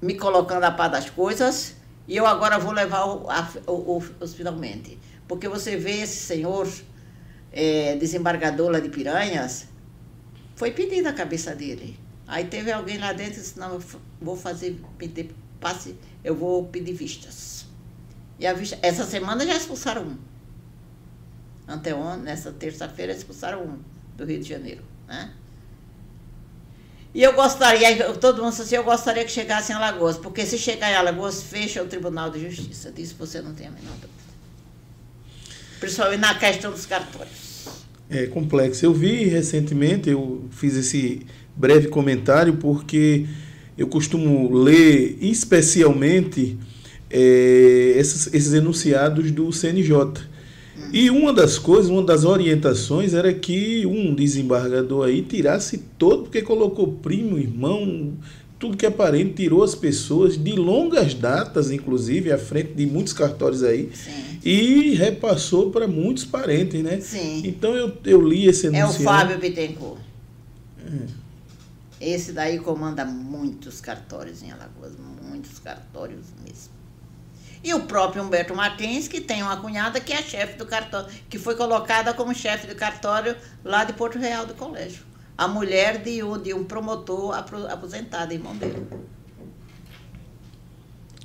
[0.00, 1.74] me colocando a par das coisas
[2.06, 4.98] e eu agora vou levar o, a, o, os finalmente.
[5.28, 6.66] Porque você vê esse senhor
[7.52, 9.66] é, desembargador lá de Piranhas,
[10.56, 11.98] foi pedido a cabeça dele.
[12.26, 13.80] Aí teve alguém lá dentro e disse, não,
[14.20, 15.30] vou fazer, pedir,
[15.60, 17.66] passe, eu vou pedir vistas.
[18.38, 20.18] E a vista, essa semana já expulsaram um.
[21.66, 23.78] Anteontem, nessa terça-feira, expulsaram um
[24.16, 24.82] do Rio de Janeiro.
[25.06, 25.32] Né?
[27.14, 30.90] E eu gostaria, todo mundo assim, eu gostaria que chegasse em Alagoas, porque se chegar
[30.90, 32.92] em Alagoas, fecha o Tribunal de Justiça.
[32.92, 34.27] Disso você não tem a menor dúvida.
[35.80, 37.66] Principalmente na questão dos cartórios.
[38.10, 38.84] É complexo.
[38.84, 41.22] Eu vi recentemente, eu fiz esse
[41.54, 43.26] breve comentário, porque
[43.76, 46.56] eu costumo ler especialmente
[47.10, 50.28] é, esses, esses enunciados do CNJ.
[50.92, 56.40] E uma das coisas, uma das orientações era que um desembargador aí tirasse todo, porque
[56.40, 58.14] colocou primo, irmão,
[58.58, 63.12] tudo que é parente, tirou as pessoas de longas datas, inclusive, à frente de muitos
[63.12, 64.27] cartórios aí, Sim.
[64.44, 67.00] E repassou para muitos parentes, né?
[67.00, 67.42] Sim.
[67.44, 68.96] Então eu, eu li esse enunciado.
[68.96, 70.00] É o Fábio Bittencourt.
[70.80, 71.28] É.
[72.00, 74.92] Esse daí comanda muitos cartórios em Alagoas,
[75.22, 76.78] muitos cartórios mesmo.
[77.62, 81.38] E o próprio Humberto Martins, que tem uma cunhada que é chefe do cartório, que
[81.38, 85.02] foi colocada como chefe do cartório lá de Porto Real do colégio.
[85.36, 87.34] A mulher de um, de um promotor
[87.68, 88.86] aposentado, irmão dele.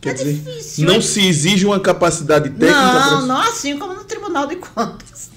[0.03, 3.09] Quer é dizer, difícil, não se exige uma capacidade técnica.
[3.09, 5.31] Não, não assim como no Tribunal de Contas.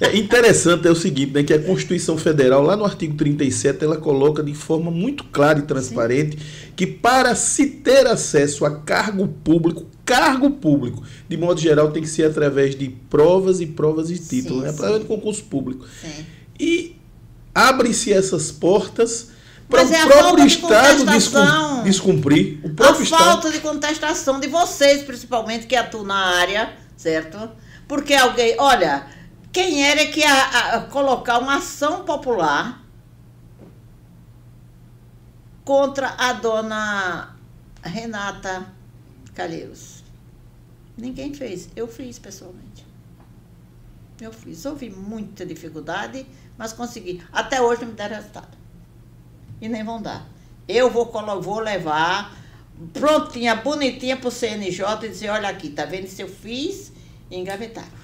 [0.00, 3.96] É interessante é o seguinte, né, que a Constituição Federal, lá no artigo 37, ela
[3.96, 6.44] coloca de forma muito clara e transparente Sim.
[6.76, 12.08] que para se ter acesso a cargo público, cargo público, de modo geral, tem que
[12.08, 15.84] ser através de provas e provas de título, sim, né, através de concurso público.
[16.00, 16.24] Sim.
[16.58, 16.96] E
[17.54, 19.31] abrem-se essas portas
[19.72, 22.60] para o é próprio Estado de descumprir.
[22.62, 23.24] O próprio a Estado.
[23.24, 27.50] falta de contestação de vocês, principalmente, que atuam na área, certo?
[27.88, 29.06] Porque alguém, olha,
[29.50, 32.82] quem era que ia colocar uma ação popular
[35.64, 37.34] contra a dona
[37.82, 38.66] Renata
[39.34, 40.04] Calheiros?
[40.96, 41.68] Ninguém fez.
[41.74, 42.86] Eu fiz pessoalmente.
[44.20, 44.64] Eu fiz.
[44.66, 46.26] Houve muita dificuldade,
[46.56, 47.22] mas consegui.
[47.32, 48.61] Até hoje não me deram resultado.
[49.62, 50.28] E nem vão dar.
[50.68, 51.10] Eu vou,
[51.40, 52.36] vou levar
[52.92, 56.92] prontinha, bonitinha para o CNJ e dizer, olha aqui, tá vendo se eu fiz
[57.30, 58.02] e engavetaram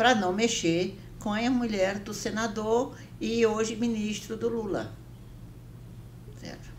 [0.00, 4.90] para não mexer com a mulher do senador e hoje ministro do Lula.
[6.40, 6.70] Certo?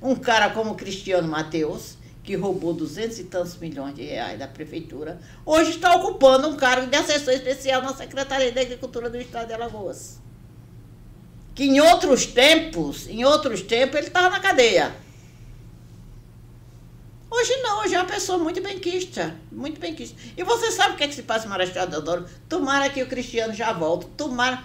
[0.00, 5.20] Um cara como Cristiano Mateus, que roubou duzentos e tantos milhões de reais da prefeitura,
[5.44, 9.54] hoje está ocupando um cargo de assessor especial na Secretaria da Agricultura do Estado de
[9.54, 10.20] Alagoas.
[11.60, 14.96] Que em outros tempos, em outros tempos, ele estava na cadeia.
[17.30, 20.16] Hoje não, hoje é uma pessoa muito benquista, muito benquista.
[20.38, 22.24] E você sabe o que é que se passa em Marechal Deodoro?
[22.48, 24.64] Tomara que o Cristiano já volte, tomara...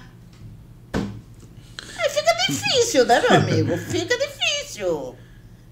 [0.94, 3.76] Aí fica difícil, né, meu amigo?
[3.92, 5.18] Fica difícil.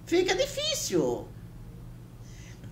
[0.05, 1.25] Fica difícil.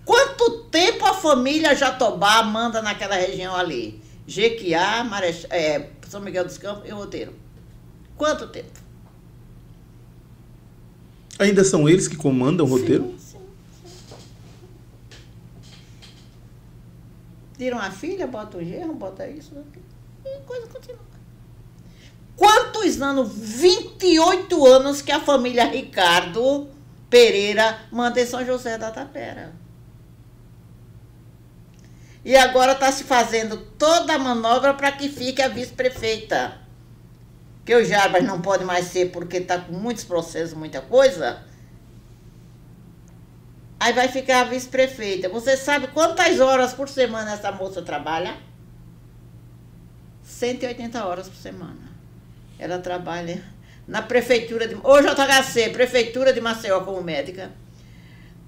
[0.04, 4.04] Quanto tempo a família Jatobá manda naquela região ali?
[4.26, 7.40] Jequiá, Marechal, é, São Miguel dos Campos e Roteiro.
[8.22, 8.78] Quanto tempo?
[11.40, 13.16] Ainda são eles que comandam o roteiro?
[17.58, 19.50] Tiram a filha, bota o genro, bota isso,
[20.24, 21.00] e a coisa continua.
[22.36, 23.32] Quantos anos?
[23.34, 26.68] 28 anos que a família Ricardo
[27.10, 29.52] Pereira manda em São José da Tapera.
[32.24, 36.61] E agora está se fazendo toda a manobra para que fique a vice-prefeita.
[37.64, 41.44] Que o Jarbas não pode mais ser porque está com muitos processos, muita coisa
[43.82, 45.28] Aí vai ficar vice-prefeita.
[45.28, 48.36] Você sabe quantas horas por semana essa moça trabalha?
[50.22, 51.90] 180 horas por semana.
[52.60, 53.42] Ela trabalha
[53.88, 54.76] na prefeitura de.
[54.76, 57.50] Ô JHC, prefeitura de Maceió como médica.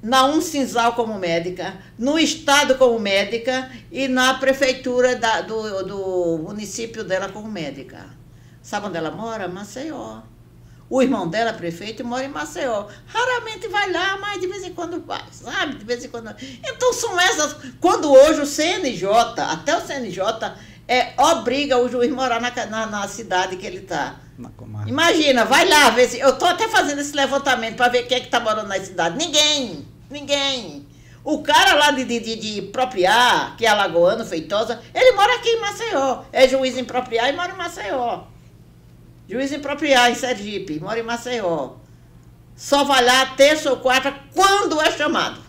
[0.00, 7.02] Na Uncinzal como médica, no estado como médica e na prefeitura da, do, do município
[7.02, 8.06] dela como médica.
[8.64, 9.46] Sabe onde ela mora?
[9.46, 10.22] Maceió.
[10.88, 12.86] O irmão dela, prefeito, mora em Maceió.
[13.06, 15.74] Raramente vai lá, mas de vez em quando vai, sabe?
[15.74, 16.34] De vez em quando.
[16.66, 17.56] Então são essas.
[17.78, 20.18] Quando hoje o CNJ, até o CNJ,
[20.88, 24.16] é, obriga o juiz a morar na, na, na cidade que ele está.
[24.86, 26.18] Imagina, vai lá ver se.
[26.18, 29.18] Eu estou até fazendo esse levantamento para ver quem é que está morando na cidade.
[29.18, 29.86] Ninguém!
[30.10, 30.88] Ninguém!
[31.22, 35.50] O cara lá de, de, de, de Propriar, que é alagoano, feitosa, ele mora aqui
[35.50, 36.22] em Maceió.
[36.32, 38.32] É juiz em Propriar e mora em Maceió.
[39.28, 41.76] Juiz em Propriar, em Sergipe, mora em Maceió.
[42.56, 45.40] Só vai lá terça ou quarta quando é chamado.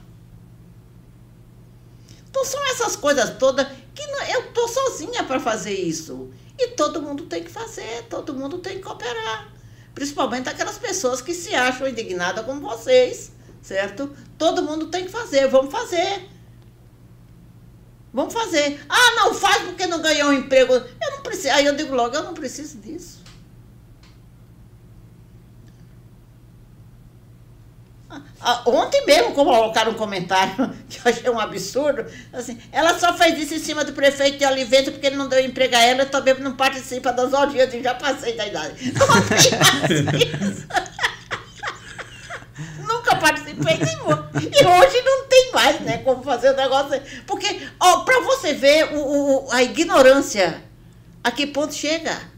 [2.30, 6.31] Então são essas coisas todas que não, eu tô sozinha para fazer isso.
[6.57, 9.53] E todo mundo tem que fazer, todo mundo tem que cooperar.
[9.93, 13.31] Principalmente aquelas pessoas que se acham indignadas como vocês,
[13.61, 14.14] certo?
[14.38, 16.30] Todo mundo tem que fazer, vamos fazer.
[18.14, 18.80] Vamos fazer.
[18.88, 20.73] Ah, não faz porque não ganhou um emprego.
[20.73, 21.53] Eu não preciso.
[21.53, 23.22] Aí eu digo logo, eu não preciso disso.
[28.10, 28.22] Ah,
[28.66, 32.06] ontem mesmo colocaram um comentário que eu achei um absurdo.
[32.34, 35.40] Assim, ela só fez isso em cima do prefeito de Oliveira porque ele não deu
[35.40, 37.84] emprego a ela e também não participa das audiências.
[37.84, 38.94] Já passei da idade.
[42.88, 44.26] Nunca participei nenhum.
[44.36, 45.98] E hoje não tem mais, né?
[45.99, 47.02] Como fazer o negócio.
[47.26, 50.64] Porque, ó, você ver o, o a ignorância,
[51.24, 52.35] a que ponto chega.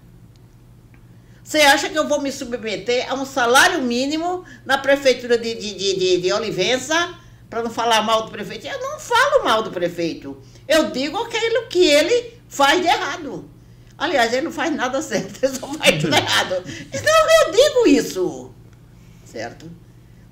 [1.48, 5.95] Você acha que eu vou me submeter a um salário mínimo na prefeitura de, de,
[5.95, 7.18] de, de, Olivença,
[7.49, 8.68] para não falar mal do prefeito?
[8.68, 10.38] Eu não falo mal do prefeito.
[10.68, 13.49] Eu digo aquilo que ele faz de errado.
[13.98, 16.56] Aliás, ele não faz nada certo, ele só faz tudo errado.
[16.91, 17.14] Então
[17.45, 18.53] eu digo isso.
[19.24, 19.72] Certo?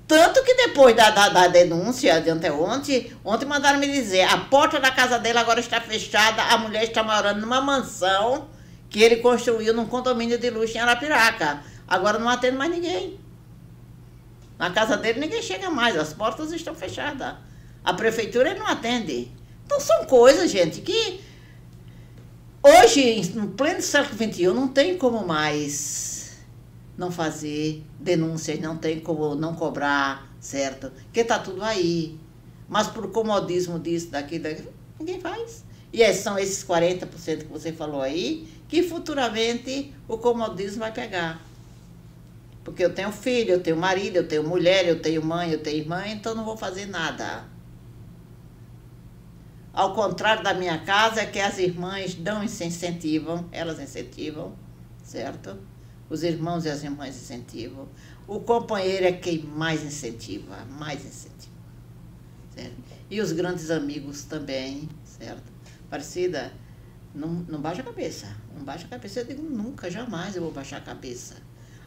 [0.06, 4.78] Tanto que depois da, da, da denúncia de anteontem, ontem mandaram me dizer, a porta
[4.78, 8.54] da casa dele agora está fechada, a mulher está morando numa mansão
[8.88, 11.62] que ele construiu num condomínio de luxo em Arapiraca.
[11.86, 13.18] Agora não atende mais ninguém.
[14.58, 17.34] Na casa dele ninguém chega mais, as portas estão fechadas.
[17.84, 19.30] A prefeitura não atende.
[19.64, 21.20] Então são coisas, gente, que
[22.62, 26.36] hoje, no pleno século XXI, não tem como mais
[26.96, 30.90] não fazer denúncias, não tem como não cobrar, certo?
[30.90, 32.18] Porque está tudo aí.
[32.68, 35.64] Mas por comodismo disso, daquilo, daquilo ninguém faz.
[35.92, 41.40] E são esses 40% que você falou aí, que futuramente o comodismo vai pegar.
[42.64, 45.78] Porque eu tenho filho, eu tenho marido, eu tenho mulher, eu tenho mãe, eu tenho
[45.78, 47.44] irmã, então não vou fazer nada.
[49.72, 54.52] Ao contrário da minha casa, é que as irmãs dão incentivam, elas incentivam,
[55.04, 55.56] certo?
[56.08, 57.88] Os irmãos e as irmãs incentivam.
[58.26, 61.54] O companheiro é quem mais incentiva, mais incentiva.
[62.54, 62.74] Certo?
[63.08, 65.52] E os grandes amigos também, certo?
[65.88, 66.52] Parecida,
[67.16, 68.26] não, não baixa a cabeça.
[68.54, 69.20] Não baixa a cabeça.
[69.20, 71.36] Eu digo, nunca, jamais eu vou baixar a cabeça.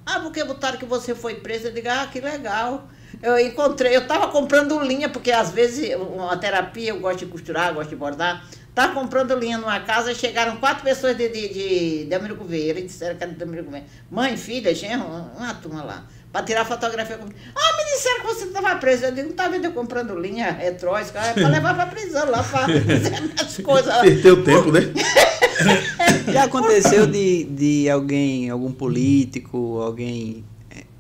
[0.05, 1.67] Ah, porque botaram que você foi preso.
[1.67, 2.89] Eu digo, ah, que legal.
[3.21, 7.73] Eu encontrei, eu estava comprando linha, porque às vezes uma terapia, eu gosto de costurar,
[7.73, 8.43] gosto de bordar.
[8.69, 12.79] Estava comprando linha numa casa chegaram quatro pessoas de, de, de, de Américo Vieira.
[12.79, 13.87] Eles disseram que era de Américo Vieira.
[14.09, 17.37] Mãe, filha, genro, uma turma lá para tirar fotografia comigo.
[17.55, 19.05] Ah, me disseram que você estava preso.
[19.05, 22.43] Eu digo, não estava vendo eu comprando linha retróica, é para levar para prisão lá,
[22.43, 23.97] para fazer as coisas.
[23.97, 24.81] Perdeu tempo, né?
[26.31, 30.45] Já aconteceu de, de alguém, algum político, alguém.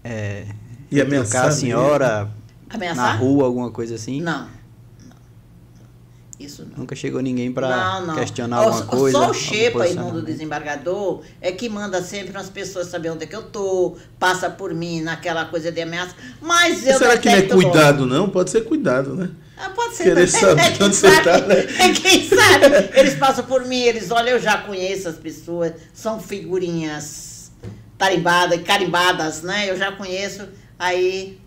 [0.03, 0.45] É,
[0.91, 2.31] e ameaçar a senhora
[2.69, 2.95] Ameaçar?
[2.95, 4.21] na rua, alguma coisa assim?
[4.21, 4.47] Não.
[6.39, 6.77] Isso não.
[6.77, 9.17] Nunca chegou ninguém para questionar alguma coisa?
[9.17, 13.27] Só o Xepa, irmão do desembargador, é que manda sempre as pessoas saber onde é
[13.27, 16.15] que eu tô, passa por mim naquela coisa de ameaça.
[16.41, 17.53] Mas eu Será que não é logo.
[17.53, 18.29] cuidado, não?
[18.29, 19.29] Pode ser cuidado, né?
[19.57, 20.03] Ah, pode ser.
[20.03, 21.55] Querer saber É onde você sabe, tá, né?
[21.77, 22.97] É quem sabe.
[22.97, 27.51] Eles passam por mim, eles olham, eu já conheço as pessoas, são figurinhas
[27.97, 29.69] tarimbadas, carimbadas, né?
[29.69, 30.47] Eu já conheço,
[30.79, 31.37] aí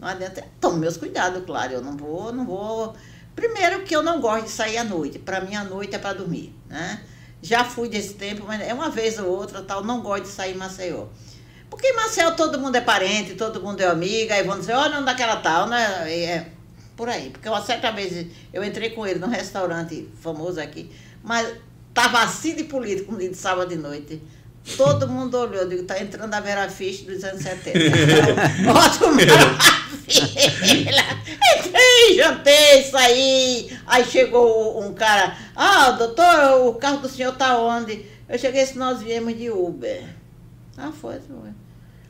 [0.00, 0.42] não adianta.
[0.58, 2.94] Tomo meus cuidados, claro, eu não vou, não vou.
[3.34, 5.18] Primeiro que eu não gosto de sair à noite.
[5.18, 7.02] Para mim, a noite é para dormir, né?
[7.40, 10.54] Já fui desse tempo, mas é uma vez ou outra, tal, não gosto de sair
[10.54, 11.06] em Maceió.
[11.68, 14.96] Porque em Maceió todo mundo é parente, todo mundo é amiga, aí vão dizer, olha
[14.96, 16.04] onde daquela tal, né?
[16.08, 16.46] E É,
[16.96, 17.30] por aí.
[17.30, 20.90] Porque uma certa vez eu entrei com ele num restaurante famoso aqui,
[21.22, 21.52] mas
[21.92, 24.22] tava assim de político um dia de sábado de noite.
[24.76, 27.78] Todo mundo olhou, eu digo, tá entrando a Vera Fisch dos anos 70.
[28.64, 29.18] Bota uma
[30.06, 31.02] fila.
[31.58, 33.78] Entrei jantei, saí.
[33.86, 38.06] Aí chegou um cara, ah, doutor, o carro do senhor tá onde?
[38.28, 40.04] Eu cheguei se nós viemos de Uber.
[40.76, 41.50] Ah, foi, foi.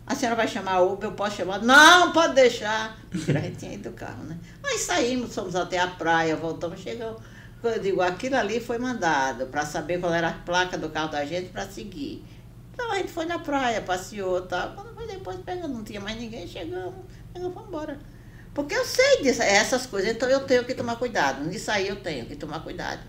[0.06, 1.62] A senhora vai chamar Uber, eu posso chamar?
[1.62, 2.98] Não, pode deixar.
[3.10, 4.36] Porque a gente tinha ido do carro, né?
[4.62, 7.20] Aí saímos, fomos até a praia, voltamos, chegamos.
[7.62, 11.24] Eu digo, aquilo ali foi mandado para saber qual era a placa do carro da
[11.24, 12.24] gente para seguir.
[12.72, 14.72] Então a gente foi na praia, passeou e tal.
[14.74, 16.94] Quando foi depois pegando, não tinha mais ninguém, chegamos,
[17.32, 17.98] pegamos, vamos embora.
[18.54, 21.44] Porque eu sei disso, essas coisas, então eu tenho que tomar cuidado.
[21.44, 23.00] Nisso aí eu tenho que tomar cuidado.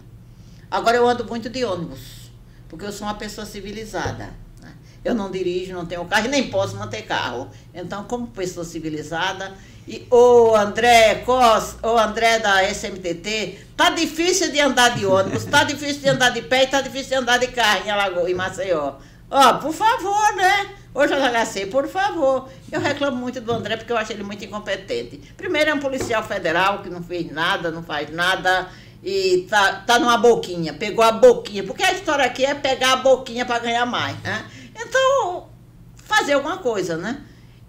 [0.72, 2.32] Agora eu ando muito de ônibus,
[2.70, 4.34] porque eu sou uma pessoa civilizada.
[4.62, 4.74] Né?
[5.04, 7.50] Eu não dirijo, não tenho carro e nem posso manter carro.
[7.74, 9.54] Então, como pessoa civilizada,
[9.86, 15.66] e o André Costa, o André da SMTT, tá difícil de andar de ônibus, tá
[15.66, 18.34] difícil de andar de pé e tá difícil de andar de carro em Alagoas, em
[18.34, 18.94] Maceió.
[19.36, 20.76] Ó, por favor, né?
[20.94, 22.48] Hoje eu HC, por favor.
[22.72, 25.18] Eu reclamo muito do André porque eu acho ele muito incompetente.
[25.36, 28.70] Primeiro é um policial federal que não fez nada, não faz nada
[29.02, 31.64] e tá, tá numa boquinha, pegou a boquinha.
[31.64, 34.46] Porque a história aqui é pegar a boquinha para ganhar mais, né?
[34.80, 35.50] Então,
[35.96, 37.20] fazer alguma coisa, né?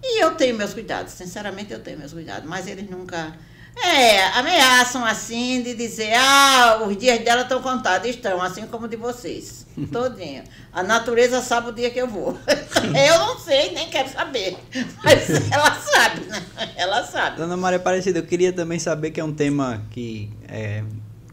[0.02, 3.34] E eu tenho meus cuidados, sinceramente eu tenho meus cuidados, mas eles nunca
[3.76, 8.96] é, ameaçam assim de dizer, ah, os dias dela estão contados, estão, assim como de
[8.96, 9.66] vocês.
[9.90, 10.44] Todinho.
[10.72, 12.38] A natureza sabe o dia que eu vou.
[12.46, 14.56] eu não sei, nem quero saber.
[15.02, 16.42] Mas ela sabe, né?
[16.76, 17.36] Ela sabe.
[17.36, 20.84] Dona Maria Aparecida, eu queria também saber que é um tema que é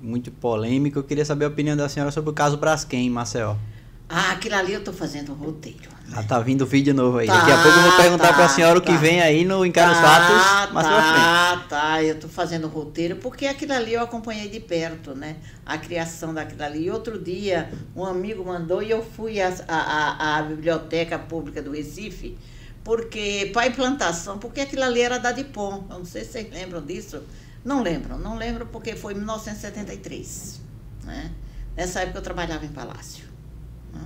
[0.01, 0.99] muito polêmico.
[0.99, 3.55] Eu queria saber a opinião da senhora sobre o caso Braskem, em Maceió.
[4.09, 6.01] Ah, aquilo ali eu estou fazendo um roteiro.
[6.13, 7.27] Ah, tá vindo vídeo novo aí.
[7.27, 8.97] Tá, Daqui a pouco eu vou perguntar tá, para a senhora o que tá.
[8.97, 11.25] vem aí no Encara tá, Fatos mais tá, pra frente.
[11.25, 12.03] Ah, tá.
[12.03, 15.38] Eu estou fazendo roteiro porque aquilo ali eu acompanhei de perto, né?
[15.65, 16.85] A criação daquilo ali.
[16.85, 21.71] E outro dia, um amigo mandou e eu fui à, à, à Biblioteca Pública do
[21.71, 22.38] Recife
[22.83, 25.85] porque para implantação, porque aquilo ali era da Dipom.
[25.89, 27.21] Eu não sei se vocês lembram disso.
[27.63, 30.59] Não lembram, não lembro porque foi em 1973.
[31.03, 31.31] Né?
[31.75, 33.25] Nessa época eu trabalhava em Palácio.
[33.93, 34.01] Né?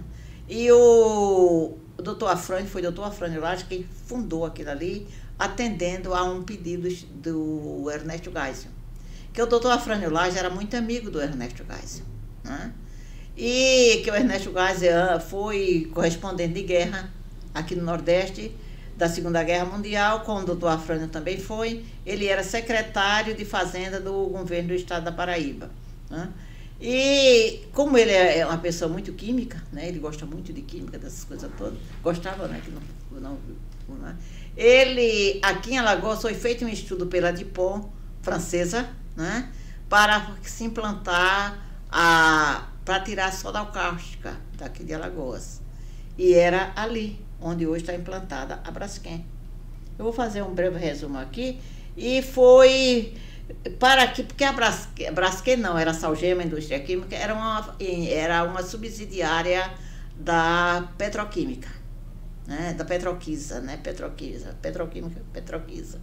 [0.49, 5.08] E o, o doutor Afrânio, foi o doutor Afrânio Lage quem fundou aquilo ali,
[5.38, 8.72] atendendo a um pedido do Ernesto Geisel.
[9.34, 12.06] Que o doutor Afrânio Lage era muito amigo do Ernesto Geisel.
[12.44, 12.72] Né?
[13.38, 17.12] E que o Ernesto Geisel ah, foi correspondente de guerra
[17.54, 18.56] aqui no Nordeste
[18.98, 21.84] da Segunda Guerra Mundial, como o doutor Afrânio também foi.
[22.06, 25.70] Ele era secretário de Fazenda do governo do estado da Paraíba.
[26.10, 26.30] Né?
[26.80, 29.88] E como ele é uma pessoa muito química, né?
[29.88, 32.61] ele gosta muito de química, dessas coisas todas, gostava, né?
[32.64, 32.81] Que não,
[33.22, 33.38] não,
[33.88, 34.15] não é?
[34.57, 37.88] Ele, aqui em Alagoas, foi feito um estudo pela Dupont,
[38.22, 39.52] francesa, né?
[39.89, 45.61] para se implantar, a, para tirar a soda cáustica daqui de Alagoas.
[46.18, 49.26] E era ali, onde hoje está implantada a Braskem.
[49.97, 51.60] Eu vou fazer um breve resumo aqui.
[51.95, 53.14] E foi
[53.80, 57.76] para que, porque a Braskem não, era a Salgema Indústria Química, era uma,
[58.10, 59.72] era uma subsidiária
[60.16, 61.70] da Petroquímica,
[62.48, 62.74] né?
[62.74, 63.78] da Petroquisa, né?
[63.78, 66.02] Petroquisa, Petroquímica, Petroquisa.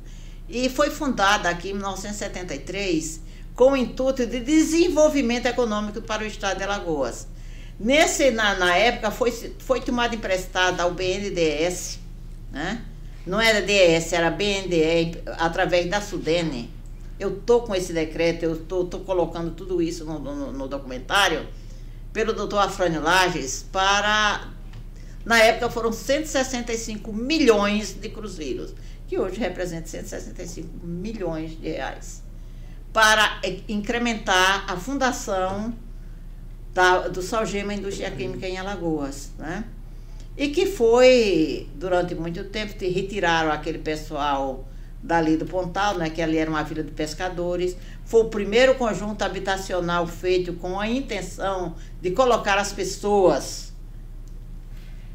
[0.48, 3.20] E foi fundada aqui em 1973
[3.54, 7.26] com o intuito de desenvolvimento econômico para o estado de Alagoas.
[7.78, 11.98] Nesse, na, na época foi, foi tomada emprestada ao BNDES,
[12.50, 12.84] né?
[13.26, 16.81] não era DS, era BNDE, através da Sudene
[17.22, 21.46] eu tô com esse decreto, eu tô colocando tudo isso no, no, no documentário,
[22.12, 24.48] pelo doutor Afrânio Lages, para.
[25.24, 28.74] Na época foram 165 milhões de cruzeiros,
[29.06, 32.24] que hoje representa 165 milhões de reais,
[32.92, 35.72] para incrementar a fundação
[36.74, 39.30] da, do Salgema Indústria Química em Alagoas.
[39.38, 39.64] Né?
[40.36, 44.66] E que foi, durante muito tempo, retiraram aquele pessoal
[45.02, 47.76] dali do Pontal, né, que ali era uma vila de pescadores.
[48.04, 53.72] Foi o primeiro conjunto habitacional feito com a intenção de colocar as pessoas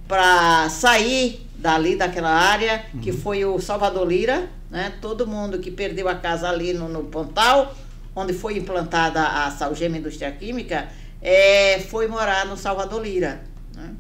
[0.07, 2.99] para sair dali daquela área, uhum.
[3.01, 4.93] que foi o Salvador Lira, né?
[5.01, 7.73] Todo mundo que perdeu a casa ali no, no Pontal,
[8.15, 10.89] onde foi implantada a Salgema Indústria Química,
[11.22, 13.43] é, foi morar no Salvador Lira.
[13.76, 13.93] Né?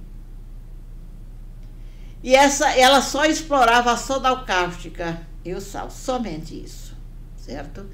[2.23, 6.93] E essa, ela só explorava a soda cáustica e o sal, somente isso,
[7.37, 7.85] certo?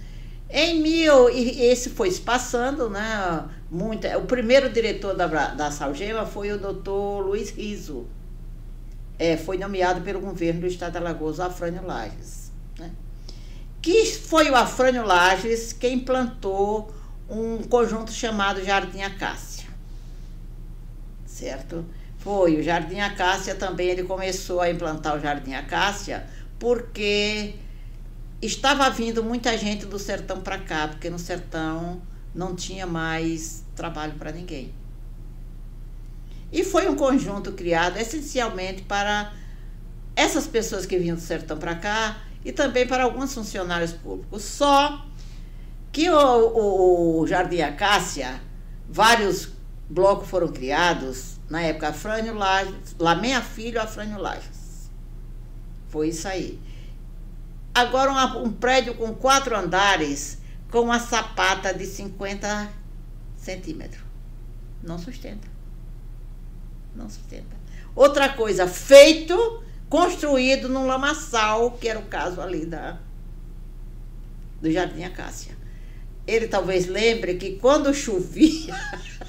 [0.50, 3.48] Em mil, e esse foi se passando, né?
[3.70, 8.08] Muito, o primeiro diretor da, da Salgema foi o doutor Luiz Riso.
[9.20, 12.52] É, foi nomeado pelo governo do estado de Alagoas, Afrânio Lages.
[12.78, 12.92] Né?
[13.82, 16.94] Que foi o Afrânio Lages quem implantou
[17.30, 19.68] um conjunto chamado Jardim Acácia.
[21.26, 21.86] Certo?
[22.18, 26.26] Foi o Jardim Acácia também, ele começou a implantar o Jardim Acácia
[26.64, 27.56] porque
[28.42, 32.02] estava vindo muita gente do sertão para cá, porque no sertão
[32.34, 34.74] não tinha mais trabalho para ninguém.
[36.54, 39.34] E foi um conjunto criado essencialmente para
[40.16, 44.42] essas pessoas que vinham do sertão para cá e também para alguns funcionários públicos.
[44.44, 45.06] Só
[45.92, 48.40] que o, o, Jardim Acácia,
[48.88, 49.50] vários
[49.90, 54.53] blocos foram criados, na época Afrânio Lages, Lamea Filho, Afrânio Lages.
[55.94, 56.60] Foi isso aí.
[57.72, 60.40] Agora um, um prédio com quatro andares,
[60.72, 62.74] com uma sapata de 50
[63.38, 64.02] centímetros.
[64.82, 65.48] Não sustenta.
[66.96, 67.56] Não sustenta.
[67.96, 72.98] Outra coisa, feito, construído num lamaçal, que era o caso ali da,
[74.60, 75.56] do Jardim Acácia.
[76.26, 78.74] Ele talvez lembre que quando chovia,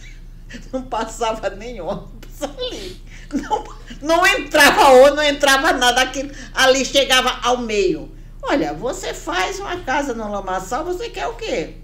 [0.72, 3.04] não passava nem ônibus ali.
[3.34, 3.64] Não,
[4.00, 8.12] não entrava ou não entrava nada, aquilo, ali chegava ao meio.
[8.42, 11.74] Olha, você faz uma casa no lamaçal, você quer o quê?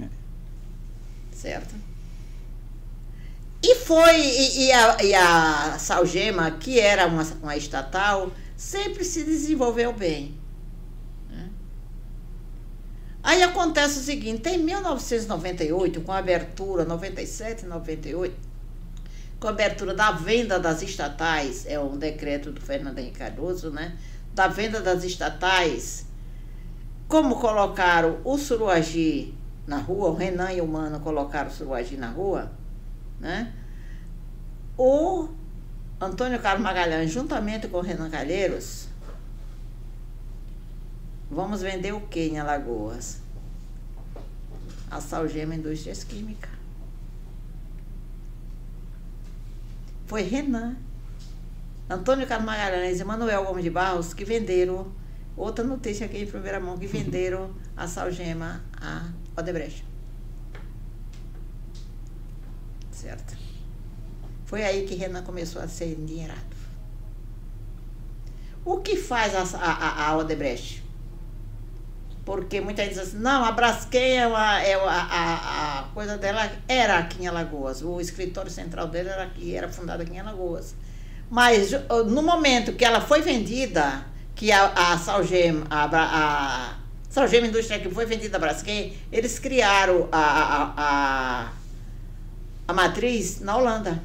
[0.00, 0.08] É.
[1.32, 1.74] Certo?
[3.62, 9.24] E foi, e, e, a, e a Salgema, que era uma, uma estatal, sempre se
[9.24, 10.38] desenvolveu bem.
[11.30, 11.48] Né?
[13.22, 18.34] Aí acontece o seguinte, em 1998, com a abertura, 97, 98,
[19.44, 23.94] com a abertura da venda das estatais, é um decreto do Fernando Henrique Cardoso, né?
[24.32, 26.06] Da venda das estatais,
[27.06, 29.34] como colocaram o Suruagi
[29.66, 32.52] na rua, o Renan e o Mano colocaram o Suruagi na rua,
[33.20, 33.52] né?
[34.78, 35.28] O
[36.00, 38.88] Antônio Carlos Magalhães, juntamente com o Renan Calheiros,
[41.30, 43.20] vamos vender o que em Alagoas?
[44.90, 46.53] A Salgema Indústrias Químicas.
[50.06, 50.76] Foi Renan,
[51.88, 54.92] Antônio Carlos Magalhães e Manuel Gomes de Barros que venderam,
[55.36, 59.84] outra notícia aqui em primeira mão, que venderam a Salgema a Odebrecht.
[62.90, 63.36] Certo?
[64.44, 66.54] Foi aí que Renan começou a ser endinheirado.
[68.64, 70.83] O que faz a, a, a Odebrecht?
[72.24, 76.50] Porque muita gente diz assim, não, a Braskem é, uma, é a, a, coisa dela
[76.66, 77.82] era aqui em Alagoas.
[77.82, 80.74] O escritório central dela era aqui, era fundado aqui em Alagoas.
[81.30, 81.72] Mas
[82.06, 86.76] no momento que ela foi vendida, que a, a Salgem, a, a
[87.10, 91.52] Salgem Indústria que foi vendida a Braskem, eles criaram a, a, a,
[92.68, 94.02] a matriz na Holanda.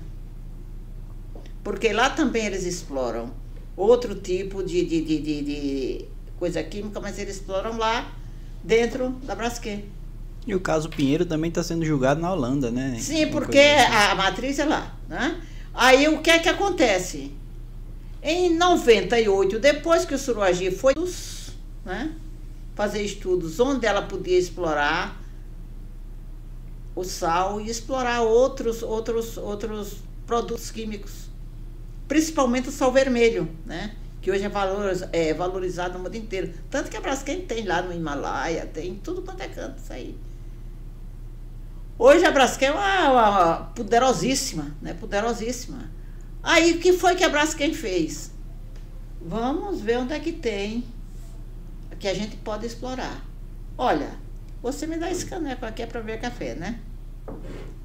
[1.64, 3.32] Porque lá também eles exploram
[3.78, 6.06] outro tipo de, de, de, de, de
[6.40, 8.12] coisa química, mas eles exploram lá
[8.64, 9.86] dentro da Braskem.
[10.48, 12.98] E o caso Pinheiro também está sendo julgado na Holanda, né?
[13.00, 13.94] Sim, Uma porque assim.
[13.94, 15.42] a matriz é lá, né?
[15.74, 17.32] Aí o que é que acontece?
[18.24, 20.94] Em 98, depois que o Suruagi foi
[21.86, 22.14] né,
[22.74, 25.22] fazer estudos onde ela podia explorar
[26.96, 31.30] o sal e explorar outros, outros, outros produtos químicos,
[32.08, 33.96] principalmente o sal vermelho, né?
[34.30, 34.46] Que hoje
[35.12, 36.54] é, é valorizado no mundo inteiro.
[36.70, 40.16] Tanto que a Braskem tem lá no Himalaia, tem tudo quanto é canto isso aí.
[41.98, 44.94] Hoje a Braskem é uma, uma poderosíssima, né?
[44.94, 45.90] Poderosíssima.
[46.44, 48.32] Aí o que foi que a Braskem fez?
[49.22, 50.86] Vamos ver onde é que tem
[52.00, 53.22] que a gente pode explorar.
[53.78, 54.12] Olha,
[54.62, 56.80] você me dá esse caneco aqui é para beber café, né?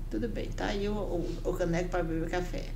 [0.08, 2.66] Tudo bem, tá aí o, o, o caneco para beber café.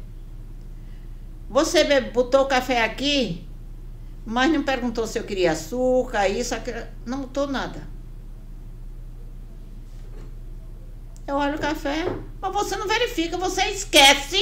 [1.49, 3.48] Você botou o café aqui,
[4.31, 6.83] mas não perguntou se eu queria açúcar, isso, aquilo.
[7.07, 7.81] Não botou nada.
[11.27, 12.05] Eu olho o café,
[12.39, 14.39] mas você não verifica, você esquece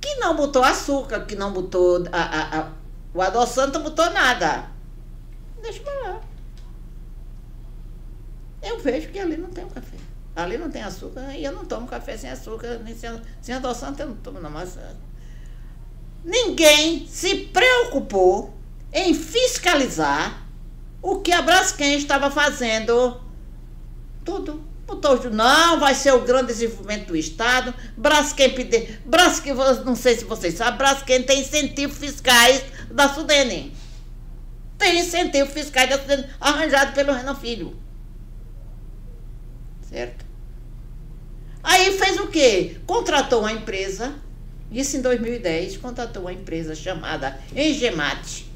[0.00, 2.06] que não botou açúcar, que não botou.
[2.10, 2.72] A, a, a,
[3.12, 4.70] o adoçante não botou nada.
[5.60, 6.20] Deixa pra lá.
[8.62, 9.98] Eu vejo que ali não tem um café.
[10.34, 13.10] Ali não tem açúcar e eu não tomo café sem açúcar, nem sem,
[13.42, 14.48] sem adoçante eu não tomo, não.
[14.48, 14.78] Mas
[16.24, 18.61] ninguém se preocupou
[18.92, 20.46] em fiscalizar
[21.00, 23.20] o que a Braskem estava fazendo.
[24.24, 27.74] Tudo botou, não, vai ser o grande desenvolvimento do Estado.
[27.96, 28.54] Braskem,
[29.04, 29.54] Braskem,
[29.84, 33.74] não sei se vocês sabem, Braskem tem incentivos fiscais da Sudene.
[34.76, 37.76] Tem incentivo fiscais da Sudene arranjado pelo Renan Filho.
[39.88, 40.24] Certo?
[41.62, 42.78] Aí fez o quê?
[42.86, 44.14] Contratou uma empresa,
[44.70, 48.51] isso em 2010, contratou uma empresa chamada Engemate.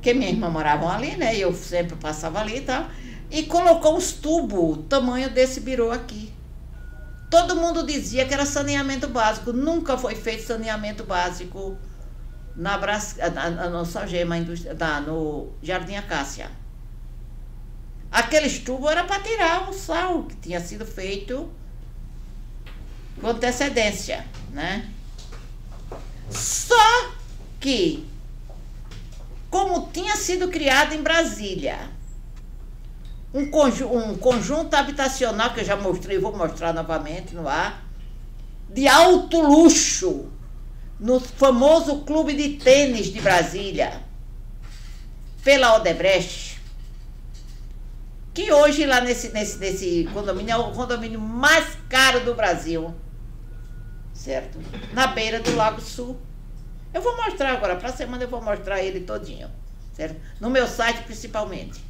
[0.00, 1.36] Que minha irmã moravam ali, né?
[1.36, 2.86] E eu sempre passava ali e tal
[3.30, 6.32] e colocou uns tubos, tamanho desse birô aqui.
[7.30, 9.52] Todo mundo dizia que era saneamento básico.
[9.52, 11.78] Nunca foi feito saneamento básico
[12.56, 14.34] na, Bras, na, na, Salgema,
[14.76, 16.50] na, no Jardim Acácia.
[18.10, 21.48] Aqueles tubos era para tirar o sal que tinha sido feito
[23.20, 24.90] com antecedência, né?
[26.28, 27.12] Só
[27.60, 28.09] que,
[29.50, 31.90] como tinha sido criado em Brasília,
[33.34, 37.84] um, conju um conjunto habitacional que eu já mostrei, vou mostrar novamente no ar,
[38.68, 40.30] de alto luxo,
[40.98, 44.02] no famoso clube de tênis de Brasília,
[45.42, 46.60] pela Odebrecht,
[48.32, 52.94] que hoje lá nesse, nesse, nesse condomínio é o condomínio mais caro do Brasil,
[54.12, 54.58] certo?
[54.92, 56.16] Na beira do Lago Sul.
[56.92, 59.48] Eu vou mostrar agora, para a semana eu vou mostrar ele todinho,
[59.94, 60.20] certo?
[60.40, 61.80] No meu site principalmente.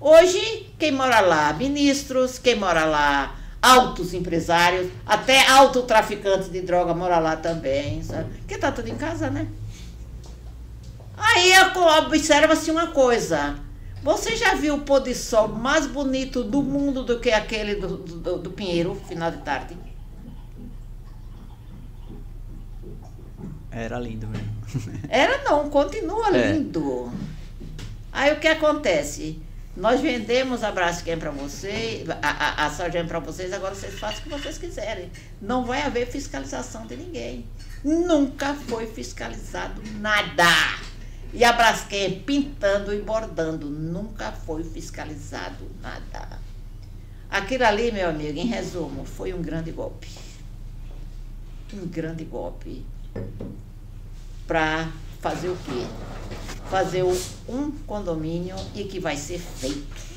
[0.00, 1.52] Hoje, quem mora lá?
[1.52, 3.36] Ministros, quem mora lá?
[3.60, 8.30] Altos empresários, até alto traficante de droga mora lá também, sabe?
[8.46, 9.48] Que tá tudo em casa, né?
[11.16, 11.52] Aí
[12.06, 13.58] observa-se uma coisa.
[14.02, 17.96] Você já viu o pôr de sol mais bonito do mundo do que aquele do,
[17.96, 19.74] do, do Pinheiro, final de tarde?
[23.74, 24.54] Era lindo mesmo.
[25.10, 26.52] Era não, continua é.
[26.52, 27.12] lindo.
[28.12, 29.42] Aí o que acontece?
[29.76, 34.22] Nós vendemos a Braskem para vocês, a, a, a para vocês, agora vocês façam o
[34.22, 35.10] que vocês quiserem.
[35.42, 37.48] Não vai haver fiscalização de ninguém.
[37.82, 40.44] Nunca foi fiscalizado nada.
[41.32, 43.68] E a Braskem pintando e bordando.
[43.68, 46.38] Nunca foi fiscalizado nada.
[47.28, 50.08] Aquilo ali, meu amigo, em resumo, foi um grande golpe.
[51.72, 52.93] Um grande golpe
[54.46, 54.88] para
[55.20, 55.86] fazer o quê?
[56.70, 57.04] Fazer
[57.48, 60.14] um condomínio e que vai ser feito.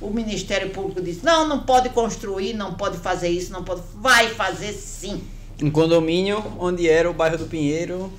[0.00, 3.82] O Ministério Público disse: não, não pode construir, não pode fazer isso, não pode.
[3.94, 5.22] Vai fazer sim.
[5.62, 8.12] Um condomínio onde era o bairro do Pinheiro.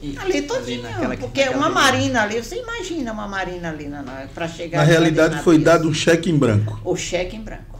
[0.00, 3.88] E, ali todinho, naquela, porque naquela uma marina ali, você imagina uma marina ali
[4.34, 4.78] para chegar.
[4.78, 6.80] Na realidade foi dado um cheque em branco.
[6.84, 7.78] O cheque em branco.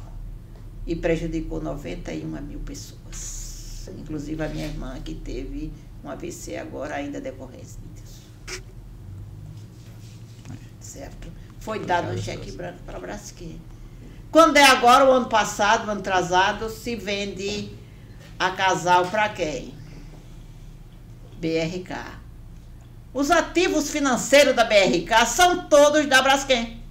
[0.86, 3.01] E prejudicou 91 mil pessoas.
[3.90, 5.72] Inclusive a minha irmã que teve
[6.04, 8.22] um AVC agora ainda decorrência disso.
[10.80, 11.28] Certo?
[11.60, 13.60] Foi dado um cheque branco para Braskem.
[14.30, 17.70] Quando é agora, o ano passado, o ano atrasado, se vende
[18.38, 19.74] a casal para quem?
[21.38, 22.20] BRK.
[23.12, 26.82] Os ativos financeiros da BRK são todos da Braskem.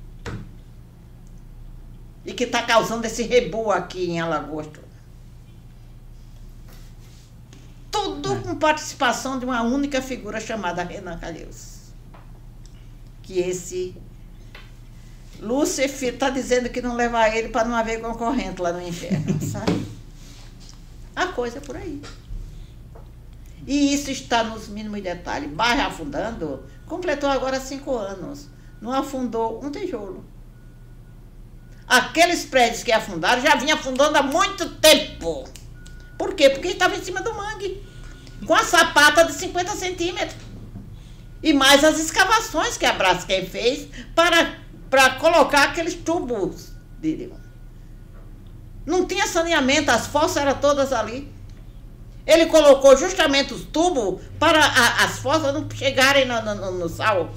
[2.24, 4.68] E que está causando esse rebu aqui em Alagoas
[7.92, 11.92] tudo com participação de uma única figura chamada Renan Calheiros.
[13.22, 13.96] Que esse
[15.40, 19.86] Lúcifer está dizendo que não levar ele para não haver concorrente lá no inferno, sabe?
[21.16, 22.02] A coisa é por aí.
[23.68, 25.52] E isso está nos mínimos detalhes.
[25.52, 28.48] Barra afundando, completou agora cinco anos.
[28.82, 30.26] Não afundou um tijolo.
[31.88, 35.44] Aqueles prédios que afundaram já vinham afundando há muito tempo.
[36.22, 36.52] Por quê?
[36.52, 37.84] Porque estava em cima do mangue.
[38.46, 40.36] Com a sapata de 50 centímetros.
[41.42, 46.74] E mais as escavações que a Braskem fez para, para colocar aqueles tubos.
[47.00, 47.34] De,
[48.86, 51.34] não tinha saneamento, as fossas eram todas ali.
[52.24, 57.34] Ele colocou justamente os tubos para a, as fossas não chegarem no, no, no sal.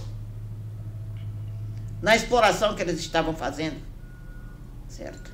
[2.03, 3.81] Na exploração que eles estavam fazendo.
[4.87, 5.33] Certo?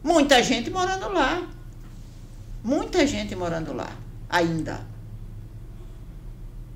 [0.00, 1.57] Muita gente morando lá.
[2.68, 3.90] Muita gente morando lá,
[4.28, 4.82] ainda.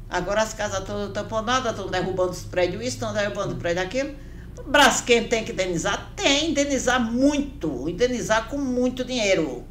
[0.09, 4.15] Agora as casas todas tamponadas, estão derrubando os prédios estão derrubando o prédio aquilo.
[4.59, 6.11] O Braskem tem que indenizar?
[6.17, 9.67] Tem, indenizar muito, indenizar com muito dinheiro.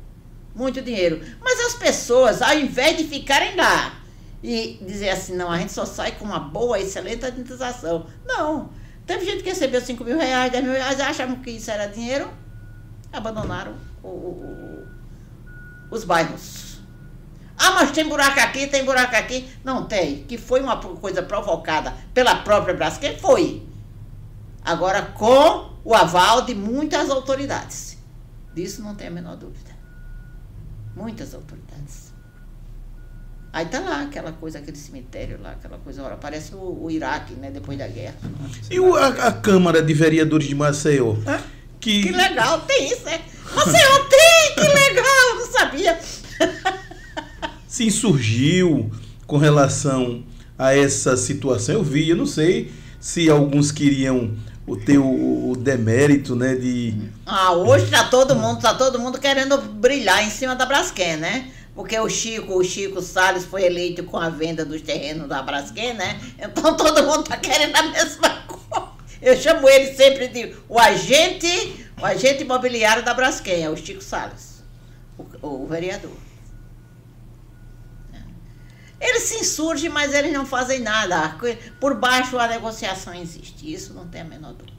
[0.53, 1.19] Muito dinheiro.
[1.41, 3.99] Mas as pessoas, ao invés de ficarem lá
[4.43, 8.05] e dizer assim, não, a gente só sai com uma boa, excelente indenização.
[8.27, 8.69] Não.
[9.07, 12.29] Teve gente que recebeu 5 mil reais, 10 mil reais, achavam que isso era dinheiro,
[13.11, 13.73] abandonaram
[14.03, 14.90] o, o
[15.91, 16.79] os bairros.
[17.57, 19.47] Ah, mas tem buraco aqui, tem buraco aqui.
[19.63, 23.61] Não tem, que foi uma coisa provocada pela própria Braskem, foi.
[24.63, 27.97] Agora, com o aval de muitas autoridades.
[28.55, 29.71] Disso não tem a menor dúvida.
[30.95, 32.11] Muitas autoridades.
[33.53, 37.33] Aí tá lá aquela coisa, aquele cemitério lá, aquela coisa, ora, parece o, o Iraque,
[37.33, 38.15] né, depois da guerra.
[38.69, 41.15] E o, a, a, Câmara de Vereadores de Maceió?
[41.81, 42.03] Que...
[42.03, 43.19] que legal, tem isso, né?
[43.55, 45.99] Maceió tem, que legal, não sabia.
[47.67, 48.91] Se insurgiu
[49.25, 50.23] com relação
[50.57, 54.37] a essa situação, eu vi, eu não sei se alguns queriam
[54.67, 56.93] o teu o demérito, né, de
[57.25, 61.51] Ah, hoje tá todo mundo, tá todo mundo querendo brilhar em cima da Braskem, né?
[61.73, 65.93] Porque o Chico, o Chico Salles foi eleito com a venda dos terrenos da Braskem,
[65.93, 66.19] né?
[66.37, 68.90] Então todo mundo está querendo a mesma coisa.
[69.21, 74.01] Eu chamo ele sempre de o agente, o agente imobiliário da Braskem, é o Chico
[74.01, 74.63] Salles,
[75.17, 76.17] o, o vereador.
[78.99, 81.35] Eles se insurgem, mas eles não fazem nada.
[81.79, 83.73] Por baixo a negociação existe.
[83.73, 84.77] Isso não tem a menor dúvida.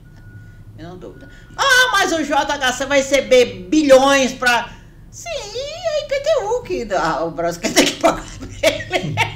[0.76, 1.28] Menor dúvida.
[1.56, 4.72] Ah, mas o JHC vai receber bilhões para.
[5.10, 6.88] Sim, é IPTU que
[7.24, 9.31] o Braskem tem que pagar para ele.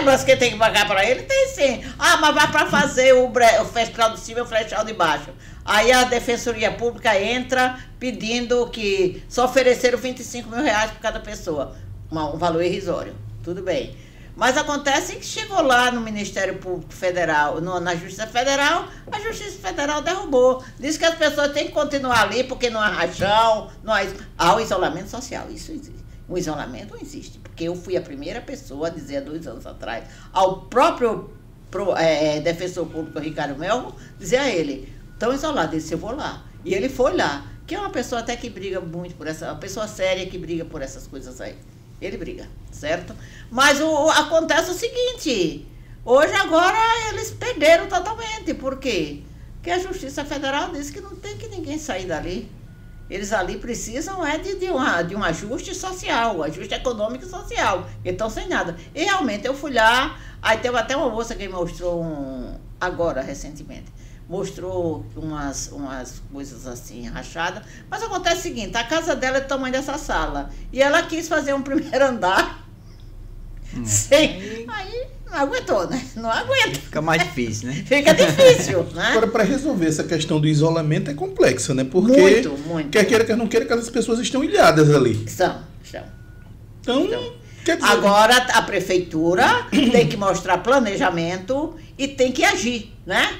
[0.00, 1.22] IPTU que tem que pagar para ele?
[1.22, 1.84] Tem sim.
[1.98, 3.46] Ah, mas vai para fazer o, bre...
[3.60, 5.30] o flechal de cima e o flechal de baixo.
[5.64, 11.76] Aí a Defensoria Pública entra pedindo que só ofereceram 25 mil reais por cada pessoa.
[12.12, 13.14] Um valor irrisório.
[13.42, 13.96] Tudo bem.
[14.36, 19.58] Mas acontece que chegou lá no Ministério Público Federal, no, na Justiça Federal, a Justiça
[19.60, 20.62] Federal derrubou.
[20.78, 24.00] Diz que as pessoas têm que continuar ali porque não há rachão, não há,
[24.36, 25.46] há o isolamento social.
[25.50, 26.04] Isso existe.
[26.28, 27.40] O isolamento não existe.
[27.54, 31.30] Porque eu fui a primeira pessoa a dizer há dois anos atrás ao próprio
[31.70, 35.98] pro, é, é defensor público Ricardo Melro, dizer a ele, tão isolado, ele disse, eu
[35.98, 36.44] vou lá.
[36.64, 39.60] E ele foi lá, que é uma pessoa até que briga muito por essa, uma
[39.60, 41.54] pessoa séria que briga por essas coisas aí.
[42.00, 43.14] Ele briga, certo?
[43.52, 45.64] Mas o, acontece o seguinte:
[46.04, 46.76] hoje, agora,
[47.10, 48.52] eles perderam totalmente.
[48.52, 49.22] Por quê?
[49.54, 52.50] Porque a Justiça Federal disse que não tem que ninguém sair dali.
[53.14, 57.28] Eles ali precisam é de, de, uma, de um ajuste social, um ajuste econômico e
[57.28, 57.88] social.
[58.04, 58.76] Então, sem nada.
[58.92, 63.94] E realmente eu fui lá, aí teve até uma moça que mostrou um, agora, recentemente
[64.28, 67.62] mostrou umas, umas coisas assim rachadas.
[67.88, 70.50] Mas acontece o seguinte, a casa dela é do tamanho dessa sala.
[70.72, 72.66] E ela quis fazer um primeiro andar.
[73.76, 73.84] Hum.
[73.84, 76.02] Sem, aí aguentou, né?
[76.16, 76.80] Não aguenta.
[76.80, 77.84] Fica mais difícil, né?
[77.86, 79.08] Fica difícil, né?
[79.10, 81.84] Agora, para resolver essa questão do isolamento é complexa, né?
[81.84, 82.90] Porque muito, muito.
[82.90, 85.22] quer queira, quer não queira, aquelas pessoas estão ilhadas ali.
[85.26, 86.04] Estão, estão.
[86.82, 87.08] Então,
[87.64, 87.82] Dizer...
[87.82, 93.38] Agora a prefeitura tem que mostrar planejamento e tem que agir, né?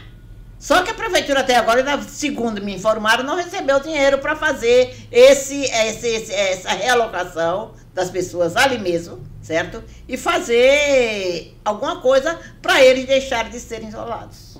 [0.58, 5.62] Só que a prefeitura até agora, segundo me informaram, não recebeu dinheiro para fazer esse,
[5.64, 9.82] esse, esse, essa realocação das pessoas ali mesmo, certo?
[10.08, 14.58] E fazer alguma coisa para eles deixarem de serem isolados.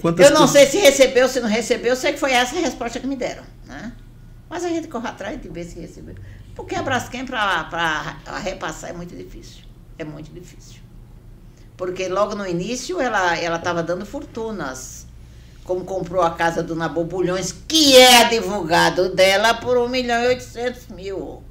[0.00, 3.00] Quantas eu não sei se recebeu, se não recebeu, sei que foi essa a resposta
[3.00, 3.92] que me deram, né?
[4.50, 6.16] Mas a gente corre atrás de ver se recebeu.
[6.54, 9.64] Porque a Braskem para repassar é muito difícil.
[9.98, 10.84] É muito difícil
[11.76, 15.03] porque logo no início ela ela estava dando fortunas.
[15.64, 20.88] Como comprou a casa do Nabobulhões, que é advogado dela, por 1 milhão e 800
[20.88, 21.42] mil.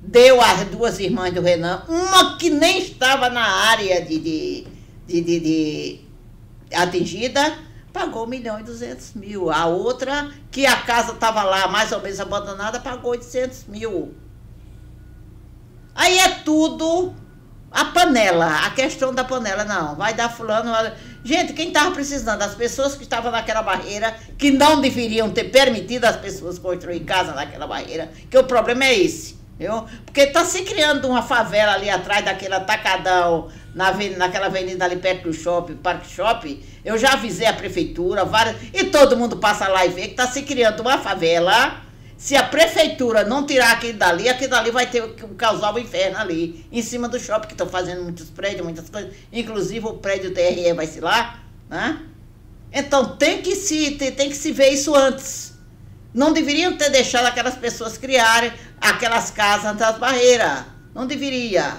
[0.00, 4.66] Deu às duas irmãs do Renan, uma que nem estava na área de, de,
[5.06, 6.00] de, de, de
[6.72, 7.58] atingida,
[7.92, 9.50] pagou 1 milhão e 200 mil.
[9.50, 14.14] A outra, que a casa estava lá mais ou menos abandonada, pagou 800 mil.
[15.94, 17.12] Aí é tudo
[17.70, 20.72] a panela, a questão da panela, não, vai dar fulano.
[21.24, 26.04] Gente, quem estava precisando, as pessoas que estavam naquela barreira, que não deveriam ter permitido
[26.04, 29.84] as pessoas construir casa naquela barreira, que o problema é esse, viu?
[30.04, 35.24] Porque está se criando uma favela ali atrás daquele atacadão, na, naquela avenida ali perto
[35.24, 36.62] do shopping, Parque Shopping.
[36.84, 40.26] Eu já avisei a prefeitura, várias, e todo mundo passa lá e vê que está
[40.26, 41.87] se criando uma favela
[42.18, 46.66] se a prefeitura não tirar aquele dali, aquele dali vai ter causar o inferno ali,
[46.70, 49.14] em cima do shopping, que estão fazendo muitos prédios, muitas coisas.
[49.32, 51.38] Inclusive o prédio TRE vai se lá,
[51.70, 52.02] né?
[52.72, 55.54] Então tem que se, tem, tem que se ver isso antes.
[56.12, 60.64] Não deveriam ter deixado aquelas pessoas criarem aquelas casas das barreiras.
[60.92, 61.76] Não deveria.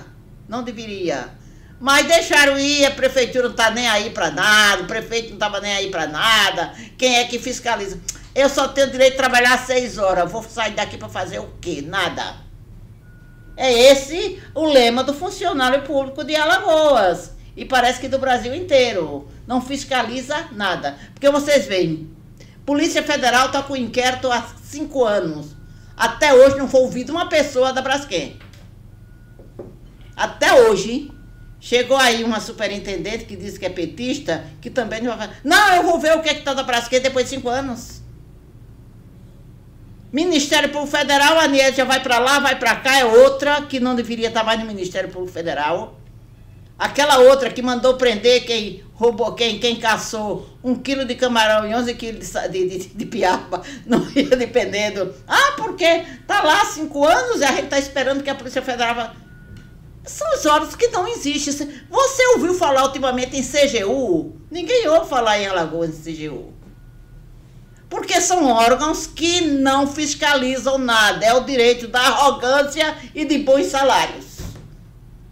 [0.48, 1.38] Não deveria.
[1.82, 5.60] Mas deixaram ir, a prefeitura não está nem aí para nada, o prefeito não estava
[5.60, 6.74] nem aí para nada.
[6.98, 8.00] Quem é que fiscaliza?
[8.34, 10.32] Eu só tenho direito de trabalhar seis horas.
[10.32, 11.84] Vou sair daqui para fazer o quê?
[11.86, 12.38] Nada.
[13.58, 17.32] É esse o lema do funcionário público de Alagoas.
[17.58, 19.28] E parece que do Brasil inteiro.
[19.46, 20.98] Não fiscaliza nada.
[21.14, 22.10] Porque vocês veem,
[22.66, 25.56] Polícia Federal está com inquérito há cinco anos.
[25.98, 28.40] Até hoje não foi ouvida uma pessoa da Braskem.
[30.16, 31.12] Até hoje.
[31.62, 35.42] Chegou aí uma superintendente que disse que é petista, que também não vai fazer.
[35.44, 38.02] Não, eu vou ver o que é está da Braskem depois de cinco anos.
[40.12, 43.80] Ministério Público Federal, a Aniel já vai para lá, vai para cá, é outra que
[43.80, 46.00] não deveria estar mais no Ministério Público Federal.
[46.80, 51.76] Aquela outra que mandou prender quem roubou, quem, quem caçou um quilo de camarão e
[51.76, 55.14] 11 quilos de, de, de, de piaba, não ia dependendo.
[55.28, 58.62] Ah, porque tá lá há cinco anos e a gente está esperando que a Polícia
[58.62, 59.14] Federal...
[60.06, 61.70] São os órgãos que não existem.
[61.88, 64.38] Você ouviu falar ultimamente em CGU?
[64.50, 66.59] Ninguém ouve falar em Alagoas em CGU.
[67.90, 71.26] Porque são órgãos que não fiscalizam nada.
[71.26, 74.26] É o direito da arrogância e de bons salários.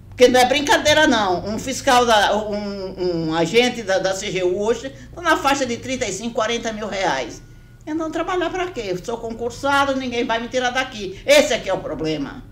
[0.09, 1.45] Porque não é brincadeira, não.
[1.45, 6.33] Um fiscal, da, um, um agente da, da CGU hoje está na faixa de 35,
[6.33, 7.43] 40 mil reais.
[7.85, 8.85] Então, trabalhar para quê?
[8.87, 11.21] Eu sou concursado, ninguém vai me tirar daqui.
[11.23, 12.43] Esse aqui é o problema.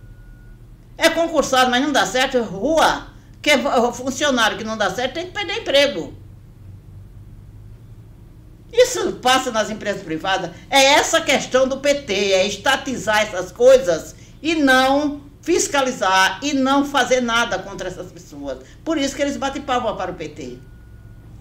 [0.95, 2.41] É concursado, mas não dá certo.
[2.43, 3.07] Rua,
[3.41, 3.57] que é
[3.91, 6.13] funcionário que não dá certo, tem que perder emprego.
[8.75, 10.51] Isso passa nas empresas privadas.
[10.69, 17.21] É essa questão do PT, é estatizar essas coisas e não fiscalizar e não fazer
[17.21, 18.57] nada contra essas pessoas.
[18.83, 20.57] Por isso que eles batem palma para o PT.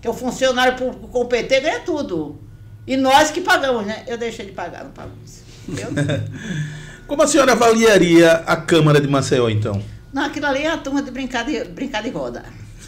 [0.01, 2.39] Que o funcionário público com o PT ganha tudo.
[2.87, 4.05] E nós que pagamos, né?
[4.07, 5.43] Eu deixei de pagar, não pago isso.
[7.09, 9.83] Como a senhora avaliaria a Câmara de Maceió, então?
[10.13, 12.45] Não, aquilo ali é a turma de brincar de, brincar de roda.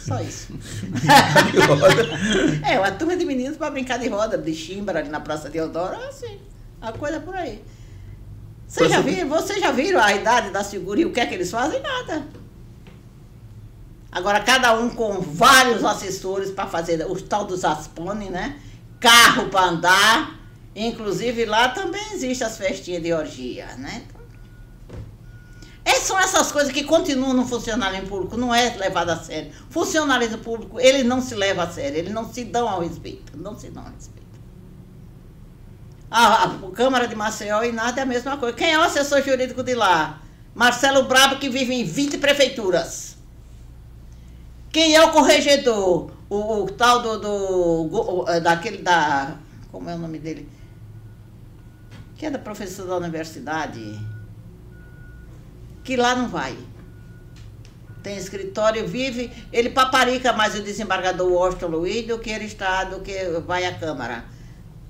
[0.07, 0.53] Só isso.
[0.53, 2.65] de roda?
[2.65, 5.57] é, uma turma de meninos para brincar de roda, de chimbra ali na Praça de
[5.57, 6.39] Eudoro, assim.
[6.81, 7.61] A coisa por aí.
[8.65, 11.33] Vocês já, viram, vocês já viram a idade da segura e o que é que
[11.33, 11.81] eles fazem?
[11.81, 12.25] Nada.
[14.09, 18.61] Agora, cada um com vários assessores para fazer os tal dos Aspone, né?
[19.01, 20.39] Carro para andar.
[20.73, 24.03] Inclusive, lá também existe as festinhas de orgia, né?
[25.87, 29.53] Essas são essas coisas que continuam no funcionalismo público, não é levado a sério.
[29.69, 33.57] Funcionalismo público, ele não se leva a sério, ele não se dão ao respeito, não
[33.57, 34.27] se dão ao respeito.
[36.11, 38.53] A, a, Câmara de Maceió e nada é a mesma coisa.
[38.53, 40.21] Quem é o assessor jurídico de lá?
[40.53, 43.15] Marcelo Brabo, que vive em 20 prefeituras.
[44.69, 46.11] Quem é o corregedor?
[46.29, 49.37] O, o tal do, do, é, daquele da.
[49.71, 50.49] Como é o nome dele?
[52.17, 53.97] Que é da professora da universidade.
[55.87, 56.55] Que lá não vai.
[58.03, 59.31] Tem escritório, vive.
[59.51, 63.73] Ele paparica mais o desembargador Washington Luiz do que ele está, do que vai à
[63.73, 64.25] Câmara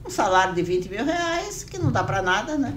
[0.07, 2.74] um salário de 20 mil reais, que não dá para nada, né?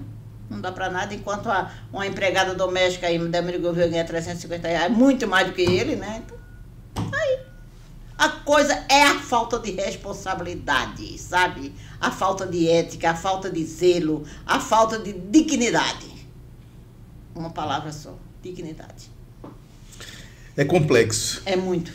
[0.50, 4.92] Não dá para nada, enquanto a, uma empregada doméstica aí da governo ganha 350 reais,
[4.92, 6.22] muito mais do que ele, né?
[6.24, 6.38] Então,
[7.12, 7.38] aí.
[8.18, 11.72] A coisa é a falta de responsabilidade, sabe?
[11.98, 16.09] A falta de ética, a falta de zelo, a falta de dignidade.
[17.34, 19.10] Uma palavra só, dignidade.
[20.56, 21.42] É complexo.
[21.46, 21.92] É muito.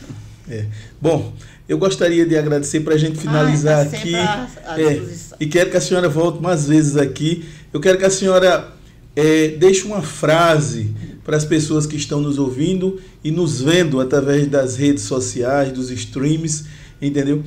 [0.49, 0.65] É.
[1.01, 1.33] Bom,
[1.67, 4.15] eu gostaria de agradecer para a gente finalizar ah, aqui.
[4.15, 5.03] é,
[5.39, 7.45] e quero que a senhora volte mais vezes aqui.
[7.73, 8.71] Eu quero que a senhora
[9.15, 10.93] é, deixe uma frase
[11.23, 15.89] para as pessoas que estão nos ouvindo e nos vendo através das redes sociais, dos
[15.89, 16.65] streams,
[17.01, 17.43] entendeu?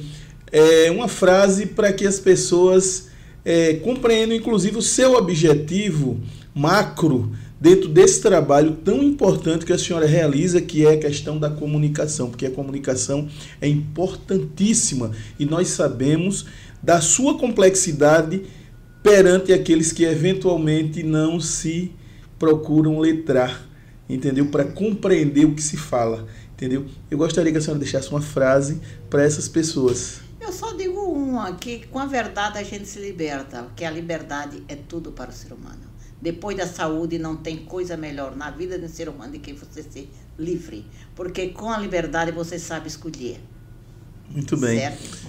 [0.50, 3.08] É uma frase para que as pessoas
[3.44, 6.20] é, compreendam, inclusive, o seu objetivo
[6.52, 11.50] macro dentro desse trabalho tão importante que a senhora realiza, que é a questão da
[11.50, 13.28] comunicação, porque a comunicação
[13.60, 16.46] é importantíssima e nós sabemos
[16.82, 18.42] da sua complexidade
[19.02, 21.92] perante aqueles que eventualmente não se
[22.38, 23.66] procuram letrar,
[24.08, 24.46] entendeu?
[24.46, 26.86] Para compreender o que se fala, entendeu?
[27.10, 28.80] Eu gostaria que a senhora deixasse uma frase
[29.10, 30.20] para essas pessoas.
[30.40, 34.62] Eu só digo uma, que com a verdade a gente se liberta, que a liberdade
[34.68, 35.97] é tudo para o ser humano.
[36.20, 39.82] Depois da saúde, não tem coisa melhor na vida do ser humano do que você
[39.82, 40.84] ser livre.
[41.14, 43.40] Porque com a liberdade você sabe escolher.
[44.28, 44.78] Muito bem.
[44.78, 45.28] Certo?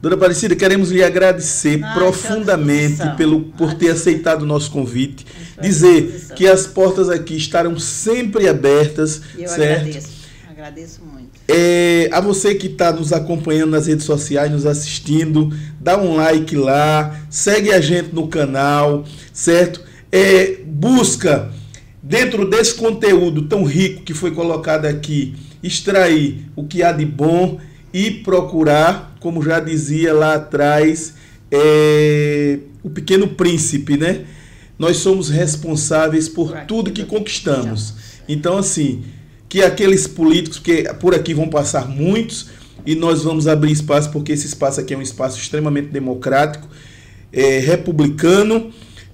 [0.00, 5.24] Dona Aparecida, queremos lhe agradecer profundamente pelo, por ter aceitado o nosso convite.
[5.60, 9.22] Dizer que as portas aqui estarão sempre abertas.
[9.38, 9.82] Eu certo?
[9.82, 10.08] agradeço.
[10.50, 11.30] Agradeço muito.
[11.46, 16.56] É, a você que está nos acompanhando nas redes sociais, nos assistindo, dá um like
[16.56, 19.91] lá, segue a gente no canal, certo?
[20.12, 21.50] É, busca,
[22.02, 27.58] dentro desse conteúdo tão rico que foi colocado aqui, extrair o que há de bom
[27.92, 31.14] e procurar, como já dizia lá atrás,
[31.50, 34.24] é, o pequeno príncipe, né?
[34.78, 37.94] Nós somos responsáveis por tudo que conquistamos.
[38.28, 39.02] Então, assim,
[39.48, 42.48] que aqueles políticos, que por aqui vão passar muitos,
[42.84, 46.68] e nós vamos abrir espaço, porque esse espaço aqui é um espaço extremamente democrático,
[47.32, 48.72] é, republicano,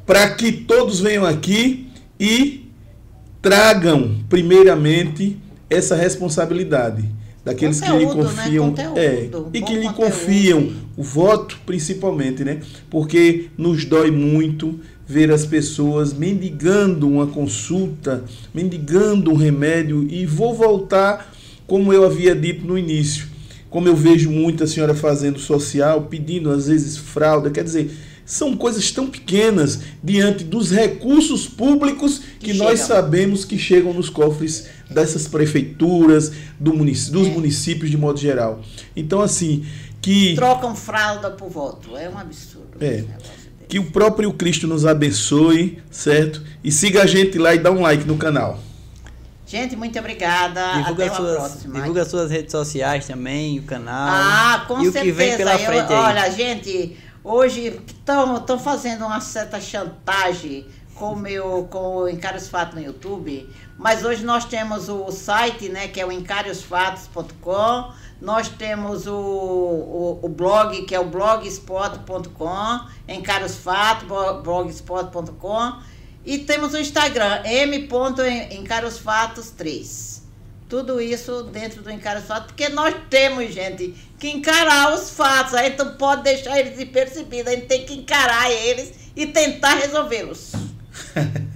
[0.09, 1.87] para que todos venham aqui
[2.19, 2.67] e
[3.43, 5.37] tragam, primeiramente,
[5.69, 7.05] essa responsabilidade
[7.45, 8.25] daqueles conteúdo, que lhe né?
[8.25, 8.93] confiam né?
[8.97, 9.95] é, e que lhe conteúdo.
[9.95, 12.61] confiam o voto principalmente, né?
[12.89, 18.25] Porque nos dói muito ver as pessoas mendigando uma consulta,
[18.55, 21.35] mendigando um remédio e vou voltar
[21.67, 23.27] como eu havia dito no início.
[23.69, 27.91] Como eu vejo muita senhora fazendo social, pedindo às vezes fralda, quer dizer,
[28.29, 34.11] são coisas tão pequenas diante dos recursos públicos que, que nós sabemos que chegam nos
[34.11, 36.31] cofres dessas prefeituras,
[36.61, 37.31] do munic dos é.
[37.31, 38.61] municípios de modo geral.
[38.95, 39.65] Então, assim,
[40.03, 40.35] que.
[40.35, 41.97] Trocam fralda por voto.
[41.97, 42.77] É um absurdo.
[42.79, 43.03] É.
[43.67, 46.43] Que o próprio Cristo nos abençoe, certo?
[46.63, 48.61] E siga a gente lá e dá um like no canal.
[49.47, 50.75] Gente, muito obrigada.
[50.75, 51.75] Divulga, Até suas, próxima.
[51.81, 54.09] divulga suas redes sociais também, o canal.
[54.11, 55.05] Ah, com e o certeza.
[55.05, 55.99] que vem pela Eu- frente aí.
[55.99, 56.97] Olha, gente,
[57.29, 62.09] hoje estão fazendo uma certa chantagem com o meu com o
[62.51, 63.49] Fatos no YouTube,
[63.79, 67.93] mas hoje nós temos o site, né, que é o encareosfatos.com.
[68.21, 75.75] Nós temos o, o, o blog, que é o blogspot.com, Encare os Fatos, bo- blogspot.com.
[76.25, 80.18] E temos o Instagram, m.encarosfatos3.
[80.69, 85.55] Tudo isso dentro do Encara os Fatos, porque nós temos, gente, que encarar os fatos.
[85.55, 89.75] A gente não pode deixar eles despercebidos, a gente tem que encarar eles e tentar
[89.75, 90.53] resolvê-los.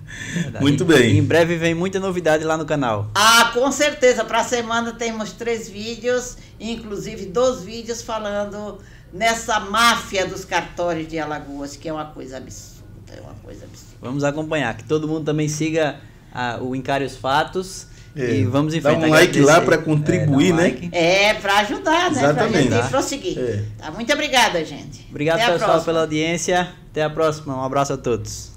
[0.60, 1.18] Muito bem.
[1.18, 3.10] Em breve vem muita novidade lá no canal.
[3.14, 4.24] Ah, com certeza.
[4.24, 8.78] Para a semana temos três vídeos, inclusive dois vídeos falando
[9.12, 13.96] nessa máfia dos cartórios de Alagoas, que é uma coisa absurda, é uma coisa absurda.
[14.00, 14.74] Vamos acompanhar.
[14.76, 16.00] Que todo mundo também siga
[16.32, 17.86] ah, o Encare os Fatos.
[18.14, 19.40] É, E vamos em dá um like agradecer.
[19.44, 20.62] lá pra É, dá contribuir, né?
[20.64, 20.88] like.
[20.92, 22.18] É, para ajudar, né?
[22.22, 22.68] Exatamente.
[22.68, 22.82] Para Tá.
[22.82, 23.38] gente prosseguir.
[23.38, 23.62] É.
[23.78, 25.06] Tá, muito obrigada, gente.
[25.10, 26.68] Obrigado, Até pessoal, pela audiência.
[26.90, 27.56] Até a próxima.
[27.56, 28.51] Um abraço a todos.